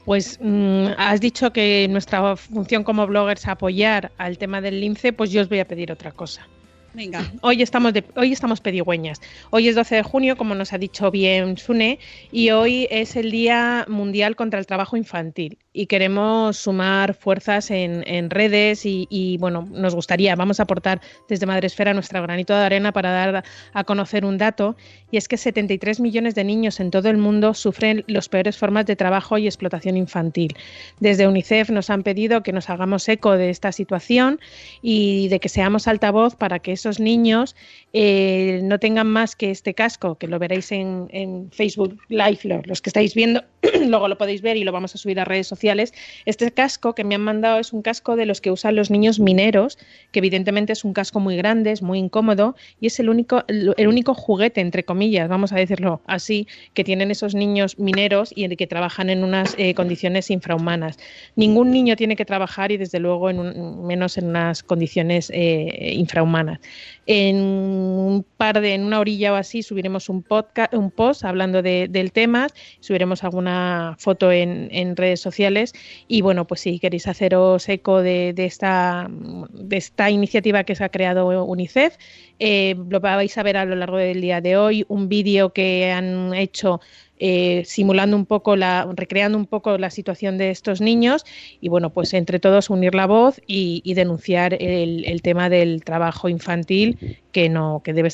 Pues 0.08 0.38
mm, 0.40 0.86
has 0.96 1.20
dicho 1.20 1.52
que 1.52 1.86
nuestra 1.90 2.34
función 2.34 2.82
como 2.82 3.06
bloggers 3.06 3.42
es 3.42 3.48
apoyar 3.48 4.10
al 4.16 4.38
tema 4.38 4.62
del 4.62 4.80
lince, 4.80 5.12
pues 5.12 5.30
yo 5.30 5.42
os 5.42 5.50
voy 5.50 5.58
a 5.58 5.68
pedir 5.68 5.92
otra 5.92 6.12
cosa. 6.12 6.48
Venga. 6.94 7.30
Hoy 7.42 7.62
estamos, 7.62 7.92
de, 7.92 8.04
hoy 8.16 8.32
estamos 8.32 8.60
pedigüeñas. 8.60 9.20
Hoy 9.50 9.68
es 9.68 9.74
12 9.74 9.96
de 9.96 10.02
junio, 10.02 10.36
como 10.36 10.54
nos 10.54 10.72
ha 10.72 10.78
dicho 10.78 11.10
bien 11.10 11.58
Sune, 11.58 11.98
y 12.32 12.50
hoy 12.50 12.88
es 12.90 13.14
el 13.16 13.30
Día 13.30 13.84
Mundial 13.88 14.36
contra 14.36 14.58
el 14.58 14.66
Trabajo 14.66 14.96
Infantil 14.96 15.58
y 15.78 15.86
queremos 15.86 16.56
sumar 16.56 17.14
fuerzas 17.14 17.70
en, 17.70 18.30
redes 18.30 18.80
y, 18.84 19.36
bueno, 19.38 19.68
nos 19.70 19.94
gustaría, 19.94 20.34
vamos 20.34 20.58
a 20.58 20.64
aportar 20.64 21.00
desde 21.28 21.46
Madresfera 21.46 21.94
nuestra 21.94 22.20
granito 22.20 22.52
de 22.52 22.64
arena 22.64 22.90
para 22.90 23.12
dar 23.12 23.44
a 23.72 23.84
conocer 23.84 24.24
un 24.24 24.38
dato 24.38 24.76
y 25.12 25.18
es 25.18 25.28
que 25.28 25.36
73 25.36 26.00
millones 26.00 26.34
de 26.34 26.42
niños 26.42 26.80
en 26.80 26.90
todo 26.90 27.08
el 27.10 27.16
mundo 27.16 27.54
sufren 27.54 28.02
las 28.08 28.28
peores 28.28 28.56
formas 28.56 28.86
de 28.86 28.96
trabajo 28.96 29.38
y 29.38 29.46
explotación 29.46 29.96
infantil. 29.96 30.56
Desde 30.98 31.28
UNICEF 31.28 31.70
nos 31.70 31.90
han 31.90 32.02
pedido 32.02 32.42
que 32.42 32.52
nos 32.52 32.70
hagamos 32.70 33.08
eco 33.08 33.36
de 33.36 33.50
esta 33.50 33.70
situación 33.70 34.40
y 34.82 35.28
de 35.28 35.38
que 35.38 35.48
seamos 35.48 35.86
altavoz 35.86 36.34
para 36.34 36.58
que 36.58 36.76
esos 36.78 37.00
niños 37.00 37.54
eh, 37.92 38.60
no 38.62 38.78
tengan 38.78 39.06
más 39.06 39.36
que 39.36 39.50
este 39.50 39.74
casco, 39.74 40.16
que 40.16 40.28
lo 40.28 40.38
veréis 40.38 40.72
en, 40.72 41.08
en 41.10 41.50
Facebook 41.52 41.98
Live, 42.08 42.62
los 42.64 42.82
que 42.82 42.90
estáis 42.90 43.14
viendo, 43.14 43.44
luego 43.86 44.08
lo 44.08 44.18
podéis 44.18 44.42
ver 44.42 44.56
y 44.56 44.64
lo 44.64 44.72
vamos 44.72 44.94
a 44.94 44.98
subir 44.98 45.20
a 45.20 45.24
redes 45.24 45.46
sociales 45.46 45.92
este 46.24 46.50
casco 46.52 46.94
que 46.94 47.04
me 47.04 47.14
han 47.14 47.22
mandado 47.22 47.58
es 47.58 47.72
un 47.72 47.82
casco 47.82 48.16
de 48.16 48.26
los 48.26 48.40
que 48.40 48.50
usan 48.50 48.76
los 48.76 48.90
niños 48.90 49.18
mineros, 49.20 49.78
que 50.12 50.18
evidentemente 50.20 50.72
es 50.72 50.84
un 50.84 50.92
casco 50.92 51.20
muy 51.20 51.36
grande, 51.36 51.72
es 51.72 51.82
muy 51.82 51.98
incómodo 51.98 52.54
y 52.80 52.86
es 52.86 53.00
el 53.00 53.08
único, 53.08 53.44
el 53.48 53.88
único 53.88 54.14
juguete, 54.14 54.60
entre 54.60 54.84
comillas, 54.84 55.28
vamos 55.28 55.52
a 55.52 55.56
decirlo 55.56 56.00
así, 56.06 56.46
que 56.74 56.84
tienen 56.84 57.10
esos 57.10 57.34
niños 57.34 57.78
mineros 57.78 58.32
y 58.34 58.48
que 58.56 58.66
trabajan 58.66 59.10
en 59.10 59.24
unas 59.24 59.54
eh, 59.58 59.74
condiciones 59.74 60.30
infrahumanas. 60.30 60.98
Ningún 61.36 61.70
niño 61.70 61.96
tiene 61.96 62.16
que 62.16 62.24
trabajar 62.24 62.72
y 62.72 62.76
desde 62.76 62.98
luego 62.98 63.30
en 63.30 63.86
menos 63.86 64.18
en 64.18 64.28
unas 64.28 64.62
condiciones 64.62 65.30
eh, 65.34 65.92
infrahumanas. 65.94 66.60
En 67.06 67.36
un 67.36 68.24
par 68.36 68.60
de, 68.60 68.74
en 68.74 68.84
una 68.84 69.00
orilla 69.00 69.32
o 69.32 69.36
así, 69.36 69.62
subiremos 69.62 70.08
un 70.08 70.22
podcast, 70.22 70.74
un 70.74 70.90
post 70.90 71.24
hablando 71.24 71.62
del 71.62 72.12
tema, 72.12 72.48
subiremos 72.80 73.24
alguna 73.24 73.96
foto 73.98 74.30
en, 74.30 74.68
en 74.72 74.94
redes 74.94 75.20
sociales 75.20 75.72
y 76.06 76.20
bueno, 76.20 76.46
pues 76.46 76.60
si 76.60 76.78
queréis 76.78 77.06
haceros 77.06 77.68
eco 77.68 78.02
de, 78.02 78.34
esta, 78.36 79.08
de 79.10 79.76
esta 79.76 80.10
iniciativa 80.10 80.64
que 80.64 80.74
se 80.74 80.84
ha 80.84 80.88
creado 80.90 81.44
UNICEF, 81.44 81.96
eh, 82.38 82.76
lo 82.88 83.00
vais 83.00 83.36
a 83.36 83.42
ver 83.42 83.56
a 83.56 83.64
lo 83.64 83.74
largo 83.76 83.96
del 83.96 84.20
día 84.20 84.40
de 84.40 84.56
hoy, 84.56 84.84
un 84.88 85.08
vídeo 85.08 85.52
que 85.52 85.90
han 85.90 86.34
hecho 86.34 86.80
eh, 87.20 87.64
simulando 87.66 88.16
un 88.16 88.26
poco 88.26 88.54
la, 88.54 88.88
recreando 88.94 89.36
un 89.36 89.46
poco 89.46 89.76
la 89.76 89.90
situación 89.90 90.38
de 90.38 90.50
estos 90.50 90.80
niños 90.80 91.24
y 91.60 91.68
bueno, 91.68 91.90
pues 91.90 92.14
entre 92.14 92.38
todos 92.38 92.70
unir 92.70 92.94
la 92.94 93.06
voz 93.06 93.40
y, 93.46 93.92
denunciar 93.94 94.54
el, 94.60 95.20
tema 95.22 95.50
del 95.50 95.82
trabajo 95.82 96.28
infantil 96.28 97.18
que 97.32 97.48
no, 97.48 97.82
que 97.82 97.92
debe, 97.92 98.10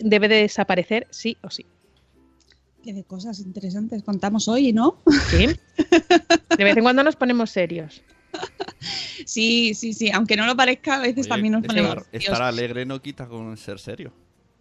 debe 0.00 0.28
de 0.28 0.36
desaparecer 0.36 1.06
sí 1.10 1.38
o 1.42 1.48
sí. 1.48 1.64
Qué 2.82 2.92
de 2.92 3.04
cosas 3.04 3.40
interesantes 3.40 4.02
contamos 4.02 4.46
hoy, 4.46 4.74
¿no? 4.74 4.98
Sí. 5.30 5.46
De 6.58 6.64
vez 6.64 6.76
en 6.76 6.82
cuando 6.82 7.02
nos 7.02 7.16
ponemos 7.16 7.50
serios. 7.50 8.02
Sí, 9.24 9.74
sí, 9.74 9.92
sí. 9.92 10.10
Aunque 10.12 10.36
no 10.36 10.46
lo 10.46 10.56
parezca, 10.56 10.96
a 10.96 11.00
veces 11.00 11.28
también 11.28 11.52
nos 11.52 11.64
ponemos 11.64 11.96
estar, 12.12 12.42
alegre 12.42 12.84
no 12.84 13.00
quita 13.00 13.26
con 13.26 13.56
ser 13.56 13.78
serio. 13.78 14.12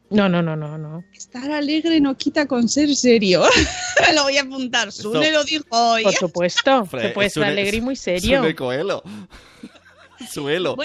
No, 0.09 0.29
no, 0.29 0.41
no, 0.41 0.55
no, 0.55 0.77
no. 0.77 1.03
Estar 1.13 1.51
alegre 1.51 1.99
no 1.99 2.15
quita 2.15 2.45
con 2.45 2.69
ser 2.69 2.95
serio. 2.95 3.43
lo 4.15 4.23
voy 4.23 4.37
a 4.37 4.41
apuntar. 4.43 4.91
Sune 4.91 5.31
lo 5.31 5.43
dijo 5.43 5.65
hoy. 5.71 6.03
Por 6.03 6.13
supuesto. 6.13 6.87
Se 6.99 7.09
puede 7.09 7.27
estar 7.27 7.43
alegre 7.43 7.77
y 7.77 7.81
muy 7.81 7.95
serio. 7.95 8.39
Sune 8.39 8.55
Coelho. 8.55 9.03
Suelo. 10.29 10.77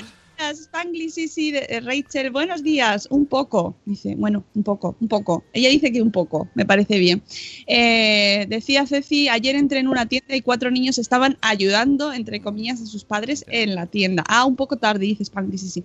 Spangly, 0.54 1.10
sí, 1.10 1.28
sí, 1.28 1.50
de, 1.50 1.80
Rachel, 1.84 2.30
buenos 2.30 2.62
días, 2.62 3.08
un 3.10 3.26
poco. 3.26 3.76
Dice, 3.84 4.14
bueno, 4.16 4.44
un 4.54 4.62
poco, 4.62 4.96
un 5.00 5.08
poco. 5.08 5.44
Ella 5.52 5.68
dice 5.68 5.92
que 5.92 6.00
un 6.00 6.12
poco, 6.12 6.48
me 6.54 6.64
parece 6.64 6.98
bien. 6.98 7.22
Eh, 7.66 8.46
decía 8.48 8.86
Ceci, 8.86 9.28
ayer 9.28 9.56
entré 9.56 9.80
en 9.80 9.88
una 9.88 10.06
tienda 10.06 10.36
y 10.36 10.42
cuatro 10.42 10.70
niños 10.70 10.98
estaban 10.98 11.36
ayudando, 11.40 12.12
entre 12.12 12.40
comillas, 12.40 12.80
a 12.80 12.86
sus 12.86 13.04
padres 13.04 13.44
en 13.48 13.74
la 13.74 13.86
tienda. 13.86 14.24
Ah, 14.28 14.44
un 14.44 14.56
poco 14.56 14.76
tarde, 14.76 15.06
dice 15.06 15.24
Spangly, 15.24 15.58
sí, 15.58 15.68
sí. 15.68 15.84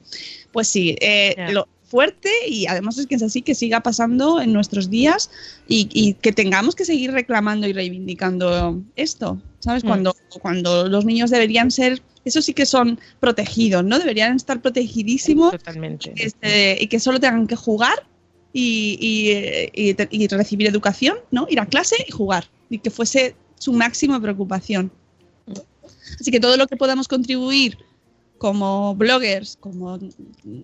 Pues 0.52 0.68
sí, 0.68 0.96
eh, 1.02 1.36
lo, 1.52 1.68
fuerte 1.94 2.32
y 2.48 2.66
además 2.66 2.98
es 2.98 3.06
que 3.06 3.13
es 3.13 3.22
así 3.22 3.44
que 3.44 3.54
siga 3.54 3.82
pasando 3.82 4.42
en 4.42 4.52
nuestros 4.52 4.89
días 4.89 5.30
y, 5.68 6.13
que 6.16 6.32
tengamos 6.32 6.74
que 6.76 6.86
seguir 6.86 7.12
reclamando 7.12 7.68
y 7.68 7.74
reivindicando 7.74 8.82
esto, 8.96 9.39
¿sabes? 9.60 9.84
Mm. 9.84 9.88
Cuando, 9.88 10.16
cuando 10.42 10.89
los 10.89 11.06
niños 11.06 11.30
deberían 11.30 11.70
ser 11.70 12.02
eso 12.26 12.42
sí 12.42 12.54
que 12.54 12.66
son 12.66 13.00
protegidos, 13.20 13.84
¿no? 13.84 14.00
Deberían 14.00 14.36
estar 14.36 14.62
protegidísimos. 14.62 15.52
Totalmente. 15.52 16.14
Este, 16.16 16.78
y 16.80 16.88
que 16.88 17.00
solo 17.00 17.20
tengan 17.20 17.47
que 17.47 17.56
jugar 17.56 18.08
y, 18.54 19.95
recibir 20.30 20.68
educación, 20.68 21.18
¿no? 21.32 21.47
Ir 21.50 21.60
a 21.60 21.66
clase 21.66 21.95
y 22.08 22.12
jugar. 22.12 22.50
Y 22.70 22.80
que 22.80 22.89
fuese 22.89 23.36
su 23.60 23.74
máxima 23.74 24.22
preocupación. 24.22 24.91
Así 26.20 26.32
que 26.32 26.39
todo 26.39 26.58
lo 26.58 26.68
que 26.68 26.78
podamos 26.78 27.08
contribuir 27.08 27.78
como 28.38 28.95
bloggers, 28.95 29.58
como 29.60 30.00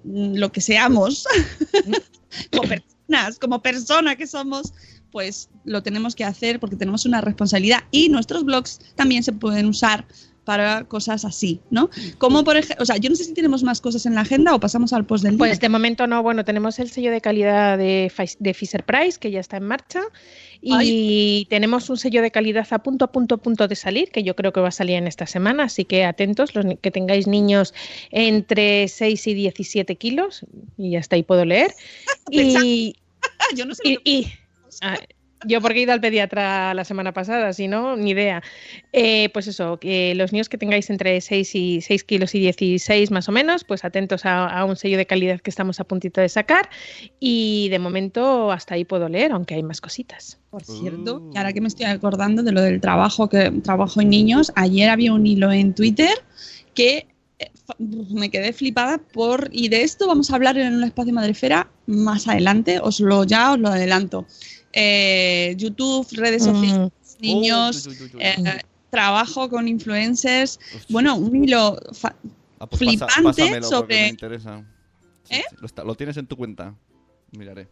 lo 0.03 0.51
que 0.51 0.61
seamos, 0.61 1.25
como 2.51 2.67
personas, 2.67 3.39
como 3.39 3.61
persona 3.61 4.15
que 4.15 4.27
somos, 4.27 4.73
pues 5.11 5.49
lo 5.63 5.81
tenemos 5.81 6.15
que 6.15 6.23
hacer 6.23 6.59
porque 6.59 6.75
tenemos 6.75 7.05
una 7.05 7.21
responsabilidad 7.21 7.83
y 7.91 8.09
nuestros 8.09 8.43
blogs 8.43 8.79
también 8.95 9.23
se 9.23 9.33
pueden 9.33 9.65
usar 9.65 10.05
para 10.45 10.83
cosas 10.85 11.25
así, 11.25 11.59
¿no? 11.69 11.89
Como 12.17 12.43
por 12.43 12.57
ejemplo, 12.57 12.81
o 12.81 12.85
sea, 12.85 12.97
yo 12.97 13.09
no 13.09 13.15
sé 13.15 13.23
si 13.25 13.33
tenemos 13.33 13.61
más 13.63 13.81
cosas 13.81 14.05
en 14.05 14.15
la 14.15 14.21
agenda 14.21 14.55
o 14.55 14.59
pasamos 14.59 14.93
al 14.93 15.05
post 15.05 15.23
del 15.23 15.33
día. 15.33 15.37
Pues 15.39 15.59
de 15.59 15.69
momento 15.69 16.07
no, 16.07 16.23
bueno, 16.23 16.43
tenemos 16.43 16.79
el 16.79 16.89
sello 16.89 17.11
de 17.11 17.21
calidad 17.21 17.77
de, 17.77 18.11
de 18.39 18.53
Fisher 18.53 18.83
Price, 18.83 19.19
que 19.19 19.29
ya 19.31 19.39
está 19.39 19.57
en 19.57 19.63
marcha, 19.63 20.01
y 20.61 21.45
tenemos 21.49 21.89
un 21.89 21.97
sello 21.97 22.21
de 22.21 22.31
calidad 22.31 22.67
a 22.71 22.79
punto, 22.79 23.05
a 23.05 23.11
punto, 23.11 23.35
a 23.35 23.37
punto 23.37 23.67
de 23.67 23.75
salir, 23.75 24.09
que 24.11 24.23
yo 24.23 24.35
creo 24.35 24.51
que 24.51 24.59
va 24.59 24.69
a 24.69 24.71
salir 24.71 24.95
en 24.95 25.07
esta 25.07 25.25
semana, 25.27 25.63
así 25.65 25.85
que 25.85 26.03
atentos, 26.03 26.55
los 26.55 26.65
que 26.81 26.91
tengáis 26.91 27.27
niños 27.27 27.73
entre 28.11 28.87
6 28.87 29.27
y 29.27 29.33
17 29.35 29.95
kilos, 29.97 30.45
y 30.77 30.95
hasta 30.95 31.15
ahí 31.15 31.23
puedo 31.23 31.45
leer. 31.45 31.71
y, 32.31 32.95
yo 33.55 33.65
no 33.65 33.75
sé 33.75 33.81
y- 33.85 33.93
lo 33.93 34.01
que- 34.03 34.09
y- 34.09 34.27
yo 35.45 35.61
porque 35.61 35.79
he 35.79 35.81
ido 35.83 35.93
al 35.93 36.01
pediatra 36.01 36.73
la 36.73 36.83
semana 36.83 37.13
pasada, 37.13 37.53
si 37.53 37.67
no, 37.67 37.95
ni 37.95 38.11
idea. 38.11 38.43
Eh, 38.91 39.29
pues 39.29 39.47
eso, 39.47 39.79
que 39.79 40.13
los 40.15 40.31
niños 40.31 40.49
que 40.49 40.57
tengáis 40.57 40.89
entre 40.89 41.21
6 41.21 41.55
y 41.55 41.81
6 41.81 42.03
kilos 42.03 42.35
y 42.35 42.39
16 42.39 43.11
más 43.11 43.29
o 43.29 43.31
menos, 43.31 43.63
pues 43.63 43.85
atentos 43.85 44.25
a, 44.25 44.47
a 44.47 44.65
un 44.65 44.75
sello 44.75 44.97
de 44.97 45.05
calidad 45.05 45.39
que 45.39 45.49
estamos 45.49 45.79
a 45.79 45.83
puntito 45.83 46.19
de 46.21 46.29
sacar. 46.29 46.69
Y 47.19 47.69
de 47.69 47.79
momento 47.79 48.51
hasta 48.51 48.75
ahí 48.75 48.85
puedo 48.85 49.07
leer, 49.07 49.31
aunque 49.31 49.55
hay 49.55 49.63
más 49.63 49.81
cositas. 49.81 50.39
Por 50.49 50.63
cierto, 50.63 51.29
y 51.33 51.37
ahora 51.37 51.53
que 51.53 51.61
me 51.61 51.67
estoy 51.67 51.85
acordando 51.85 52.41
de 52.41 52.51
lo 52.51 52.61
del 52.61 52.81
trabajo 52.81 53.29
que 53.29 53.51
trabajo 53.63 54.01
en 54.01 54.09
niños, 54.09 54.51
ayer 54.55 54.89
había 54.89 55.13
un 55.13 55.25
hilo 55.25 55.51
en 55.51 55.75
Twitter 55.75 56.09
que 56.73 57.07
eh, 57.37 57.51
me 58.09 58.31
quedé 58.31 58.51
flipada 58.51 58.97
por 58.97 59.49
y 59.51 59.69
de 59.69 59.83
esto 59.83 60.07
vamos 60.07 60.31
a 60.31 60.35
hablar 60.35 60.57
en 60.57 60.73
un 60.73 60.83
espacio 60.83 61.13
madrefera 61.13 61.69
más 61.85 62.27
adelante, 62.27 62.79
os 62.81 62.99
lo 62.99 63.23
ya 63.25 63.53
os 63.53 63.59
lo 63.59 63.69
adelanto. 63.69 64.25
Eh, 64.73 65.55
YouTube, 65.57 66.07
redes 66.11 66.43
Mm. 66.43 66.45
sociales, 66.53 66.91
niños, 67.19 67.87
Oh, 67.87 67.89
uy, 67.89 67.95
uy, 67.95 68.03
uy, 68.05 68.11
uy. 68.15 68.21
eh, 68.23 68.61
trabajo 68.89 69.49
con 69.49 69.67
influencers, 69.67 70.59
bueno, 70.89 71.15
un 71.15 71.43
hilo 71.43 71.77
fa- 71.93 72.15
Ah, 72.59 72.67
pues 72.67 72.79
flipante 72.79 73.13
pásamelo 73.23 73.61
porque 73.61 73.75
sobre- 73.75 74.01
me 74.01 74.07
interesa. 74.09 74.65
Sí, 75.23 75.35
¿Eh? 75.35 75.43
sí, 75.49 75.55
Lo, 75.59 75.65
está- 75.65 75.83
lo 75.83 75.95
tienes 75.95 76.17
en 76.17 76.27
tu 76.27 76.35
cuenta. 76.35 76.75
Miraré. 77.37 77.67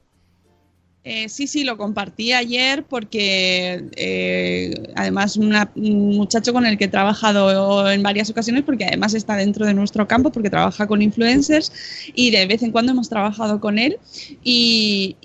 Eh, 1.09 1.29
sí, 1.29 1.47
sí, 1.47 1.63
lo 1.63 1.77
compartí 1.77 2.33
ayer 2.33 2.83
porque 2.83 3.85
eh, 3.95 4.73
además 4.93 5.37
una- 5.37 5.71
un 5.77 6.17
muchacho 6.17 6.51
con 6.51 6.65
el 6.65 6.77
que 6.77 6.83
he 6.83 6.87
trabajado 6.89 7.89
en 7.89 8.03
varias 8.03 8.29
ocasiones, 8.29 8.63
porque 8.65 8.83
además 8.83 9.13
está 9.13 9.37
dentro 9.37 9.65
de 9.65 9.73
nuestro 9.73 10.05
campo, 10.05 10.33
porque 10.33 10.49
trabaja 10.49 10.85
con 10.85 11.01
influencers 11.01 11.71
y 12.13 12.31
de 12.31 12.45
vez 12.45 12.61
en 12.61 12.73
cuando 12.73 12.91
hemos 12.91 13.07
trabajado 13.07 13.61
con 13.61 13.79
él 13.79 13.97
y, 14.43 15.15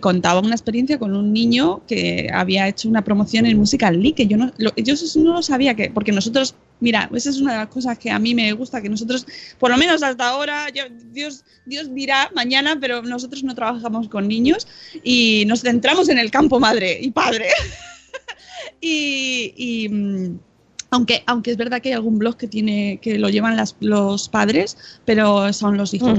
contaba 0.00 0.40
una 0.40 0.54
experiencia 0.54 0.98
con 0.98 1.14
un 1.14 1.30
niño 1.30 1.82
que 1.86 2.30
había 2.32 2.66
hecho 2.66 2.88
una 2.88 3.02
promoción 3.04 3.44
en 3.44 3.58
Musical 3.58 4.00
League, 4.00 4.14
que 4.14 4.26
yo 4.26 4.38
no, 4.38 4.50
lo, 4.56 4.74
yo 4.76 4.94
no 5.16 5.42
sabía, 5.42 5.74
que, 5.74 5.90
porque 5.90 6.12
nosotros, 6.12 6.54
mira, 6.80 7.08
esa 7.14 7.30
es 7.30 7.40
una 7.40 7.52
de 7.52 7.58
las 7.58 7.68
cosas 7.68 7.98
que 7.98 8.10
a 8.10 8.18
mí 8.18 8.34
me 8.34 8.52
gusta, 8.52 8.82
que 8.82 8.88
nosotros, 8.88 9.26
por 9.58 9.70
lo 9.70 9.76
menos 9.76 10.02
hasta 10.02 10.28
ahora, 10.28 10.68
yo- 10.70 10.84
Dios, 11.12 11.44
Dios 11.64 11.94
dirá 11.94 12.30
mañana, 12.34 12.76
pero 12.80 13.02
nosotros 13.02 13.42
no 13.44 13.54
trabajamos 13.54 14.08
con 14.08 14.28
niños 14.28 14.66
y 15.02 15.44
nos 15.46 15.62
centramos 15.62 16.08
en 16.08 16.18
el 16.18 16.30
campo 16.30 16.60
madre 16.60 16.98
y 17.00 17.10
padre. 17.10 17.46
y, 18.80 19.52
y, 19.56 19.88
mm, 19.88 20.38
aunque, 20.90 21.22
aunque 21.26 21.50
es 21.50 21.56
verdad 21.56 21.80
que 21.80 21.88
hay 21.90 21.94
algún 21.94 22.18
blog 22.18 22.36
que 22.36 22.46
tiene 22.46 22.98
que 23.02 23.18
lo 23.18 23.28
llevan 23.28 23.56
las- 23.56 23.76
los 23.80 24.28
padres, 24.28 24.76
pero 25.04 25.52
son 25.52 25.76
los 25.76 25.92
hijos 25.94 26.18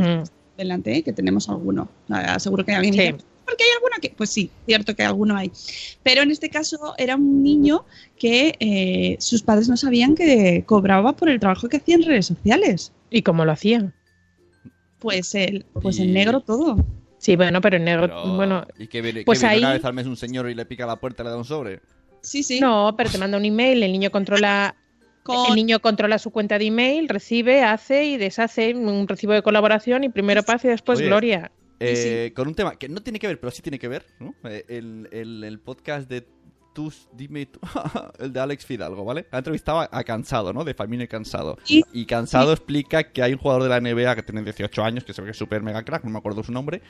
delante, 0.57 0.97
¿eh? 0.97 1.03
que 1.03 1.13
tenemos 1.13 1.49
alguno. 1.49 1.87
Ah, 2.09 2.39
Seguro 2.39 2.65
que 2.65 2.73
alguien 2.73 2.93
Sí. 2.93 2.99
dice, 2.99 3.15
porque 3.47 3.63
hay 3.63 3.69
alguno 3.75 3.95
que, 4.01 4.09
pues 4.09 4.29
sí, 4.29 4.49
cierto 4.65 4.95
que 4.95 5.03
alguno 5.03 5.35
hay. 5.37 5.51
Pero 6.03 6.21
en 6.21 6.31
este 6.31 6.49
caso 6.49 6.93
era 6.97 7.15
un 7.15 7.41
niño 7.41 7.85
que 8.19 8.55
eh, 8.59 9.15
sus 9.19 9.41
padres 9.41 9.69
no 9.69 9.77
sabían 9.77 10.13
que 10.15 10.63
cobraba 10.65 11.13
por 11.13 11.29
el 11.29 11.39
trabajo 11.39 11.69
que 11.69 11.77
hacía 11.77 11.95
en 11.95 12.03
redes 12.03 12.25
sociales. 12.27 12.91
¿Y 13.09 13.21
cómo 13.21 13.45
lo 13.45 13.53
hacían? 13.53 13.93
Pues 14.99 15.33
el, 15.35 15.65
pues 15.81 15.99
Y- 15.99 16.03
en 16.03 16.13
negro 16.13 16.41
todo. 16.41 16.77
Sí, 17.19 17.35
bueno, 17.35 17.61
pero 17.61 17.77
en 17.77 17.85
negro, 17.85 18.07
Pero- 18.07 18.35
bueno, 18.35 18.67
¿Y 18.77 18.87
que 18.87 19.01
viene, 19.01 19.23
pues 19.23 19.39
que 19.39 19.45
viene 19.47 19.59
una 19.59 19.69
ahí- 19.71 19.77
vez 19.77 19.85
al 19.85 19.93
mes 19.93 20.05
un 20.05 20.17
señor 20.17 20.49
y 20.49 20.53
le 20.53 20.65
pica 20.65 20.85
la 20.85 20.97
puerta 20.97 21.23
y 21.23 21.25
le 21.25 21.31
da 21.31 21.37
un 21.37 21.45
sobre? 21.45 21.79
Sí, 22.21 22.43
sí. 22.43 22.59
no, 22.59 22.93
pero 22.97 23.09
te 23.09 23.17
manda 23.17 23.37
un 23.37 23.45
email, 23.45 23.81
el 23.81 23.91
niño 23.91 24.11
controla 24.11 24.75
Con- 25.23 25.49
El 25.49 25.55
niño 25.55 25.81
controla 25.81 26.19
su 26.19 26.31
cuenta 26.31 26.57
de 26.57 26.67
email, 26.67 27.09
recibe, 27.09 27.61
hace 27.61 28.05
y 28.05 28.15
deshace 28.15 28.73
un 28.73 29.09
recibo 29.09 29.33
de 29.33 29.41
colaboración 29.41 30.05
y 30.05 30.09
primero 30.09 30.41
paz 30.41 30.63
y 30.63 30.69
después 30.69 30.99
Oye, 30.99 31.07
gloria. 31.07 31.51
Eh, 31.79 32.33
Con 32.35 32.47
un 32.47 32.55
tema 32.55 32.75
que 32.75 32.89
no 32.89 33.01
tiene 33.01 33.19
que 33.19 33.27
ver, 33.27 33.39
pero 33.39 33.51
sí 33.51 33.61
tiene 33.61 33.77
que 33.79 33.87
ver, 33.87 34.05
¿no? 34.19 34.33
Eh, 34.43 34.65
el, 34.67 35.07
el- 35.11 35.43
el 35.43 35.59
podcast 35.59 36.09
de 36.09 36.27
Tus, 36.73 37.07
dime 37.13 37.47
tú, 37.47 37.59
el 38.19 38.31
de 38.31 38.39
Alex 38.39 38.65
Fidalgo, 38.65 39.03
¿vale? 39.03 39.25
Ha 39.31 39.39
entrevistado 39.39 39.79
a, 39.81 39.89
a 39.91 40.03
Cansado, 40.03 40.53
¿no? 40.53 40.63
De 40.63 40.73
Familia 40.75 41.05
y 41.05 41.07
Cansado. 41.07 41.57
Sí. 41.63 41.83
Y 41.93 42.05
Cansado 42.05 42.51
explica 42.53 43.11
que 43.11 43.23
hay 43.23 43.33
un 43.33 43.39
jugador 43.39 43.63
de 43.63 43.69
la 43.69 43.79
NBA 43.81 44.15
que 44.15 44.21
tiene 44.23 44.43
18 44.43 44.83
años, 44.83 45.03
que 45.03 45.13
se 45.13 45.21
ve 45.21 45.25
que 45.27 45.31
es 45.31 45.37
súper 45.37 45.63
mega 45.63 45.83
crack, 45.83 46.03
no 46.03 46.11
me 46.11 46.19
acuerdo 46.19 46.43
su 46.43 46.51
nombre, 46.51 46.81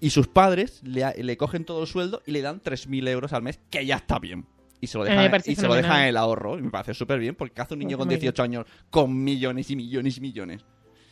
y 0.00 0.10
sus 0.10 0.26
padres 0.26 0.80
le, 0.84 1.04
le 1.22 1.36
cogen 1.36 1.64
todo 1.64 1.82
el 1.82 1.86
sueldo 1.86 2.22
y 2.26 2.32
le 2.32 2.42
dan 2.42 2.60
3.000 2.60 3.08
euros 3.08 3.32
al 3.32 3.42
mes, 3.42 3.60
que 3.70 3.86
ya 3.86 3.96
está 3.96 4.18
bien. 4.18 4.46
Y 4.80 4.88
se 4.88 4.98
lo 4.98 5.04
me 5.04 5.10
dejan, 5.10 5.40
y 5.46 5.54
se 5.54 5.66
lo 5.68 5.74
dejan 5.74 6.02
en 6.02 6.08
el 6.08 6.16
ahorro, 6.18 6.58
y 6.58 6.62
me 6.62 6.70
parece 6.70 6.92
súper 6.92 7.18
bien, 7.18 7.34
porque 7.34 7.54
¿qué 7.54 7.62
hace 7.62 7.74
un 7.74 7.80
niño 7.80 7.96
con 7.96 8.08
muy 8.08 8.16
bien. 8.16 8.20
18 8.32 8.42
años 8.42 8.66
con 8.90 9.22
millones 9.24 9.70
y 9.70 9.76
millones 9.76 10.18
y 10.18 10.20
millones? 10.20 10.64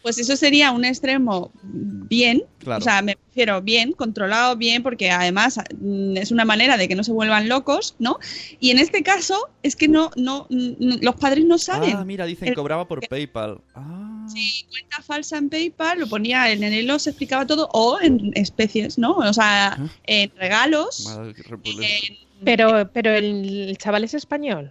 Pues 0.05 0.19
eso 0.19 0.37
sería 0.37 0.71
un 0.71 0.85
extremo 0.85 1.51
bien, 1.63 2.45
Claro. 2.59 2.81
o 2.81 2.85
sea, 2.85 3.01
me 3.01 3.17
refiero 3.29 3.63
bien, 3.63 3.93
controlado 3.93 4.55
bien, 4.55 4.83
porque 4.83 5.11
además 5.11 5.59
mm, 5.81 6.19
es 6.19 6.31
una 6.31 6.45
manera 6.45 6.77
de 6.77 6.89
que 6.89 6.95
no 6.95 7.03
se 7.03 7.11
vuelvan 7.11 7.49
locos, 7.49 7.97
¿no? 7.99 8.19
Y 8.61 8.69
en 8.71 8.79
este 8.79 9.03
caso 9.03 9.49
es 9.63 9.75
que 9.77 9.89
no, 9.89 10.11
no, 10.17 10.47
mm, 10.51 10.99
los 11.01 11.15
padres 11.17 11.47
no 11.47 11.57
saben. 11.57 11.97
Ah, 11.97 12.05
mira, 12.05 12.27
dicen 12.27 12.49
El- 12.49 12.55
cobraba 12.55 12.87
por 12.87 13.01
PayPal. 13.09 13.63
Ah. 13.75 14.27
Sí, 14.31 14.67
cuenta 14.69 15.01
falsa 15.01 15.39
en 15.39 15.49
PayPal, 15.49 16.01
lo 16.01 16.07
ponía 16.07 16.51
en 16.53 16.63
el 16.63 16.75
hilo, 16.75 16.99
se 16.99 17.09
explicaba 17.09 17.47
todo, 17.47 17.71
o 17.73 17.99
en 18.03 18.31
especies, 18.35 18.99
¿no? 18.99 19.13
O 19.17 19.33
sea, 19.33 19.73
Ah. 19.73 19.89
en 20.07 20.31
regalos. 20.37 21.07
Madre 21.17 21.35
en- 21.65 22.17
Pero, 22.45 22.91
pero 22.93 23.11
el, 23.11 23.69
el 23.71 23.79
chaval 23.79 24.05
es 24.05 24.13
español. 24.13 24.71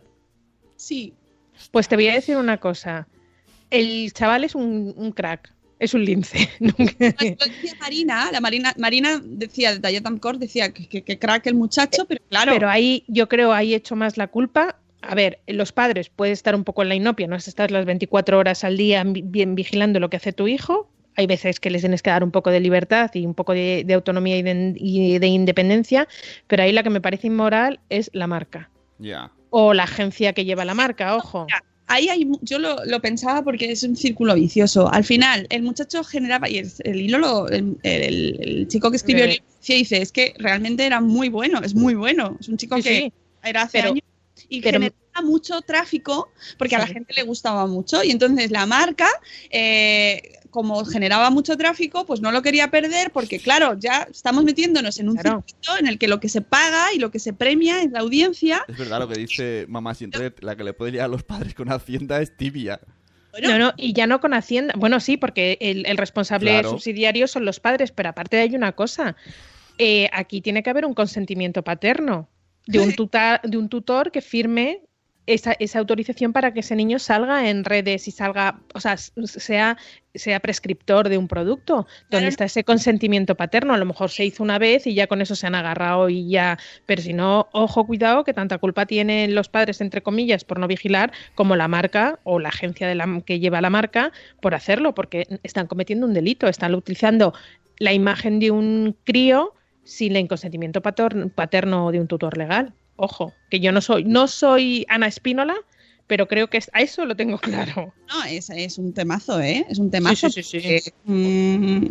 sí, 0.76 1.12
Pues 1.72 1.88
te 1.88 1.96
voy 1.96 2.08
a 2.10 2.14
decir 2.14 2.38
una 2.38 2.58
cosa. 2.60 3.08
El 3.74 4.14
chaval 4.14 4.44
es 4.44 4.56
un, 4.56 4.94
un 4.96 5.12
crack, 5.12 5.52
es 5.80 5.94
un 5.94 6.06
lince. 6.06 6.48
Lo 6.60 6.72
decía 6.78 7.74
Marina, 7.80 8.30
la 8.32 8.40
Marina, 8.40 8.74
Marina 8.78 9.20
decía, 9.24 9.76
de 9.78 10.20
Core, 10.22 10.38
decía 10.38 10.72
que, 10.72 10.88
que, 10.88 11.02
que 11.02 11.18
crack 11.18 11.48
el 11.48 11.56
muchacho, 11.56 12.06
pero 12.08 12.22
claro, 12.30 12.54
Pero 12.54 12.70
ahí 12.70 13.04
yo 13.08 13.28
creo 13.28 13.52
ahí 13.52 13.74
hecho 13.74 13.96
más 13.96 14.16
la 14.18 14.28
culpa. 14.28 14.78
A 15.02 15.16
ver, 15.16 15.40
los 15.48 15.72
padres 15.72 16.10
puede 16.10 16.32
estar 16.32 16.56
un 16.56 16.64
poco 16.64 16.84
en 16.84 16.90
la 16.90 16.96
inopia, 16.96 17.28
no 17.28 17.36
es 17.36 17.48
estar 17.48 17.72
las 17.72 17.86
24 17.86 18.38
horas 18.38 18.64
al 18.64 18.78
día 18.78 19.04
bien 19.06 19.56
vigilando 19.56 20.00
lo 20.00 20.10
que 20.10 20.18
hace 20.18 20.32
tu 20.32 20.48
hijo. 20.48 20.90
Hay 21.16 21.28
veces 21.28 21.60
que 21.60 21.70
les 21.70 21.82
tienes 21.82 22.02
que 22.02 22.10
dar 22.10 22.24
un 22.24 22.32
poco 22.32 22.52
de 22.52 22.60
libertad 22.60 23.12
y 23.14 23.26
un 23.26 23.34
poco 23.34 23.54
de, 23.54 23.84
de 23.86 23.94
autonomía 23.96 24.38
y 24.38 24.44
de, 24.44 24.74
y 24.78 25.20
de 25.20 25.28
independencia, 25.28 26.08
pero 26.48 26.64
ahí 26.64 26.72
la 26.72 26.84
que 26.84 26.90
me 26.90 27.02
parece 27.02 27.28
inmoral 27.28 27.80
es 27.90 28.10
la 28.14 28.28
marca 28.28 28.70
Ya. 29.00 29.32
o 29.50 29.74
la 29.74 29.84
agencia 29.84 30.34
que 30.34 30.46
lleva 30.46 30.64
la 30.64 30.74
marca, 30.74 31.16
ojo. 31.16 31.46
Ahí 31.88 32.10
hay, 32.10 32.28
yo 32.42 32.60
lo, 32.60 32.84
lo 32.86 33.02
pensaba 33.02 33.44
porque 33.44 33.72
es 33.72 33.84
un 33.84 33.96
círculo 33.96 34.36
vicioso. 34.36 34.92
Al 34.92 35.04
final, 35.04 35.48
el 35.50 35.64
muchacho 35.64 36.04
generaba, 36.04 36.50
y 36.50 36.58
el, 36.60 36.72
el 36.84 37.02
hilo, 37.02 37.18
lo- 37.20 37.50
el, 37.50 37.78
el- 37.84 38.38
el 38.42 38.68
chico 38.68 38.90
que 38.90 38.98
escribió 38.98 39.24
el 39.26 39.30
libro 39.32 39.46
decía, 39.60 39.76
dice, 39.78 40.02
es 40.02 40.12
que 40.12 40.34
realmente 40.40 40.86
era 40.86 41.02
muy 41.02 41.30
bueno, 41.30 41.60
es 41.64 41.76
muy 41.76 41.94
bueno. 41.96 42.38
Es 42.40 42.48
un 42.50 42.58
chico 42.58 42.78
Sí, 42.78 42.84
que 42.84 42.96
sí. 42.98 43.14
era 43.44 43.64
hace 43.64 43.80
Pero- 43.80 43.92
años 43.92 44.04
y 44.50 44.62
pero- 44.62 44.80
generaba 44.80 45.22
mucho 45.24 45.62
tráfico 45.62 46.30
porque 46.58 46.76
a 46.76 46.80
la 46.80 46.88
gente 46.88 47.14
le 47.14 47.24
gustaba 47.24 47.68
mucho. 47.68 48.04
Y 48.04 48.12
entonces 48.12 48.50
la 48.52 48.66
marca, 48.66 49.08
eh, 49.52 50.40
como 50.54 50.86
generaba 50.86 51.30
mucho 51.32 51.58
tráfico, 51.58 52.06
pues 52.06 52.22
no 52.22 52.32
lo 52.32 52.42
quería 52.42 52.70
perder 52.70 53.12
porque, 53.12 53.40
claro, 53.40 53.76
ya 53.78 54.08
estamos 54.10 54.44
metiéndonos 54.46 55.00
en 55.00 55.10
un 55.10 55.16
Claro. 55.18 55.44
circuito 55.46 55.78
en 55.80 55.88
el 55.88 55.98
que 55.98 56.08
lo 56.08 56.20
que 56.20 56.30
se 56.30 56.42
paga 56.42 56.94
y 56.96 57.00
lo 57.00 57.10
que 57.12 57.20
se 57.20 57.34
premia 57.34 57.82
es 57.82 57.92
la 57.92 58.00
audiencia. 58.00 58.64
Es 58.68 58.78
verdad 58.78 59.00
lo 59.00 59.08
que 59.10 59.20
dice 59.20 59.66
mamá 59.68 59.96
siempre, 59.96 60.32
la 60.42 60.56
que 60.56 60.64
le 60.64 60.74
puede 60.74 60.92
liar 60.94 61.06
a 61.06 61.08
los 61.10 61.24
padres 61.24 61.54
con 61.56 61.70
Hacienda 61.72 62.22
es 62.22 62.38
tibia. 62.38 62.80
Bueno, 63.32 63.50
No, 63.50 63.58
no, 63.58 63.74
y 63.78 63.94
ya 63.94 64.06
no 64.06 64.22
con 64.22 64.36
Hacienda. 64.36 64.76
Bueno, 64.78 65.00
sí, 65.00 65.18
porque 65.18 65.58
el, 65.60 65.86
el 65.88 65.98
responsable 65.98 66.52
Claro. 66.52 66.70
subsidiario 66.70 67.28
son 67.28 67.46
los 67.46 67.60
padres, 67.60 67.92
pero 67.92 68.10
aparte 68.10 68.38
hay 68.40 68.56
una 68.56 68.74
cosa. 68.74 69.16
Eh, 69.80 70.08
aquí 70.14 70.40
tiene 70.40 70.62
que 70.62 70.70
haber 70.70 70.86
un 70.86 70.94
consentimiento 70.94 71.64
paterno 71.64 72.30
de 72.68 72.80
un, 72.80 72.94
tuta- 72.94 73.42
de 73.44 73.58
un 73.58 73.70
tutor 73.70 74.12
que 74.12 74.22
firme 74.22 74.82
esa, 75.26 75.54
esa 75.54 75.80
autorización 75.80 76.32
para 76.32 76.54
que 76.54 76.60
ese 76.60 76.76
niño 76.76 77.00
salga 77.00 77.50
en 77.50 77.64
redes 77.64 78.08
y 78.08 78.12
salga, 78.12 78.60
o 78.74 78.80
sea, 78.80 78.98
sea, 78.98 79.78
sea 80.16 80.40
prescriptor 80.40 81.10
de 81.10 81.18
un 81.18 81.28
producto. 81.28 81.76
¿Dónde 81.76 82.08
Claro. 82.10 82.28
está 82.28 82.46
ese 82.46 82.64
consentimiento 82.64 83.36
paterno? 83.36 83.74
A 83.74 83.78
lo 83.78 83.86
mejor 83.86 84.10
se 84.10 84.26
hizo 84.26 84.44
una 84.44 84.60
vez 84.60 84.86
y 84.86 84.94
ya 84.94 85.08
con 85.08 85.22
eso 85.22 85.36
se 85.36 85.48
han 85.48 85.56
agarrado 85.56 86.10
y 86.10 86.30
ya. 86.30 86.58
Pero 86.86 87.02
si 87.02 87.14
no, 87.14 87.48
ojo, 87.52 87.86
cuidado, 87.86 88.24
que 88.24 88.34
tanta 88.34 88.58
culpa 88.58 88.86
tienen 88.86 89.34
los 89.36 89.50
padres, 89.50 89.82
entre 89.82 90.02
comillas, 90.02 90.44
por 90.44 90.60
no 90.60 90.68
vigilar, 90.68 91.12
como 91.36 91.56
la 91.56 91.68
marca 91.68 92.20
o 92.24 92.40
la 92.40 92.50
agencia 92.50 92.88
de 92.88 92.96
la, 92.96 93.22
que 93.26 93.40
lleva 93.40 93.62
la 93.62 93.70
marca 93.70 94.12
por 94.42 94.54
hacerlo, 94.56 94.94
porque 94.94 95.28
están 95.44 95.68
cometiendo 95.68 96.06
un 96.06 96.14
delito, 96.14 96.48
están 96.48 96.76
utilizando 96.76 97.34
la 97.80 97.94
imagen 97.94 98.40
de 98.40 98.52
un 98.52 98.96
crío 99.04 99.54
sin 99.84 100.16
el 100.16 100.28
consentimiento 100.28 100.82
paterno 100.82 101.92
de 101.92 102.00
un 102.00 102.08
tutor 102.08 102.38
legal. 102.38 102.74
Ojo, 102.96 103.34
que 103.50 103.60
yo 103.60 103.72
no 103.72 103.82
soy, 103.82 104.04
no 104.04 104.28
soy 104.28 104.86
Ana 104.88 105.08
Espínola, 105.08 105.56
pero 106.08 106.28
creo 106.28 106.50
que 106.50 106.60
a 106.74 106.82
eso 106.82 107.06
lo 107.06 107.16
tengo 107.16 107.38
claro. 107.40 107.94
No, 108.10 108.24
es, 108.26 108.50
es 108.50 108.78
un 108.78 108.94
temazo, 108.94 109.40
¿eh? 109.42 109.66
Es 109.70 109.80
un 109.80 109.90
temazo. 109.90 110.30
Sí, 110.30 110.44
sí, 110.44 110.60
sí. 110.60 110.92
Porque, 110.92 110.94
mm, 111.06 111.88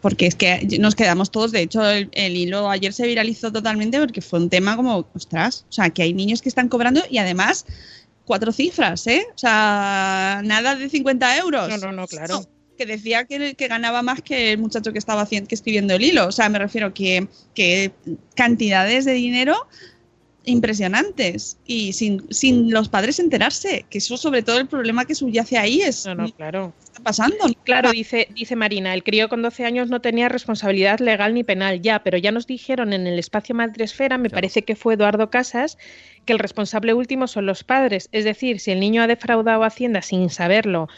porque 0.00 0.26
es 0.26 0.34
que 0.34 0.78
nos 0.78 0.94
quedamos 0.94 1.30
todos, 1.30 1.52
de 1.52 1.62
hecho, 1.62 1.88
el, 1.88 2.08
el 2.12 2.36
hilo 2.36 2.70
ayer 2.70 2.92
se 2.92 3.06
viralizó 3.06 3.52
totalmente 3.52 3.98
porque 3.98 4.20
fue 4.20 4.38
un 4.38 4.50
tema 4.50 4.76
como, 4.76 5.08
ostras, 5.14 5.66
o 5.68 5.72
sea, 5.72 5.90
que 5.90 6.02
hay 6.02 6.14
niños 6.14 6.42
que 6.42 6.48
están 6.48 6.68
cobrando 6.68 7.02
y 7.10 7.18
además 7.18 7.66
cuatro 8.26 8.52
cifras, 8.52 9.06
¿eh? 9.06 9.24
O 9.34 9.38
sea, 9.38 10.42
nada 10.44 10.76
de 10.76 10.90
50 10.90 11.38
euros. 11.38 11.68
No, 11.68 11.78
no, 11.78 11.92
no, 11.92 12.06
claro. 12.06 12.46
que 12.76 12.84
decía 12.84 13.24
que, 13.24 13.54
que 13.54 13.68
ganaba 13.68 14.02
más 14.02 14.20
que 14.20 14.52
el 14.52 14.58
muchacho 14.58 14.92
que 14.92 14.98
estaba 14.98 15.22
haciendo, 15.22 15.48
que 15.48 15.54
escribiendo 15.54 15.94
el 15.94 16.04
hilo. 16.04 16.26
O 16.26 16.32
sea, 16.32 16.48
me 16.50 16.58
refiero 16.58 16.92
que, 16.92 17.28
que 17.54 17.92
cantidades 18.34 19.04
de 19.06 19.12
dinero 19.14 19.56
impresionantes 20.46 21.58
y 21.66 21.92
sin, 21.92 22.24
sin 22.32 22.70
los 22.70 22.88
padres 22.88 23.18
enterarse, 23.18 23.84
que 23.90 23.98
eso 23.98 24.16
sobre 24.16 24.42
todo 24.42 24.58
el 24.58 24.66
problema 24.66 25.04
que 25.04 25.14
subyace 25.14 25.58
ahí 25.58 25.82
es 25.82 26.06
No, 26.06 26.14
no, 26.14 26.32
claro. 26.32 26.72
¿qué 26.78 26.84
está 26.84 27.02
pasando? 27.02 27.36
Claro, 27.64 27.90
dice, 27.90 28.28
dice 28.34 28.56
Marina, 28.56 28.94
el 28.94 29.02
crío 29.02 29.28
con 29.28 29.42
12 29.42 29.64
años 29.64 29.90
no 29.90 30.00
tenía 30.00 30.28
responsabilidad 30.28 31.00
legal 31.00 31.34
ni 31.34 31.44
penal 31.44 31.82
ya, 31.82 32.02
pero 32.02 32.16
ya 32.16 32.32
nos 32.32 32.46
dijeron 32.46 32.92
en 32.92 33.06
el 33.06 33.18
espacio 33.18 33.54
Madresfera, 33.54 34.18
me 34.18 34.30
parece 34.30 34.62
que 34.62 34.76
fue 34.76 34.94
Eduardo 34.94 35.30
Casas, 35.30 35.76
que 36.24 36.32
el 36.32 36.38
responsable 36.38 36.94
último 36.94 37.26
son 37.26 37.46
los 37.46 37.64
padres. 37.64 38.08
Es 38.12 38.24
decir, 38.24 38.60
si 38.60 38.70
el 38.70 38.80
niño 38.80 39.02
ha 39.02 39.06
defraudado 39.06 39.64
a 39.64 39.66
Hacienda 39.66 40.00
sin 40.00 40.30
saberlo 40.30 40.88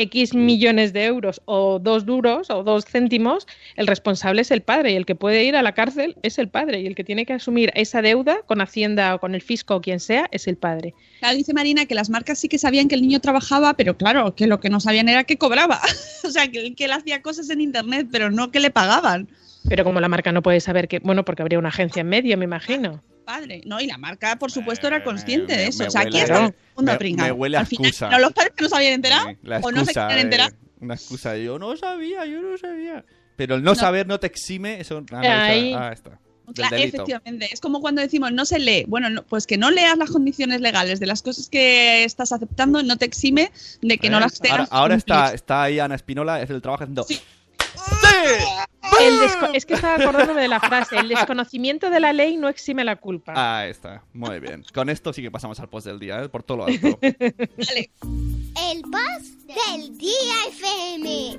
X 0.00 0.34
millones 0.34 0.92
de 0.92 1.04
euros 1.04 1.42
o 1.44 1.78
dos 1.78 2.06
duros 2.06 2.48
o 2.50 2.62
dos 2.62 2.86
céntimos, 2.86 3.46
el 3.76 3.86
responsable 3.86 4.42
es 4.42 4.50
el 4.50 4.62
padre 4.62 4.92
y 4.92 4.96
el 4.96 5.06
que 5.06 5.14
puede 5.14 5.44
ir 5.44 5.56
a 5.56 5.62
la 5.62 5.74
cárcel 5.74 6.16
es 6.22 6.38
el 6.38 6.48
padre 6.48 6.80
y 6.80 6.86
el 6.86 6.94
que 6.94 7.04
tiene 7.04 7.26
que 7.26 7.34
asumir 7.34 7.70
esa 7.74 8.00
deuda 8.02 8.40
con 8.46 8.60
Hacienda 8.60 9.14
o 9.14 9.20
con 9.20 9.34
el 9.34 9.42
fisco 9.42 9.76
o 9.76 9.80
quien 9.80 10.00
sea 10.00 10.28
es 10.32 10.48
el 10.48 10.56
padre. 10.56 10.94
Claro, 11.18 11.36
dice 11.36 11.52
Marina 11.52 11.86
que 11.86 11.94
las 11.94 12.08
marcas 12.10 12.38
sí 12.38 12.48
que 12.48 12.58
sabían 12.58 12.88
que 12.88 12.94
el 12.94 13.02
niño 13.02 13.20
trabajaba, 13.20 13.74
pero 13.74 13.96
claro, 13.96 14.34
que 14.34 14.46
lo 14.46 14.60
que 14.60 14.70
no 14.70 14.80
sabían 14.80 15.08
era 15.08 15.24
que 15.24 15.36
cobraba. 15.36 15.80
o 16.24 16.30
sea, 16.30 16.48
que, 16.48 16.74
que 16.74 16.86
él 16.86 16.92
hacía 16.92 17.22
cosas 17.22 17.50
en 17.50 17.60
internet, 17.60 18.08
pero 18.10 18.30
no 18.30 18.50
que 18.50 18.60
le 18.60 18.70
pagaban. 18.70 19.28
Pero 19.68 19.84
como 19.84 20.00
la 20.00 20.08
marca 20.08 20.32
no 20.32 20.42
puede 20.42 20.60
saber 20.60 20.88
que, 20.88 21.00
bueno, 21.00 21.24
porque 21.24 21.42
habría 21.42 21.58
una 21.58 21.68
agencia 21.68 22.00
en 22.00 22.08
medio, 22.08 22.38
me 22.38 22.44
imagino. 22.44 23.02
Padre, 23.32 23.62
no, 23.64 23.80
y 23.80 23.86
la 23.86 23.96
marca, 23.96 24.36
por 24.36 24.50
supuesto, 24.50 24.86
era 24.88 25.04
consciente 25.04 25.56
de 25.56 25.66
eso. 25.68 25.86
o 25.86 25.90
sea, 25.90 26.00
aquí 26.00 26.18
está 26.18 26.46
el 26.46 26.54
mundo 26.76 26.98
pringado. 26.98 27.28
me 27.28 27.32
huele 27.40 27.56
a 27.56 27.60
Al 27.60 27.66
final, 27.66 27.86
excusa. 27.86 28.10
¿no 28.10 28.18
los 28.18 28.32
padres 28.32 28.52
que 28.56 28.62
no 28.64 28.68
se 28.68 28.76
habían 28.76 28.92
enterado? 28.94 29.28
Sí, 29.28 29.36
la 29.42 29.58
¿O 29.60 29.70
no 29.70 29.84
se 29.84 29.92
quieren 29.92 30.18
enterar? 30.18 30.52
Una 30.80 30.94
excusa 30.94 31.32
de 31.32 31.44
yo 31.44 31.58
no 31.58 31.76
sabía, 31.76 32.26
yo 32.26 32.40
no 32.42 32.58
sabía. 32.58 33.04
Pero 33.36 33.54
el 33.54 33.62
no, 33.62 33.74
saber 33.74 34.06
no 34.06 34.18
te 34.18 34.26
exime, 34.26 34.80
eso... 34.80 35.04
Ah, 35.12 35.44
Ahí. 35.44 35.72
ah, 35.76 35.92
está. 35.92 36.18
Claro, 36.54 36.76
efectivamente, 36.76 37.48
es 37.52 37.60
como 37.60 37.80
cuando 37.80 38.02
decimos 38.02 38.32
no 38.32 38.44
se 38.44 38.58
lee. 38.58 38.84
Bueno, 38.88 39.08
no- 39.08 39.22
pues 39.22 39.46
que 39.46 39.56
no 39.56 39.70
leas 39.70 39.96
las 39.96 40.10
condiciones 40.10 40.60
legales 40.60 40.98
de 40.98 41.06
las 41.06 41.22
cosas 41.22 41.48
que 41.48 42.02
estás 42.02 42.32
aceptando 42.32 42.82
no 42.82 42.96
te 42.96 43.04
exime 43.04 43.52
de 43.80 43.98
que 43.98 44.10
no 44.10 44.18
¿Eh? 44.18 44.22
las 44.22 44.40
tengas. 44.40 44.68
Ahora, 44.72 44.96
está, 44.96 45.32
está 45.32 45.62
ahí 45.62 45.78
Ana 45.78 45.94
Espinola, 45.94 46.42
es 46.42 46.50
el 46.50 46.60
trabajo 46.60 46.82
haciendo... 46.82 47.04
¡Sí! 47.04 47.20
El 48.98 49.54
es 49.54 49.66
que 49.66 49.74
estaba 49.74 49.94
acordándome 49.94 50.42
de 50.42 50.48
la 50.48 50.60
frase, 50.60 50.98
el 50.98 51.08
desconocimiento 51.08 51.90
de 51.90 52.00
la 52.00 52.12
ley 52.12 52.36
no 52.36 52.48
exime 52.48 52.84
la 52.84 52.96
culpa. 52.96 53.32
Ah, 53.36 53.66
está. 53.66 54.04
Muy 54.12 54.40
bien. 54.40 54.64
Con 54.74 54.90
esto 54.90 55.12
sí 55.12 55.22
que 55.22 55.30
pasamos 55.30 55.58
al 55.60 55.68
post 55.68 55.86
del 55.86 55.98
día, 55.98 56.22
¿eh? 56.22 56.28
por 56.28 56.42
todo 56.42 56.58
lo 56.58 56.66
alto. 56.66 56.98
Vale. 57.00 57.90
El 58.72 58.82
post 58.82 59.40
del 59.46 59.96
día 59.96 60.34
FM. 60.50 61.36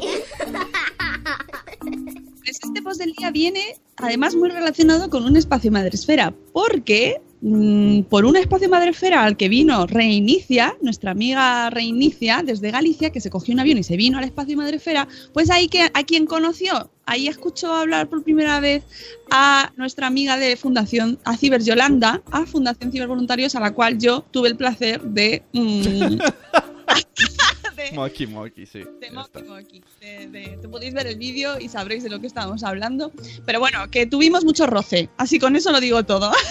Pues 2.44 2.60
este 2.64 2.82
post 2.82 3.00
del 3.00 3.14
día 3.14 3.32
viene 3.32 3.76
además 3.98 4.36
muy 4.36 4.50
relacionado 4.50 5.10
con 5.10 5.24
un 5.24 5.36
espacio 5.36 5.72
madresfera, 5.72 6.34
porque 6.54 7.22
mm, 7.42 8.04
por 8.04 8.26
un 8.26 8.38
espacio 8.38 8.70
madresfera 8.70 9.24
al 9.24 9.38
que 9.38 9.50
vino 9.50 9.86
Reinicia, 9.88 10.76
nuestra 10.82 11.12
amiga 11.12 11.70
Reinicia 11.70 12.42
desde 12.44 12.72
Galicia, 12.72 13.12
que 13.12 13.22
se 13.22 13.30
cogió 13.30 13.54
un 13.54 13.60
avión 13.60 13.78
y 13.78 13.84
se 13.84 13.98
vino 13.98 14.18
al 14.18 14.24
espacio 14.24 14.56
madresfera, 14.58 15.08
pues 15.34 15.50
ahí 15.50 15.68
que 15.68 15.90
a 15.94 16.04
quien 16.04 16.26
conoció, 16.26 16.90
ahí 17.06 17.28
escuchó 17.28 17.74
hablar 17.74 18.08
por 18.08 18.24
primera 18.24 18.60
vez 18.60 18.84
a 19.30 19.72
nuestra 19.78 20.08
amiga 20.08 20.38
de 20.38 20.56
Fundación, 20.56 21.20
a 21.24 21.38
Ciber 21.38 21.64
Yolanda, 21.64 22.22
a 22.32 22.46
Fundación 22.46 22.92
Cibervoluntarios, 22.92 23.56
a 23.56 23.60
la 23.60 23.74
cual 23.74 23.98
yo 23.98 24.26
tuve 24.32 24.50
el 24.50 24.58
placer 24.58 25.02
de... 25.02 25.44
mm, 25.54 26.18
de- 27.90 27.92
Moki 27.96 28.28
Moki, 28.28 28.66
sí. 28.66 28.80
de 28.80 29.08
ya 29.08 29.14
Moki 29.14 29.30
está. 29.40 29.42
Moki. 29.44 29.82
De- 30.00 30.28
de- 30.28 30.58
te 30.62 30.70
podéis 30.70 30.94
ver 30.94 31.08
el 31.08 31.16
vídeo 31.18 31.60
y 31.60 31.68
sabréis 31.70 32.04
de 32.04 32.10
lo 32.10 32.20
que 32.20 32.28
estábamos 32.28 32.64
hablando. 32.64 33.12
Pero 33.46 33.60
bueno, 33.60 33.90
que 33.90 34.06
tuvimos 34.06 34.44
mucho 34.46 34.68
roce, 34.68 35.10
así 35.18 35.40
con 35.40 35.56
eso 35.56 35.72
lo 35.72 35.80
digo 35.80 36.04
todo. 36.04 36.32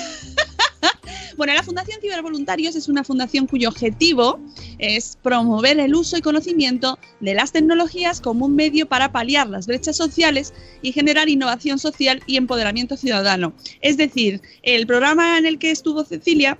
Bueno, 1.36 1.54
la 1.54 1.62
Fundación 1.62 2.00
Cibervoluntarios 2.02 2.76
es 2.76 2.86
una 2.88 3.02
fundación 3.02 3.46
cuyo 3.46 3.70
objetivo 3.70 4.38
es 4.78 5.16
promover 5.22 5.78
el 5.80 5.94
uso 5.94 6.18
y 6.18 6.20
conocimiento 6.20 6.98
de 7.20 7.32
las 7.32 7.50
tecnologías 7.52 8.20
como 8.20 8.44
un 8.44 8.56
medio 8.56 8.86
para 8.86 9.10
paliar 9.10 9.48
las 9.48 9.66
brechas 9.66 9.96
sociales 9.96 10.52
y 10.82 10.92
generar 10.92 11.30
innovación 11.30 11.78
social 11.78 12.22
y 12.26 12.36
empoderamiento 12.36 12.94
ciudadano. 12.98 13.54
Es 13.80 13.96
decir, 13.96 14.42
el 14.62 14.86
programa 14.86 15.38
en 15.38 15.46
el 15.46 15.58
que 15.58 15.70
estuvo 15.70 16.04
Cecilia 16.04 16.58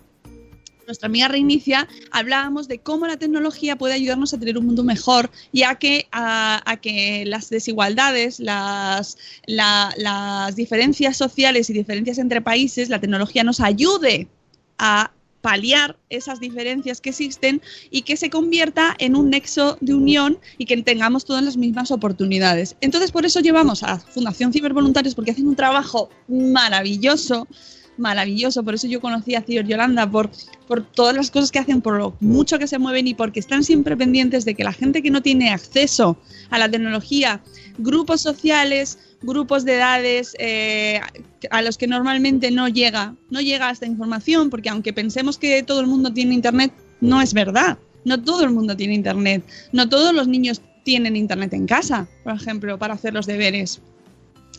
nuestra 0.87 1.07
amiga 1.07 1.29
Reinicia, 1.29 1.89
hablábamos 2.11 2.69
de 2.69 2.79
cómo 2.79 3.07
la 3.07 3.17
tecnología 3.17 3.77
puede 3.77 3.95
ayudarnos 3.95 4.35
a 4.35 4.39
tener 4.39 4.59
un 4.59 4.67
mundo 4.67 4.85
mejor 4.85 5.31
y 5.53 5.63
a 5.63 5.77
que, 5.77 6.07
a, 6.13 6.79
que 6.83 7.25
las 7.27 7.51
desigualdades, 7.51 8.41
las, 8.41 9.19
la- 9.47 9.93
las 9.97 10.57
diferencias 10.57 11.17
sociales 11.17 11.71
y 11.71 11.73
diferencias 11.73 12.19
entre 12.19 12.41
países, 12.41 12.89
la 12.89 13.01
tecnología 13.01 13.45
nos 13.45 13.61
ayude 13.61 14.29
a 14.79 15.13
paliar 15.41 15.97
esas 16.11 16.39
diferencias 16.39 17.01
que 17.01 17.09
existen 17.11 17.63
y 17.91 18.03
que 18.03 18.19
se 18.19 18.29
convierta 18.29 18.95
en 18.99 19.17
un 19.17 19.31
nexo 19.31 19.79
de 19.81 19.95
unión 19.95 20.39
y 20.59 20.67
que 20.67 20.83
tengamos 20.83 21.25
todas 21.25 21.43
las 21.43 21.57
mismas 21.57 21.91
oportunidades. 21.91 22.77
Entonces, 22.83 23.11
por 23.11 23.25
eso 23.25 23.41
llevamos 23.41 23.83
a 23.83 23.99
Fundación 23.99 24.53
Cibervoluntarios 24.53 25.15
porque 25.15 25.31
hacen 25.31 25.49
un 25.49 25.57
trabajo 25.57 26.11
maravilloso 26.29 27.47
maravilloso, 27.97 28.63
por 28.63 28.75
eso 28.75 28.87
yo 28.87 29.01
conocí 29.01 29.35
a 29.35 29.43
Ciber 29.43 29.67
Yolanda, 29.67 30.11
por, 30.11 30.31
por 30.71 30.85
todas 30.85 31.17
las 31.17 31.33
cosas 31.33 31.51
que 31.51 31.59
hacen, 31.59 31.81
por 31.81 31.99
lo 31.99 32.15
mucho 32.21 32.57
que 32.61 32.69
se 32.69 32.79
mueven 32.79 33.09
y 33.09 33.15
porque 33.15 33.41
están 33.41 33.65
siempre 33.65 33.97
pendientes 33.97 34.45
de 34.45 34.55
que 34.55 34.63
la 34.63 34.73
gente 34.73 35.03
que 35.03 35.11
no 35.11 35.21
tiene 35.21 35.51
acceso 35.51 36.17
a 36.49 36.61
la 36.61 36.71
tecnología, 36.71 37.41
grupos 37.79 38.21
sociales, 38.21 38.97
grupos 39.21 39.65
de 39.65 39.75
edades 39.75 40.37
eh, 40.39 41.01
a 41.51 41.63
los 41.63 41.77
que 41.77 41.89
normalmente 41.89 42.53
no 42.53 42.69
llega, 42.69 43.17
no 43.31 43.41
llega 43.41 43.73
esta 43.73 43.87
información, 43.87 44.49
porque 44.49 44.69
aunque 44.69 44.93
pensemos 44.93 45.39
que 45.39 45.61
todo 45.65 45.81
el 45.81 45.89
mundo 45.89 46.13
tiene 46.13 46.35
internet, 46.35 46.73
no 47.01 47.21
es 47.21 47.35
verdad. 47.35 47.77
No 48.05 48.23
todo 48.23 48.45
el 48.45 48.51
mundo 48.51 48.77
tiene 48.77 48.95
internet. 48.95 49.43
No 49.73 49.89
todos 49.89 50.15
los 50.15 50.29
niños 50.29 50.63
tienen 50.85 51.17
internet 51.17 51.53
en 51.53 51.67
casa, 51.67 52.07
por 52.23 52.35
ejemplo, 52.35 52.79
para 52.79 52.95
hacer 52.95 53.13
los 53.13 53.27
deberes 53.27 53.83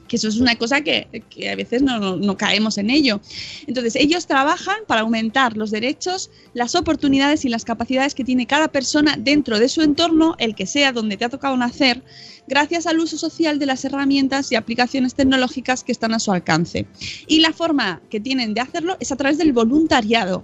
que 0.08 0.18
eso 0.18 0.28
es 0.28 0.38
una 0.42 0.58
cosa 0.58 0.82
que, 0.82 1.08
a 1.50 1.56
veces 1.56 1.82
no, 1.82 1.98
no- 1.98 2.18
no 2.18 2.36
caemos 2.36 2.78
en 2.78 2.90
ello. 2.90 3.22
Entonces, 3.66 3.96
ellos 3.96 4.28
trabajan 4.28 4.76
para 4.86 5.02
aumentar 5.02 5.56
los 5.56 5.72
derechos, 5.72 6.30
las 6.54 6.76
oportunidades 6.76 7.46
y 7.46 7.50
las 7.50 7.64
capacidades 7.64 8.14
que 8.14 8.26
tiene 8.26 8.46
cada 8.46 8.68
persona 8.68 9.16
dentro 9.18 9.58
de 9.58 9.70
su 9.70 9.82
entorno, 9.82 10.36
el 10.38 10.54
que 10.54 10.66
sea 10.66 10.92
donde 10.92 11.16
te 11.16 11.24
ha 11.24 11.30
tocado 11.30 11.56
nacer, 11.56 12.04
gracias 12.46 12.88
al 12.88 13.00
uso 13.00 13.18
social 13.18 13.58
de 13.58 13.68
las 13.68 13.86
herramientas 13.86 14.52
y 14.52 14.56
aplicaciones 14.56 15.16
tecnológicas 15.16 15.84
que 15.86 15.94
están 15.94 16.14
a 16.14 16.20
su 16.20 16.34
alcance. 16.34 16.88
Y 17.28 17.40
la 17.40 17.54
forma 17.54 18.02
que 18.10 18.20
tienen 18.20 18.54
de 18.54 18.60
hacerlo 18.60 18.98
es 19.00 19.14
a 19.14 19.16
través 19.16 19.38
del 19.38 19.54
voluntariado. 19.54 20.44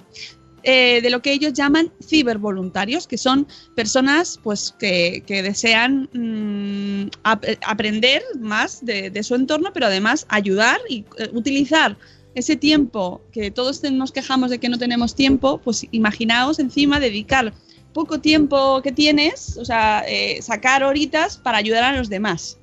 Eh, 0.69 0.99
de 1.01 1.09
lo 1.09 1.21
que 1.21 1.31
ellos 1.31 1.53
llaman 1.53 1.91
cibervoluntarios, 2.03 3.07
que 3.07 3.17
son 3.17 3.47
personas 3.73 4.37
pues, 4.43 4.75
que, 4.77 5.23
que 5.25 5.41
desean 5.41 6.09
mm, 6.13 7.09
ap- 7.23 7.45
aprender 7.65 8.21
más 8.39 8.83
de, 8.85 9.09
de 9.09 9.23
su 9.23 9.35
entorno, 9.35 9.71
pero 9.73 9.85
además 9.85 10.25
ayudar 10.27 10.79
y 10.89 11.05
eh, 11.17 11.29
utilizar 11.33 11.97
ese 12.35 12.55
tiempo 12.57 13.21
que 13.31 13.49
todos 13.49 13.81
nos 13.83 14.11
quejamos 14.11 14.49
de 14.51 14.59
que 14.59 14.67
no 14.69 14.77
tenemos 14.77 15.15
tiempo, 15.15 15.59
pues 15.63 15.87
imaginaos 15.91 16.59
encima 16.59 16.99
dedicar 16.99 17.53
poco 17.93 18.19
tiempo 18.19 18.81
que 18.83 18.91
tienes, 18.91 19.57
o 19.57 19.63
sea, 19.65 20.03
eh, 20.07 20.41
sacar 20.41 20.83
horitas 20.83 21.37
para 21.37 21.57
ayudar 21.59 21.83
a 21.85 21.97
los 21.97 22.09
demás. 22.09 22.57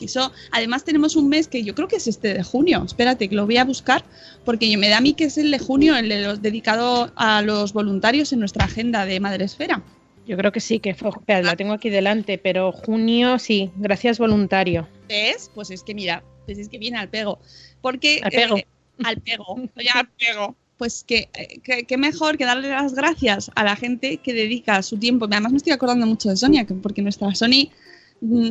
Eso, 0.00 0.32
además 0.50 0.84
tenemos 0.84 1.14
un 1.16 1.28
mes 1.28 1.46
que 1.48 1.62
yo 1.62 1.74
creo 1.74 1.86
que 1.88 1.96
es 1.96 2.06
este 2.06 2.34
de 2.34 2.42
junio. 2.42 2.82
Espérate, 2.84 3.28
que 3.28 3.34
lo 3.36 3.46
voy 3.46 3.56
a 3.58 3.64
buscar 3.64 4.04
porque 4.44 4.68
yo- 4.70 4.78
me 4.78 4.88
da 4.88 4.98
a 4.98 5.00
mí 5.00 5.14
que 5.14 5.24
es 5.24 5.38
el 5.38 5.50
de 5.50 5.58
junio, 5.58 5.96
el 5.96 6.08
de 6.08 6.22
los, 6.22 6.42
dedicado 6.42 7.12
a 7.16 7.42
los 7.42 7.72
voluntarios 7.72 8.32
en 8.32 8.40
nuestra 8.40 8.64
agenda 8.64 9.06
de 9.06 9.20
Madresfera. 9.20 9.82
Yo 10.26 10.36
creo 10.36 10.52
que 10.52 10.60
sí, 10.60 10.80
que 10.80 10.94
fue, 10.94 11.10
espera, 11.10 11.42
la 11.42 11.54
tengo 11.54 11.74
aquí 11.74 11.90
delante, 11.90 12.38
pero 12.38 12.72
junio 12.72 13.38
sí, 13.38 13.70
gracias 13.76 14.18
voluntario. 14.18 14.88
¿Ves? 15.08 15.50
Pues 15.54 15.70
es 15.70 15.82
que 15.82 15.94
mira, 15.94 16.24
pues 16.46 16.58
es 16.58 16.68
que 16.68 16.78
viene 16.78 16.96
al 16.98 17.08
pego. 17.08 17.38
Porque 17.82 18.20
Al 18.22 18.30
pego. 18.30 18.56
eh, 18.56 18.66
al 19.04 19.20
pego, 19.20 19.56
al 19.94 20.08
pego. 20.18 20.56
Pues 20.78 21.04
que, 21.04 21.28
eh, 21.34 21.60
que, 21.62 21.84
que 21.84 21.96
mejor 21.98 22.36
que 22.36 22.44
darle 22.46 22.68
las 22.70 22.94
gracias 22.94 23.50
a 23.54 23.62
la 23.62 23.76
gente 23.76 24.16
que 24.16 24.32
dedica 24.32 24.82
su 24.82 24.96
tiempo. 24.98 25.26
Además 25.30 25.52
me 25.52 25.58
estoy 25.58 25.72
acordando 25.72 26.04
mucho 26.06 26.30
de 26.30 26.36
Sonia, 26.36 26.64
que- 26.64 26.74
porque 26.74 27.00
nuestra 27.02 27.32
Sony 27.34 27.70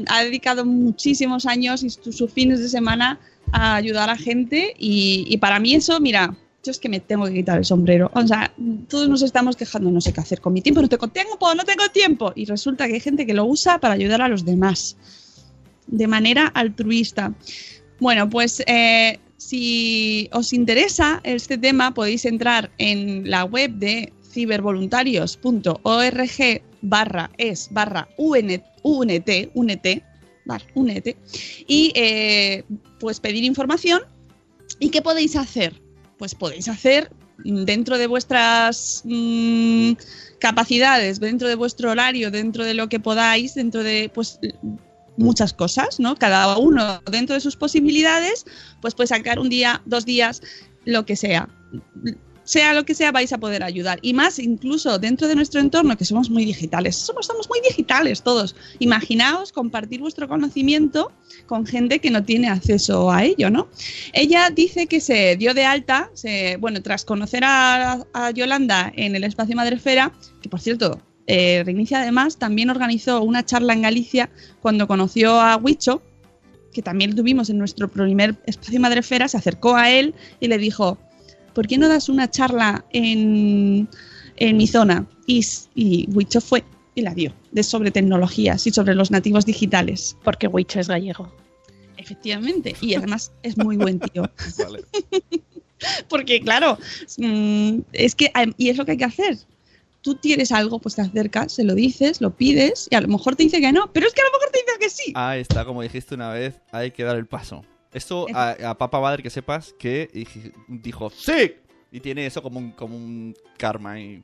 ha 0.08 0.24
dedicado 0.24 0.66
muchísimos 0.66 1.46
años 1.46 1.84
y 1.84 1.90
sus 1.90 2.32
fines 2.32 2.60
de 2.60 2.70
semana 2.70 3.20
a 3.52 3.76
ayudar 3.76 4.10
a 4.10 4.18
gente 4.18 4.74
y, 4.78 5.26
y 5.28 5.38
para 5.38 5.60
mí 5.60 5.74
eso, 5.74 6.00
mira, 6.00 6.36
yo 6.64 6.72
es 6.72 6.80
que 6.80 6.90
me 6.90 7.02
tengo 7.02 7.26
que 7.26 7.34
quitar 7.34 7.58
el 7.58 7.66
sombrero. 7.66 8.10
O 8.14 8.26
sea, 8.26 8.54
todos 8.88 9.10
nos 9.10 9.22
estamos 9.22 9.58
quejando, 9.58 9.92
no 9.92 10.00
sé 10.00 10.14
qué 10.14 10.22
hacer 10.22 10.40
con 10.40 10.54
mi 10.54 10.62
tiempo, 10.62 10.82
no 10.82 10.88
tengo 10.88 11.10
tiempo, 11.10 11.54
no 11.54 11.64
tengo 11.64 11.90
tiempo. 11.90 12.32
Y 12.36 12.46
resulta 12.46 12.88
que 12.88 12.94
hay 12.94 13.00
gente 13.02 13.26
que 13.26 13.34
lo 13.34 13.46
usa 13.46 13.80
para 13.80 13.96
ayudar 13.96 14.22
a 14.22 14.30
los 14.30 14.46
demás, 14.46 14.96
de 15.88 16.08
manera 16.08 16.48
altruista. 16.48 17.34
Bueno, 18.00 18.30
pues 18.30 18.64
eh, 18.66 19.20
si 19.38 20.30
os 20.32 20.54
interesa 20.54 21.20
este 21.24 21.58
tema, 21.58 21.94
podéis 21.94 22.24
entrar 22.26 22.72
en 22.78 23.30
la 23.30 23.44
web 23.44 23.72
de 23.72 24.14
cibervoluntarios.org 24.32 26.62
barra 26.82 27.30
es 27.38 27.68
barra 27.72 28.08
UNT, 28.18 28.64
UNT, 28.84 29.30
UNT, 29.54 29.88
barra 30.46 30.66
UNT, 30.76 31.08
y 31.68 31.92
eh, 31.96 32.64
pues 33.00 33.20
pedir 33.20 33.44
información. 33.44 34.02
¿Y 34.80 34.90
qué 34.90 35.02
podéis 35.02 35.36
hacer? 35.36 35.82
Pues 36.18 36.36
podéis 36.36 36.68
hacer 36.68 37.12
dentro 37.44 37.98
de 37.98 38.08
vuestras 38.08 39.02
mm, 39.06 39.94
capacidades, 40.40 41.20
dentro 41.20 41.48
de 41.48 41.56
vuestro 41.56 41.92
horario, 41.92 42.32
dentro 42.32 42.64
de 42.64 42.74
lo 42.74 42.90
que 42.90 43.00
podáis, 43.00 43.56
dentro 43.56 43.84
de 43.84 44.12
pues 44.14 44.40
muchas 45.18 45.54
cosas, 45.54 46.00
¿no? 46.00 46.16
Cada 46.16 46.58
uno 46.58 47.02
dentro 47.12 47.36
de 47.36 47.42
sus 47.42 47.56
posibilidades, 47.56 48.46
pues 48.82 48.96
puede 48.96 49.08
sacar 49.08 49.40
un 49.40 49.50
día, 49.50 49.82
dos 49.86 50.06
días, 50.06 50.42
lo 50.86 51.06
que 51.06 51.16
sea. 51.16 51.50
Sea 52.44 52.74
lo 52.74 52.86
que 52.86 52.94
sea, 52.94 53.12
vais 53.12 53.32
a 53.34 53.38
poder 53.38 53.64
ayudar. 53.64 54.00
Y 54.02 54.14
más 54.14 54.40
incluso 54.40 55.00
dentro 55.00 55.28
de 55.28 55.36
nuestro 55.36 55.62
entorno, 55.62 55.98
que 55.98 56.06
somos 56.06 56.30
muy 56.30 56.46
digitales. 56.46 56.96
Somos, 56.96 57.26
somos 57.26 57.48
muy 57.50 57.62
digitales 57.62 58.22
todos. 58.22 58.56
Imaginaos 58.80 59.52
compartir 59.52 60.02
vuestro 60.02 60.28
conocimiento 60.28 61.12
con 61.46 61.66
gente 61.66 62.00
que 62.00 62.12
no 62.12 62.24
tiene 62.24 62.50
acceso 62.50 63.12
a 63.12 63.24
ello, 63.24 63.50
¿no? 63.50 63.68
Ella 64.14 64.50
dice 64.50 64.88
que 64.88 65.00
se 65.00 65.36
dio 65.38 65.54
de 65.54 65.66
alta, 65.66 66.10
se, 66.14 66.58
bueno, 66.58 66.82
tras 66.82 67.06
conocer 67.06 67.44
a, 67.46 68.06
a 68.14 68.32
Yolanda 68.32 68.92
en 68.96 69.16
el 69.16 69.24
espacio 69.24 69.56
Madrefera, 69.56 70.12
que 70.42 70.50
por 70.50 70.60
cierto, 70.60 71.02
eh, 71.28 71.64
Reinicia 71.66 72.02
además 72.02 72.38
también 72.38 72.70
organizó 72.70 73.22
una 73.24 73.46
charla 73.46 73.74
en 73.74 73.84
Galicia 73.84 74.30
cuando 74.62 74.88
conoció 74.88 75.40
a 75.40 75.56
Huicho, 75.58 76.02
que 76.74 76.82
también 76.82 77.16
tuvimos 77.16 77.50
en 77.50 77.58
nuestro 77.58 77.88
primer 77.88 78.36
espacio 78.46 78.80
Madrefera, 78.80 79.28
se 79.28 79.38
acercó 79.38 79.76
a 79.76 79.90
él 79.92 80.16
y 80.40 80.48
le 80.48 80.58
dijo, 80.58 80.98
¿por 81.54 81.68
qué 81.68 81.78
no 81.78 81.88
das 81.88 82.10
una 82.10 82.30
charla 82.30 82.86
en, 82.92 83.88
en 84.38 84.58
mi 84.58 84.68
zona? 84.68 85.08
Y, 85.26 85.46
y 85.76 86.10
Huicho 86.12 86.42
fue 86.42 86.64
y 86.96 87.02
la 87.02 87.14
dio, 87.14 87.34
de 87.52 87.64
sobre 87.64 87.92
tecnologías 87.92 88.68
y 88.68 88.72
sobre 88.72 88.96
los 88.96 89.12
nativos 89.12 89.46
digitales. 89.46 90.16
Porque 90.24 90.48
Huicho 90.48 90.80
es 90.80 90.88
gallego. 90.88 91.32
Efectivamente, 91.98 92.76
y 92.82 92.96
además 92.96 93.32
es 93.44 93.58
muy 93.58 93.78
buen 93.78 94.00
tío. 94.00 94.30
Porque 96.10 96.42
claro, 96.42 96.78
mm, 97.18 97.80
es 97.94 98.16
que, 98.16 98.32
y 98.58 98.70
es 98.70 98.78
lo 98.78 98.86
que 98.86 98.92
hay 98.92 98.98
que 98.98 99.06
hacer, 99.06 99.38
tú 100.02 100.16
tienes 100.16 100.52
algo, 100.52 100.80
pues 100.80 100.96
te 100.96 101.02
acercas, 101.02 101.54
se 101.54 101.64
lo 101.64 101.76
dices, 101.76 102.22
lo 102.22 102.36
pides 102.36 102.88
y 102.92 102.96
a 102.96 103.02
lo 103.02 103.08
mejor 103.08 103.36
te 103.36 103.44
dice 103.44 103.62
que 103.62 103.72
no, 103.72 103.92
pero 103.92 104.08
es 104.08 104.14
que 104.14 104.22
a 104.22 104.26
lo 104.26 104.32
mejor 104.32 104.50
te 104.52 104.60
dice 104.60 104.80
que 104.80 104.90
sí. 104.90 105.14
Ahí 105.16 105.42
está, 105.42 105.66
como 105.66 105.82
dijiste 105.82 106.16
una 106.16 106.30
vez, 106.30 106.60
hay 106.72 106.92
que 106.92 107.04
dar 107.04 107.18
el 107.18 107.26
paso. 107.26 107.64
Esto 107.94 108.28
a, 108.34 108.52
a 108.70 108.78
Papa 108.78 109.00
Bader 109.00 109.22
que 109.24 109.30
sepas 109.30 109.74
que 109.78 110.10
dij- 110.14 110.54
dijo 110.68 111.10
¡Sí! 111.10 111.54
Y 111.92 112.00
tiene 112.00 112.26
eso 112.26 112.42
como 112.42 112.60
un, 112.60 112.72
como 112.72 112.96
un 112.98 113.36
karma 113.58 114.00
y 114.00 114.24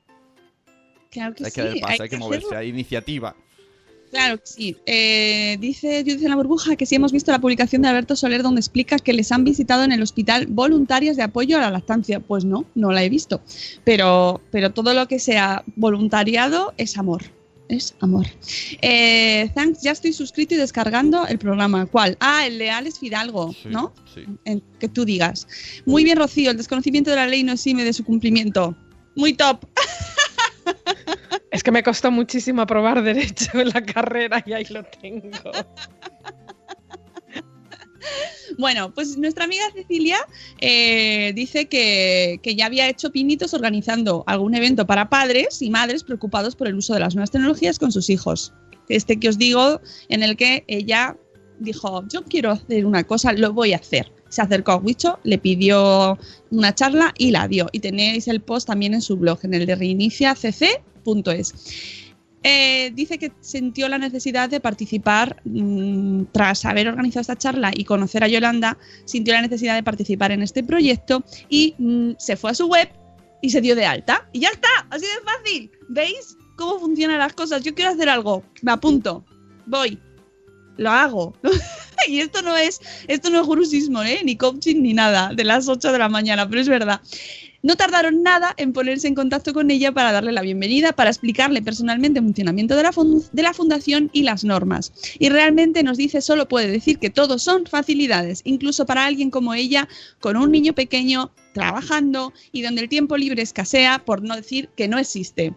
Claro 1.11 1.33
que 1.33 1.45
hay 1.45 1.51
que 1.51 1.61
sí, 1.61 1.67
dar 1.67 1.79
paso, 1.89 2.03
hay, 2.03 2.09
que, 2.09 2.17
moverse, 2.17 2.45
hacerlo. 2.47 2.59
hay 2.59 2.69
iniciativa. 2.69 3.35
Claro 4.11 4.37
que 4.37 4.45
sí. 4.47 4.75
Eh, 4.87 5.57
dice 5.59 6.01
Judith 6.03 6.23
en 6.23 6.29
la 6.29 6.35
burbuja 6.35 6.75
que 6.75 6.85
sí 6.87 6.95
hemos 6.95 7.11
visto 7.11 7.31
la 7.31 7.39
publicación 7.39 7.83
de 7.83 7.89
Alberto 7.89 8.15
Soler 8.15 8.41
donde 8.41 8.59
explica 8.59 8.97
que 8.97 9.13
les 9.13 9.31
han 9.31 9.43
visitado 9.43 9.83
en 9.83 9.91
el 9.91 10.01
hospital 10.01 10.47
voluntarias 10.47 11.15
de 11.15 11.23
apoyo 11.23 11.57
a 11.57 11.61
la 11.61 11.69
lactancia. 11.69 12.19
Pues 12.19 12.43
no, 12.45 12.65
no 12.73 12.91
la 12.91 13.03
he 13.03 13.09
visto. 13.09 13.41
Pero, 13.83 14.41
pero 14.51 14.71
todo 14.71 14.93
lo 14.95 15.07
que 15.07 15.19
sea 15.19 15.63
voluntariado 15.75 16.73
es 16.77 16.97
amor. 16.97 17.21
Es 17.69 17.95
amor. 18.01 18.25
Eh, 18.81 19.49
thanks, 19.53 19.81
ya 19.81 19.91
estoy 19.91 20.11
suscrito 20.11 20.55
y 20.55 20.57
descargando 20.57 21.25
el 21.27 21.37
programa. 21.37 21.85
¿Cuál? 21.85 22.17
Ah, 22.19 22.45
el 22.47 22.57
de 22.57 22.69
Alex 22.71 22.99
Fidalgo, 22.99 23.53
Sí, 23.53 23.69
¿no? 23.69 23.93
Sí. 24.13 24.25
En- 24.45 24.61
que 24.79 24.89
tú 24.89 25.05
digas. 25.05 25.47
Muy 25.85 26.03
bien, 26.03 26.17
Rocío, 26.17 26.49
el 26.51 26.57
desconocimiento 26.57 27.11
de 27.11 27.15
la 27.17 27.27
ley 27.27 27.43
no 27.43 27.53
exime 27.53 27.83
de 27.83 27.93
su 27.93 28.03
cumplimiento. 28.03 28.75
Muy 29.15 29.33
top. 29.33 29.65
Es 31.51 31.63
que 31.63 31.71
me 31.71 31.83
costó 31.83 32.09
muchísimo 32.11 32.61
aprobar 32.61 33.01
derecho 33.03 33.59
en 33.59 33.69
la 33.69 33.81
carrera 33.83 34.43
y 34.45 34.53
ahí 34.53 34.65
lo 34.69 34.83
tengo. 34.83 35.29
Bueno, 38.59 38.93
pues 38.93 39.17
nuestra 39.17 39.45
amiga 39.45 39.63
Cecilia 39.73 40.17
eh, 40.59 41.31
dice 41.33 41.69
que, 41.69 42.41
que 42.43 42.55
ya 42.55 42.65
había 42.65 42.89
hecho 42.89 43.09
pinitos 43.09 43.53
organizando 43.53 44.25
algún 44.27 44.53
evento 44.53 44.85
para 44.85 45.09
padres 45.09 45.61
y 45.61 45.69
madres 45.69 46.03
preocupados 46.03 46.57
por 46.57 46.67
el 46.67 46.75
uso 46.75 46.93
de 46.93 46.99
las 46.99 47.15
nuevas 47.15 47.31
tecnologías 47.31 47.79
con 47.79 47.93
sus 47.93 48.09
hijos. 48.09 48.51
Este 48.89 49.17
que 49.17 49.29
os 49.29 49.37
digo, 49.37 49.79
en 50.09 50.23
el 50.23 50.35
que 50.35 50.65
ella 50.67 51.15
dijo, 51.59 52.03
yo 52.09 52.25
quiero 52.25 52.51
hacer 52.51 52.85
una 52.85 53.05
cosa, 53.05 53.31
lo 53.31 53.53
voy 53.53 53.71
a 53.71 53.77
hacer. 53.77 54.11
Se 54.27 54.41
acercó 54.41 54.73
a 54.73 54.75
Wicho, 54.75 55.19
le 55.23 55.37
pidió 55.37 56.19
una 56.51 56.75
charla 56.75 57.13
y 57.17 57.31
la 57.31 57.47
dio. 57.47 57.69
Y 57.71 57.79
tenéis 57.79 58.27
el 58.27 58.41
post 58.41 58.67
también 58.67 58.93
en 58.93 59.01
su 59.01 59.15
blog, 59.15 59.39
en 59.43 59.53
el 59.53 59.67
de 59.67 59.75
reiniciacc.es. 59.75 61.53
Eh, 62.43 62.91
dice 62.93 63.17
que 63.17 63.33
sintió 63.41 63.89
la 63.89 63.97
necesidad 63.97 64.49
de 64.49 64.61
participar 64.61 65.41
mm, 65.43 66.25
tras 66.31 66.63
haber 66.63 66.87
organizado 66.87 67.21
esta 67.21 67.37
charla 67.37 67.71
y 67.73 67.83
conocer 67.83 68.23
a 68.23 68.29
Yolanda, 68.29 68.77
sintió 69.05 69.33
la 69.33 69.41
necesidad 69.41 69.75
de 69.75 69.83
participar 69.83 70.31
en 70.31 70.41
este 70.41 70.63
proyecto 70.63 71.23
y 71.49 71.75
mm, 71.77 72.11
se 72.17 72.37
fue 72.37 72.51
a 72.51 72.55
su 72.55 72.67
web 72.67 72.89
y 73.41 73.49
se 73.49 73.61
dio 73.61 73.75
de 73.75 73.85
alta. 73.85 74.29
Y 74.31 74.39
ya 74.41 74.49
está, 74.49 74.69
así 74.89 75.05
de 75.05 75.21
fácil. 75.23 75.71
¿Veis 75.89 76.37
cómo 76.55 76.79
funcionan 76.79 77.19
las 77.19 77.33
cosas? 77.33 77.63
Yo 77.63 77.75
quiero 77.75 77.91
hacer 77.91 78.07
algo, 78.07 78.43
me 78.61 78.71
apunto, 78.71 79.25
voy, 79.65 79.99
lo 80.77 80.91
hago. 80.91 81.33
y 82.07 82.19
esto 82.19 82.41
no 82.41 82.55
es, 82.55 82.79
esto 83.07 83.29
no 83.29 83.41
es 83.41 83.47
gurusismo, 83.47 84.01
¿eh? 84.03 84.21
ni 84.23 84.37
coaching 84.37 84.81
ni 84.81 84.93
nada, 84.93 85.33
de 85.33 85.43
las 85.43 85.67
8 85.67 85.91
de 85.91 85.99
la 85.99 86.07
mañana, 86.07 86.47
pero 86.47 86.61
es 86.61 86.69
verdad. 86.69 87.01
No 87.61 87.75
tardaron 87.75 88.23
nada 88.23 88.53
en 88.55 88.71
ponerse 88.71 89.09
en 89.09 89.15
contacto 89.15 89.53
con 89.53 89.69
ella 89.69 89.91
para 89.91 90.13
darle 90.13 90.31
la 90.31 90.41
bienvenida, 90.41 90.93
para 90.93 91.09
explicarle 91.09 91.61
personalmente 91.61 92.19
el 92.19 92.25
funcionamiento 92.25 92.77
de 92.77 92.83
la, 92.83 93.53
fundación 93.53 94.09
y 94.13 94.23
las 94.23 94.45
normas. 94.45 94.93
Y 95.19 95.27
realmente 95.27 95.83
nos 95.83 95.97
dice, 95.97 96.21
solo 96.21 96.47
puede 96.47 96.69
decir 96.69 96.99
que 96.99 97.09
todo 97.09 97.37
son 97.37 97.65
facilidades, 97.65 98.41
incluso 98.45 98.85
para 98.85 99.05
alguien 99.05 99.29
como 99.29 99.53
ella, 99.53 99.89
con 100.21 100.37
un 100.37 100.51
niño 100.51 100.73
pequeño, 100.73 101.31
trabajando 101.53 102.31
y 102.53 102.61
donde 102.61 102.81
el 102.81 102.89
tiempo 102.89 103.17
libre 103.17 103.41
escasea, 103.41 104.05
por 104.05 104.21
no 104.21 104.37
decir 104.37 104.69
que 104.77 104.87
no 104.87 104.97
existe. 104.97 105.53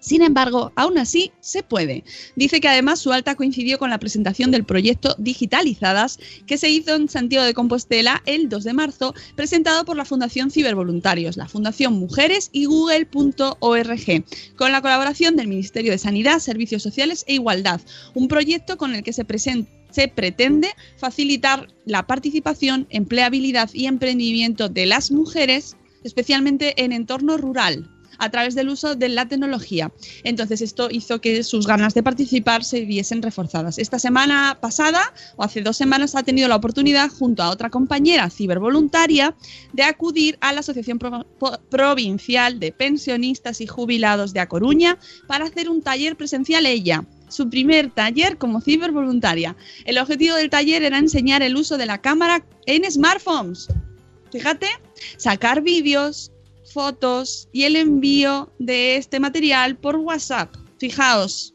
Sin 0.00 0.22
embargo, 0.22 0.72
aún 0.76 0.98
así 0.98 1.32
se 1.40 1.62
puede. 1.62 2.04
Dice 2.36 2.60
que 2.60 2.68
además 2.68 3.00
su 3.00 3.12
alta 3.12 3.34
coincidió 3.34 3.78
con 3.78 3.90
la 3.90 3.98
presentación 3.98 4.50
del 4.50 4.64
proyecto 4.64 5.14
Digitalizadas 5.18 6.18
que 6.46 6.58
se 6.58 6.68
hizo 6.68 6.94
en 6.94 7.08
Santiago 7.08 7.44
de 7.44 7.54
Compostela 7.54 8.22
el 8.26 8.48
2 8.48 8.64
de 8.64 8.72
marzo, 8.72 9.14
presentado 9.34 9.84
por 9.84 9.96
la 9.96 10.04
Fundación 10.04 10.50
Cibervoluntarios, 10.50 11.36
la 11.36 11.48
Fundación 11.48 11.94
Mujeres 11.94 12.50
y 12.52 12.66
Google.org, 12.66 14.24
con 14.56 14.72
la 14.72 14.82
colaboración 14.82 15.36
del 15.36 15.48
Ministerio 15.48 15.92
de 15.92 15.98
Sanidad, 15.98 16.38
Servicios 16.38 16.82
Sociales 16.82 17.24
e 17.26 17.34
Igualdad, 17.34 17.80
un 18.14 18.28
proyecto 18.28 18.76
con 18.76 18.94
el 18.94 19.02
que 19.02 19.12
se 19.12 19.24
se 19.90 20.08
pretende 20.08 20.68
facilitar 20.98 21.68
la 21.84 22.06
participación, 22.06 22.86
empleabilidad 22.90 23.70
y 23.72 23.86
emprendimiento 23.86 24.68
de 24.68 24.86
las 24.86 25.10
mujeres, 25.10 25.76
especialmente 26.04 26.74
en 26.84 26.92
entorno 26.92 27.38
rural, 27.38 27.95
a 28.18 28.30
través 28.30 28.54
del 28.54 28.68
uso 28.68 28.94
de 28.94 29.08
la 29.08 29.26
tecnología. 29.26 29.92
Entonces 30.24 30.60
esto 30.60 30.88
hizo 30.90 31.20
que 31.20 31.42
sus 31.42 31.66
ganas 31.66 31.94
de 31.94 32.02
participar 32.02 32.64
se 32.64 32.84
viesen 32.84 33.22
reforzadas. 33.22 33.78
Esta 33.78 33.98
semana 33.98 34.58
pasada, 34.60 35.12
o 35.36 35.44
hace 35.44 35.62
dos 35.62 35.76
semanas, 35.76 36.14
ha 36.14 36.22
tenido 36.22 36.48
la 36.48 36.56
oportunidad, 36.56 37.10
junto 37.10 37.42
a 37.42 37.50
otra 37.50 37.70
compañera 37.70 38.30
cibervoluntaria, 38.30 39.34
de 39.72 39.82
acudir 39.82 40.38
a 40.40 40.52
la 40.52 40.60
Asociación 40.60 40.98
Provincial 41.70 42.58
de 42.58 42.72
Pensionistas 42.72 43.60
y 43.60 43.66
Jubilados 43.66 44.32
de 44.32 44.40
A 44.40 44.48
Coruña 44.48 44.98
para 45.26 45.44
hacer 45.44 45.68
un 45.68 45.82
taller 45.82 46.16
presencial 46.16 46.66
ella. 46.66 47.04
Su 47.28 47.50
primer 47.50 47.90
taller 47.90 48.38
como 48.38 48.60
cibervoluntaria. 48.60 49.56
El 49.84 49.98
objetivo 49.98 50.36
del 50.36 50.50
taller 50.50 50.82
era 50.82 50.98
enseñar 50.98 51.42
el 51.42 51.56
uso 51.56 51.76
de 51.76 51.86
la 51.86 52.00
cámara 52.00 52.44
en 52.66 52.88
smartphones. 52.90 53.66
Fíjate, 54.30 54.68
sacar 55.16 55.62
vídeos, 55.62 56.30
fotos 56.76 57.48
y 57.52 57.62
el 57.62 57.74
envío 57.74 58.52
de 58.58 58.96
este 58.96 59.18
material 59.18 59.78
por 59.78 59.96
WhatsApp. 59.96 60.54
Fijaos, 60.78 61.54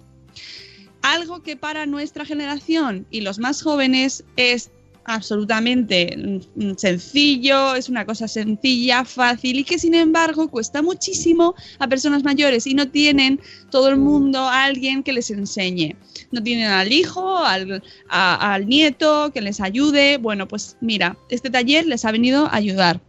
algo 1.04 1.44
que 1.44 1.56
para 1.56 1.86
nuestra 1.86 2.26
generación 2.26 3.06
y 3.12 3.22
los 3.22 3.38
más 3.38 3.62
jóvenes 3.62 4.24
es 4.36 4.72
absolutamente 5.06 6.42
sencillo, 6.78 7.76
es 7.76 7.88
una 7.88 8.04
cosa 8.04 8.28
sencilla, 8.28 9.06
fácil 9.06 9.60
y 9.60 9.64
que 9.64 9.78
sin 9.78 9.94
embargo 9.94 10.50
cuesta 10.50 10.82
muchísimo 10.82 11.54
a 11.78 11.88
personas 11.88 12.24
mayores 12.24 12.66
y 12.66 12.74
no 12.74 12.90
tienen 12.90 13.40
todo 13.70 13.90
el 13.90 13.98
mundo 13.98 14.40
a 14.40 14.64
alguien 14.64 15.04
que 15.04 15.14
les 15.14 15.30
enseñe. 15.30 15.96
No 16.32 16.42
tienen 16.42 16.66
al 16.66 16.92
hijo, 16.92 17.38
al, 17.38 17.84
al 18.10 18.68
nieto 18.68 19.32
que 19.32 19.42
les 19.42 19.62
ayude. 19.62 20.18
Bueno, 20.18 20.48
pues 20.48 20.78
mira, 20.82 21.16
este 21.30 21.52
taller 21.52 21.86
les 21.86 22.06
ha 22.06 22.12
venido 22.12 22.48
a 22.48 22.56
ayudar. 22.56 23.02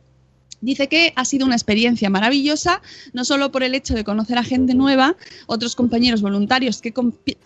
Dice 0.62 0.88
que 0.88 1.12
ha 1.16 1.24
sido 1.24 1.44
una 1.44 1.56
experiencia 1.56 2.08
maravillosa, 2.08 2.80
no 3.12 3.24
solo 3.24 3.50
por 3.50 3.64
el 3.64 3.74
hecho 3.74 3.94
de 3.94 4.04
conocer 4.04 4.38
a 4.38 4.44
gente 4.44 4.74
nueva, 4.74 5.16
otros 5.46 5.76
compañeros 5.76 6.22
voluntarios 6.22 6.80
que, 6.80 6.94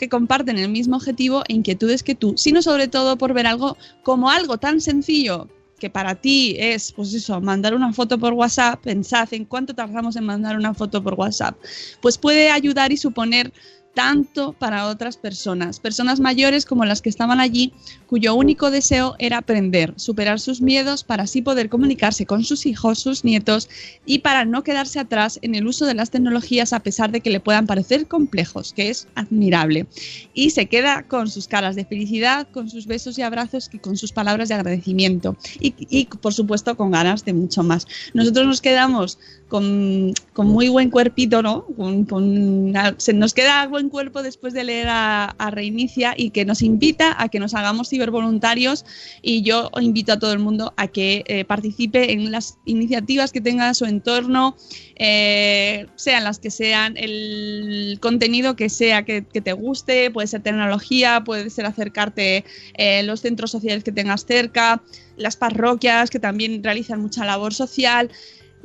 comparten 0.08 0.58
el 0.58 0.68
mismo 0.68 0.96
objetivo 0.96 1.42
e 1.48 1.54
inquietudes 1.54 2.02
que 2.02 2.14
tú, 2.14 2.34
sino 2.36 2.60
sobre 2.60 2.88
todo 2.88 3.16
por 3.16 3.32
ver 3.32 3.46
algo 3.46 3.76
como 4.02 4.30
algo 4.30 4.58
tan 4.58 4.80
sencillo 4.80 5.48
que 5.78 5.90
para 5.90 6.14
ti 6.14 6.56
es, 6.58 6.92
pues 6.92 7.12
eso, 7.12 7.40
mandar 7.40 7.74
una 7.74 7.92
foto 7.92 8.18
por 8.18 8.32
WhatsApp, 8.32 8.82
pensad 8.82 9.32
en 9.32 9.44
cuánto 9.44 9.74
tardamos 9.74 10.16
en 10.16 10.24
mandar 10.24 10.56
una 10.56 10.72
foto 10.72 11.02
por 11.02 11.14
WhatsApp, 11.14 11.56
pues 12.00 12.16
puede 12.16 12.50
ayudar 12.50 12.92
y 12.92 12.96
suponer 12.96 13.52
tanto 13.96 14.52
para 14.52 14.88
otras 14.88 15.16
personas, 15.16 15.80
personas 15.80 16.20
mayores 16.20 16.66
como 16.66 16.84
las 16.84 17.00
que 17.00 17.08
estaban 17.08 17.40
allí, 17.40 17.72
cuyo 18.06 18.34
único 18.34 18.70
deseo 18.70 19.16
era 19.18 19.38
aprender, 19.38 19.94
superar 19.96 20.38
sus 20.38 20.60
miedos 20.60 21.02
para 21.02 21.22
así 21.22 21.40
poder 21.40 21.70
comunicarse 21.70 22.26
con 22.26 22.44
sus 22.44 22.66
hijos, 22.66 22.98
sus 22.98 23.24
nietos 23.24 23.70
y 24.04 24.18
para 24.18 24.44
no 24.44 24.62
quedarse 24.62 25.00
atrás 25.00 25.38
en 25.40 25.54
el 25.54 25.66
uso 25.66 25.86
de 25.86 25.94
las 25.94 26.10
tecnologías 26.10 26.74
a 26.74 26.80
pesar 26.80 27.10
de 27.10 27.22
que 27.22 27.30
le 27.30 27.40
puedan 27.40 27.66
parecer 27.66 28.06
complejos, 28.06 28.74
que 28.74 28.90
es 28.90 29.08
admirable. 29.14 29.86
Y 30.34 30.50
se 30.50 30.66
queda 30.66 31.04
con 31.04 31.30
sus 31.30 31.48
caras 31.48 31.74
de 31.74 31.86
felicidad, 31.86 32.46
con 32.52 32.68
sus 32.68 32.86
besos 32.86 33.18
y 33.18 33.22
abrazos 33.22 33.70
y 33.72 33.78
con 33.78 33.96
sus 33.96 34.12
palabras 34.12 34.50
de 34.50 34.56
agradecimiento 34.56 35.38
y, 35.58 35.74
y, 35.88 36.04
por 36.04 36.34
supuesto 36.34 36.76
con 36.76 36.90
ganas 36.90 37.24
de 37.24 37.32
mucho 37.32 37.62
más. 37.62 37.86
Nosotros 38.12 38.46
nos 38.46 38.60
quedamos 38.60 39.18
con, 39.48 40.12
muy 40.36 40.68
buen 40.68 40.90
cuerpito, 40.90 41.40
¿no? 41.40 41.66
Con, 41.76 42.74
se 42.96 43.12
nos 43.12 43.32
queda 43.32 43.66
buen 43.68 43.88
cuerpo 43.90 44.22
después 44.22 44.52
de 44.54 44.64
leer 44.64 44.88
a, 44.88 45.34
Reinicia 45.50 46.14
y 46.16 46.30
que 46.30 46.44
nos 46.44 46.60
invita 46.60 47.14
a 47.22 47.28
que 47.28 47.38
nos 47.38 47.54
hagamos 47.54 47.88
cibervoluntarios 47.88 48.84
y 49.22 49.42
yo 49.42 49.70
invito 49.80 50.12
a 50.12 50.18
todo 50.18 50.32
el 50.32 50.40
mundo 50.40 50.74
a 50.76 50.88
que 50.88 51.22
eh, 51.26 51.44
participe 51.44 52.12
en 52.12 52.32
las 52.32 52.58
iniciativas 52.64 53.30
que 53.32 53.40
tenga 53.40 53.72
su 53.74 53.84
entorno, 53.84 54.56
eh, 54.96 55.86
sean 55.94 56.24
las 56.24 56.40
que 56.40 56.50
sean, 56.50 56.96
el 56.96 57.98
contenido 58.00 58.56
que 58.56 58.68
sea 58.68 59.04
que, 59.04 59.24
que 59.24 59.40
te 59.40 59.52
guste, 59.52 60.10
puede 60.10 60.26
ser 60.26 60.42
tecnología, 60.42 61.22
puede 61.24 61.48
ser 61.50 61.66
acercarte 61.66 62.44
eh, 62.74 63.02
los 63.04 63.20
centros 63.20 63.52
sociales 63.52 63.84
que 63.84 63.92
tengas 63.92 64.26
cerca, 64.26 64.82
las 65.16 65.36
parroquias 65.36 66.10
que 66.10 66.18
también 66.18 66.62
realizan 66.62 67.00
mucha 67.00 67.24
labor 67.24 67.54
social, 67.54 68.10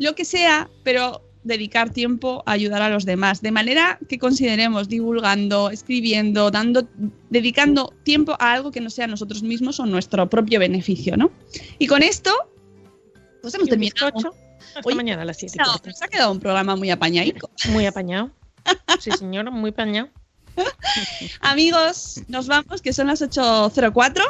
lo 0.02 0.16
que 0.16 0.26
sea, 0.26 0.70
pero 0.84 1.22
dedicar 1.44 1.92
tiempo 1.92 2.44
a 2.46 2.52
ayudar 2.52 2.82
a 2.82 2.90
los 2.90 3.06
demás, 3.06 3.42
de 3.42 3.52
manera 3.52 4.00
que 4.10 4.20
consideremos 4.20 4.90
divulgando, 4.90 5.70
escribiendo, 5.70 6.52
dando, 6.52 6.88
dedicando 7.30 7.94
tiempo 8.04 8.36
a 8.40 8.54
algo 8.54 8.72
que 8.72 8.82
no 8.82 8.90
sea 8.90 9.08
nosotros 9.08 9.42
mismos 9.44 9.80
o 9.80 9.86
nuestro 9.86 10.30
propio 10.30 10.60
beneficio, 10.60 11.18
¿no? 11.18 11.32
Y 11.80 11.88
con 11.88 12.04
esto, 12.04 12.32
pues 13.42 13.54
hemos 13.56 13.70
terminado. 13.70 14.08
Hasta 14.08 14.82
Oye, 14.84 14.96
mañana 14.96 15.24
a 15.24 15.26
las 15.26 15.38
7. 15.38 15.58
No, 15.58 15.76
nos 15.86 16.02
ha 16.02 16.08
quedado 16.08 16.32
un 16.32 16.40
programa 16.40 16.76
muy 16.76 16.92
apañadico. 16.92 17.50
Muy 17.70 17.86
apañado. 17.86 18.32
Sí, 19.00 19.12
señor, 19.12 19.50
muy 19.52 19.72
apañado. 19.72 20.10
Amigos, 21.42 22.22
nos 22.28 22.48
vamos, 22.48 22.82
que 22.82 22.94
son 22.94 23.08
las 23.08 23.22
8.04 23.22 24.22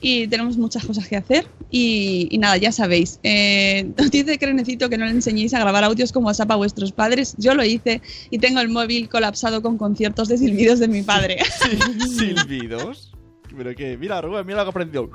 y 0.00 0.28
tenemos 0.28 0.56
muchas 0.56 0.84
cosas 0.84 1.06
que 1.08 1.16
hacer. 1.16 1.46
Y, 1.70 2.28
y 2.30 2.38
nada, 2.38 2.56
ya 2.56 2.72
sabéis. 2.72 3.20
Eh, 3.22 3.92
os 3.98 4.10
dice 4.10 4.38
que 4.38 4.52
necesito 4.52 4.88
que 4.88 4.98
no 4.98 5.04
le 5.04 5.12
enseñéis 5.12 5.54
a 5.54 5.60
grabar 5.60 5.84
audios 5.84 6.12
con 6.12 6.24
WhatsApp 6.24 6.50
a 6.50 6.56
vuestros 6.56 6.92
padres. 6.92 7.34
Yo 7.38 7.54
lo 7.54 7.64
hice 7.64 8.00
y 8.30 8.38
tengo 8.38 8.60
el 8.60 8.68
móvil 8.68 9.08
colapsado 9.08 9.62
con 9.62 9.78
conciertos 9.78 10.28
de 10.28 10.38
silbidos 10.38 10.78
de 10.78 10.88
mi 10.88 11.02
padre. 11.02 11.38
Silbidos. 12.18 13.12
Pero 13.56 13.74
que, 13.74 13.96
mira, 13.96 14.20
Rubén, 14.20 14.46
mira 14.46 14.58
lo 14.58 14.64
que 14.64 14.70
aprendió. 14.70 15.10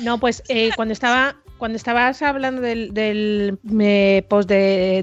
No, 0.00 0.18
pues 0.18 0.42
eh, 0.48 0.70
cuando 0.76 0.92
estaba 0.92 1.36
cuando 1.58 1.76
estabas 1.76 2.20
hablando 2.22 2.60
del, 2.60 2.92
del 2.92 3.58
eh, 3.80 4.24
post 4.28 4.48
de, 4.48 5.02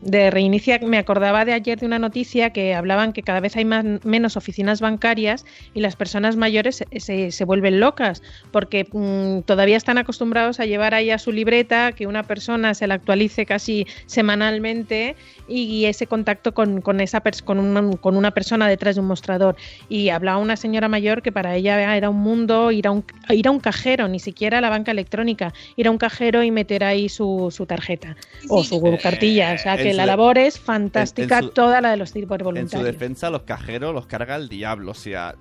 de, 0.00 0.30
reinicia, 0.30 0.78
me 0.80 0.98
acordaba 0.98 1.44
de 1.44 1.52
ayer 1.52 1.78
de 1.78 1.86
una 1.86 1.98
noticia 1.98 2.50
que 2.50 2.74
hablaban 2.74 3.12
que 3.12 3.22
cada 3.22 3.40
vez 3.40 3.56
hay 3.56 3.64
más, 3.64 3.84
menos 4.04 4.36
oficinas 4.36 4.80
bancarias 4.80 5.44
y 5.74 5.80
las 5.80 5.96
personas 5.96 6.36
mayores 6.36 6.84
se, 6.96 7.30
se, 7.32 7.44
vuelven 7.44 7.80
locas 7.80 8.22
porque 8.52 8.86
mmm, 8.92 9.40
todavía 9.40 9.76
están 9.76 9.98
acostumbrados 9.98 10.60
a 10.60 10.66
llevar 10.66 10.94
ahí 10.94 11.10
a 11.10 11.18
su 11.18 11.32
libreta, 11.32 11.92
que 11.92 12.06
una 12.06 12.22
persona 12.22 12.74
se 12.74 12.86
la 12.86 12.94
actualice 12.94 13.44
casi 13.44 13.86
semanalmente 14.06 15.16
y, 15.48 15.62
y 15.62 15.86
ese 15.86 16.06
contacto 16.06 16.54
con, 16.54 16.80
con 16.80 17.00
esa 17.00 17.20
con, 17.44 17.58
una, 17.58 17.96
con 17.96 18.16
una 18.16 18.30
persona 18.30 18.68
detrás 18.68 18.94
de 18.94 19.00
un 19.00 19.08
mostrador. 19.08 19.56
Y 19.88 20.10
hablaba 20.10 20.38
una 20.38 20.56
señora 20.56 20.88
mayor 20.88 21.22
que 21.22 21.32
para 21.32 21.56
ella 21.56 21.96
era 21.96 22.10
un 22.10 22.18
mundo 22.18 22.70
ir 22.70 22.86
a 22.86 22.92
un, 22.92 23.04
ir 23.30 23.48
a 23.48 23.50
un 23.50 23.60
cajero, 23.60 24.08
ni 24.08 24.20
siquiera 24.20 24.58
a 24.58 24.60
la 24.60 24.70
banca 24.70 24.92
electrónica 24.92 25.47
ir 25.76 25.88
a 25.88 25.90
un 25.90 25.98
cajero 25.98 26.42
y 26.42 26.50
meter 26.50 26.84
ahí 26.84 27.08
su, 27.08 27.48
su 27.50 27.66
tarjeta 27.66 28.16
sí, 28.40 28.46
o 28.50 28.64
su 28.64 28.84
eh, 28.86 28.98
cartilla. 29.02 29.54
O 29.54 29.58
sea 29.58 29.76
que 29.76 29.94
la 29.94 30.06
labor 30.06 30.38
es 30.38 30.58
fantástica, 30.58 31.38
en, 31.38 31.44
en 31.44 31.48
su, 31.48 31.54
toda 31.54 31.80
la 31.80 31.90
de 31.90 31.96
los 31.96 32.12
tipos 32.12 32.38
voluntarios. 32.38 32.72
En 32.72 32.78
su 32.78 32.84
defensa, 32.84 33.30
los 33.30 33.42
cajeros 33.42 33.94
los 33.94 34.06
carga 34.06 34.36
el 34.36 34.48
diablo. 34.48 34.92
O 34.92 34.94
sea, 34.94 35.34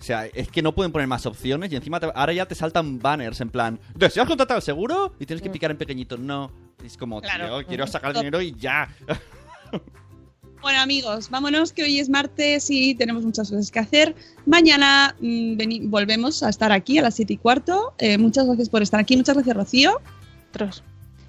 o 0.00 0.02
sea, 0.02 0.24
es 0.26 0.48
que 0.48 0.62
no 0.62 0.74
pueden 0.74 0.92
poner 0.92 1.06
más 1.06 1.26
opciones 1.26 1.70
y 1.72 1.76
encima 1.76 2.00
te, 2.00 2.10
ahora 2.14 2.32
ya 2.32 2.46
te 2.46 2.54
saltan 2.54 2.98
banners 2.98 3.40
en 3.42 3.50
plan, 3.50 3.78
¿deseas 3.94 4.26
contratar 4.26 4.56
el 4.56 4.62
seguro? 4.62 5.12
Y 5.18 5.26
tienes 5.26 5.42
que 5.42 5.50
picar 5.50 5.70
en 5.70 5.76
pequeñito. 5.76 6.16
No, 6.16 6.50
es 6.82 6.96
como, 6.96 7.20
claro. 7.20 7.58
tío, 7.58 7.66
quiero 7.66 7.86
sacar 7.86 8.14
dinero 8.14 8.40
y 8.40 8.54
ya. 8.54 8.88
Bueno 10.62 10.80
amigos, 10.80 11.30
vámonos 11.30 11.72
que 11.72 11.84
hoy 11.84 11.98
es 12.00 12.10
martes 12.10 12.70
y 12.70 12.94
tenemos 12.94 13.24
muchas 13.24 13.48
cosas 13.48 13.70
que 13.70 13.78
hacer. 13.78 14.14
Mañana 14.44 15.16
mmm, 15.20 15.88
volvemos 15.88 16.42
a 16.42 16.50
estar 16.50 16.70
aquí 16.70 16.98
a 16.98 17.02
las 17.02 17.14
7 17.14 17.32
y 17.32 17.36
cuarto. 17.38 17.94
Eh, 17.98 18.18
muchas 18.18 18.46
gracias 18.46 18.68
por 18.68 18.82
estar 18.82 19.00
aquí. 19.00 19.16
Muchas 19.16 19.36
gracias 19.36 19.56
Rocío. 19.56 20.00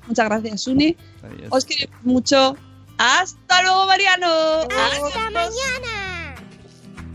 Muchas 0.07 0.25
gracias 0.25 0.61
Sune. 0.61 0.97
Adiós. 1.23 1.47
Os 1.49 1.63
queremos 1.65 2.03
mucho. 2.03 2.57
Hasta 2.97 3.61
luego 3.61 3.85
Mariano. 3.85 4.27
Hasta, 4.27 5.07
Hasta 5.07 5.29
mañana. 5.31 6.35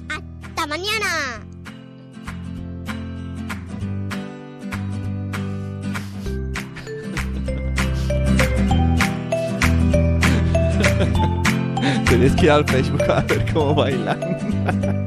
Hasta 0.08 0.66
mañana. 0.66 1.42
Tenéis 12.09 12.34
que 12.36 12.46
ir 12.46 12.50
al 12.50 12.64
Facebook 12.64 13.02
a 13.02 13.20
ver 13.22 13.52
cómo 13.52 13.74
bailan. 13.74 15.02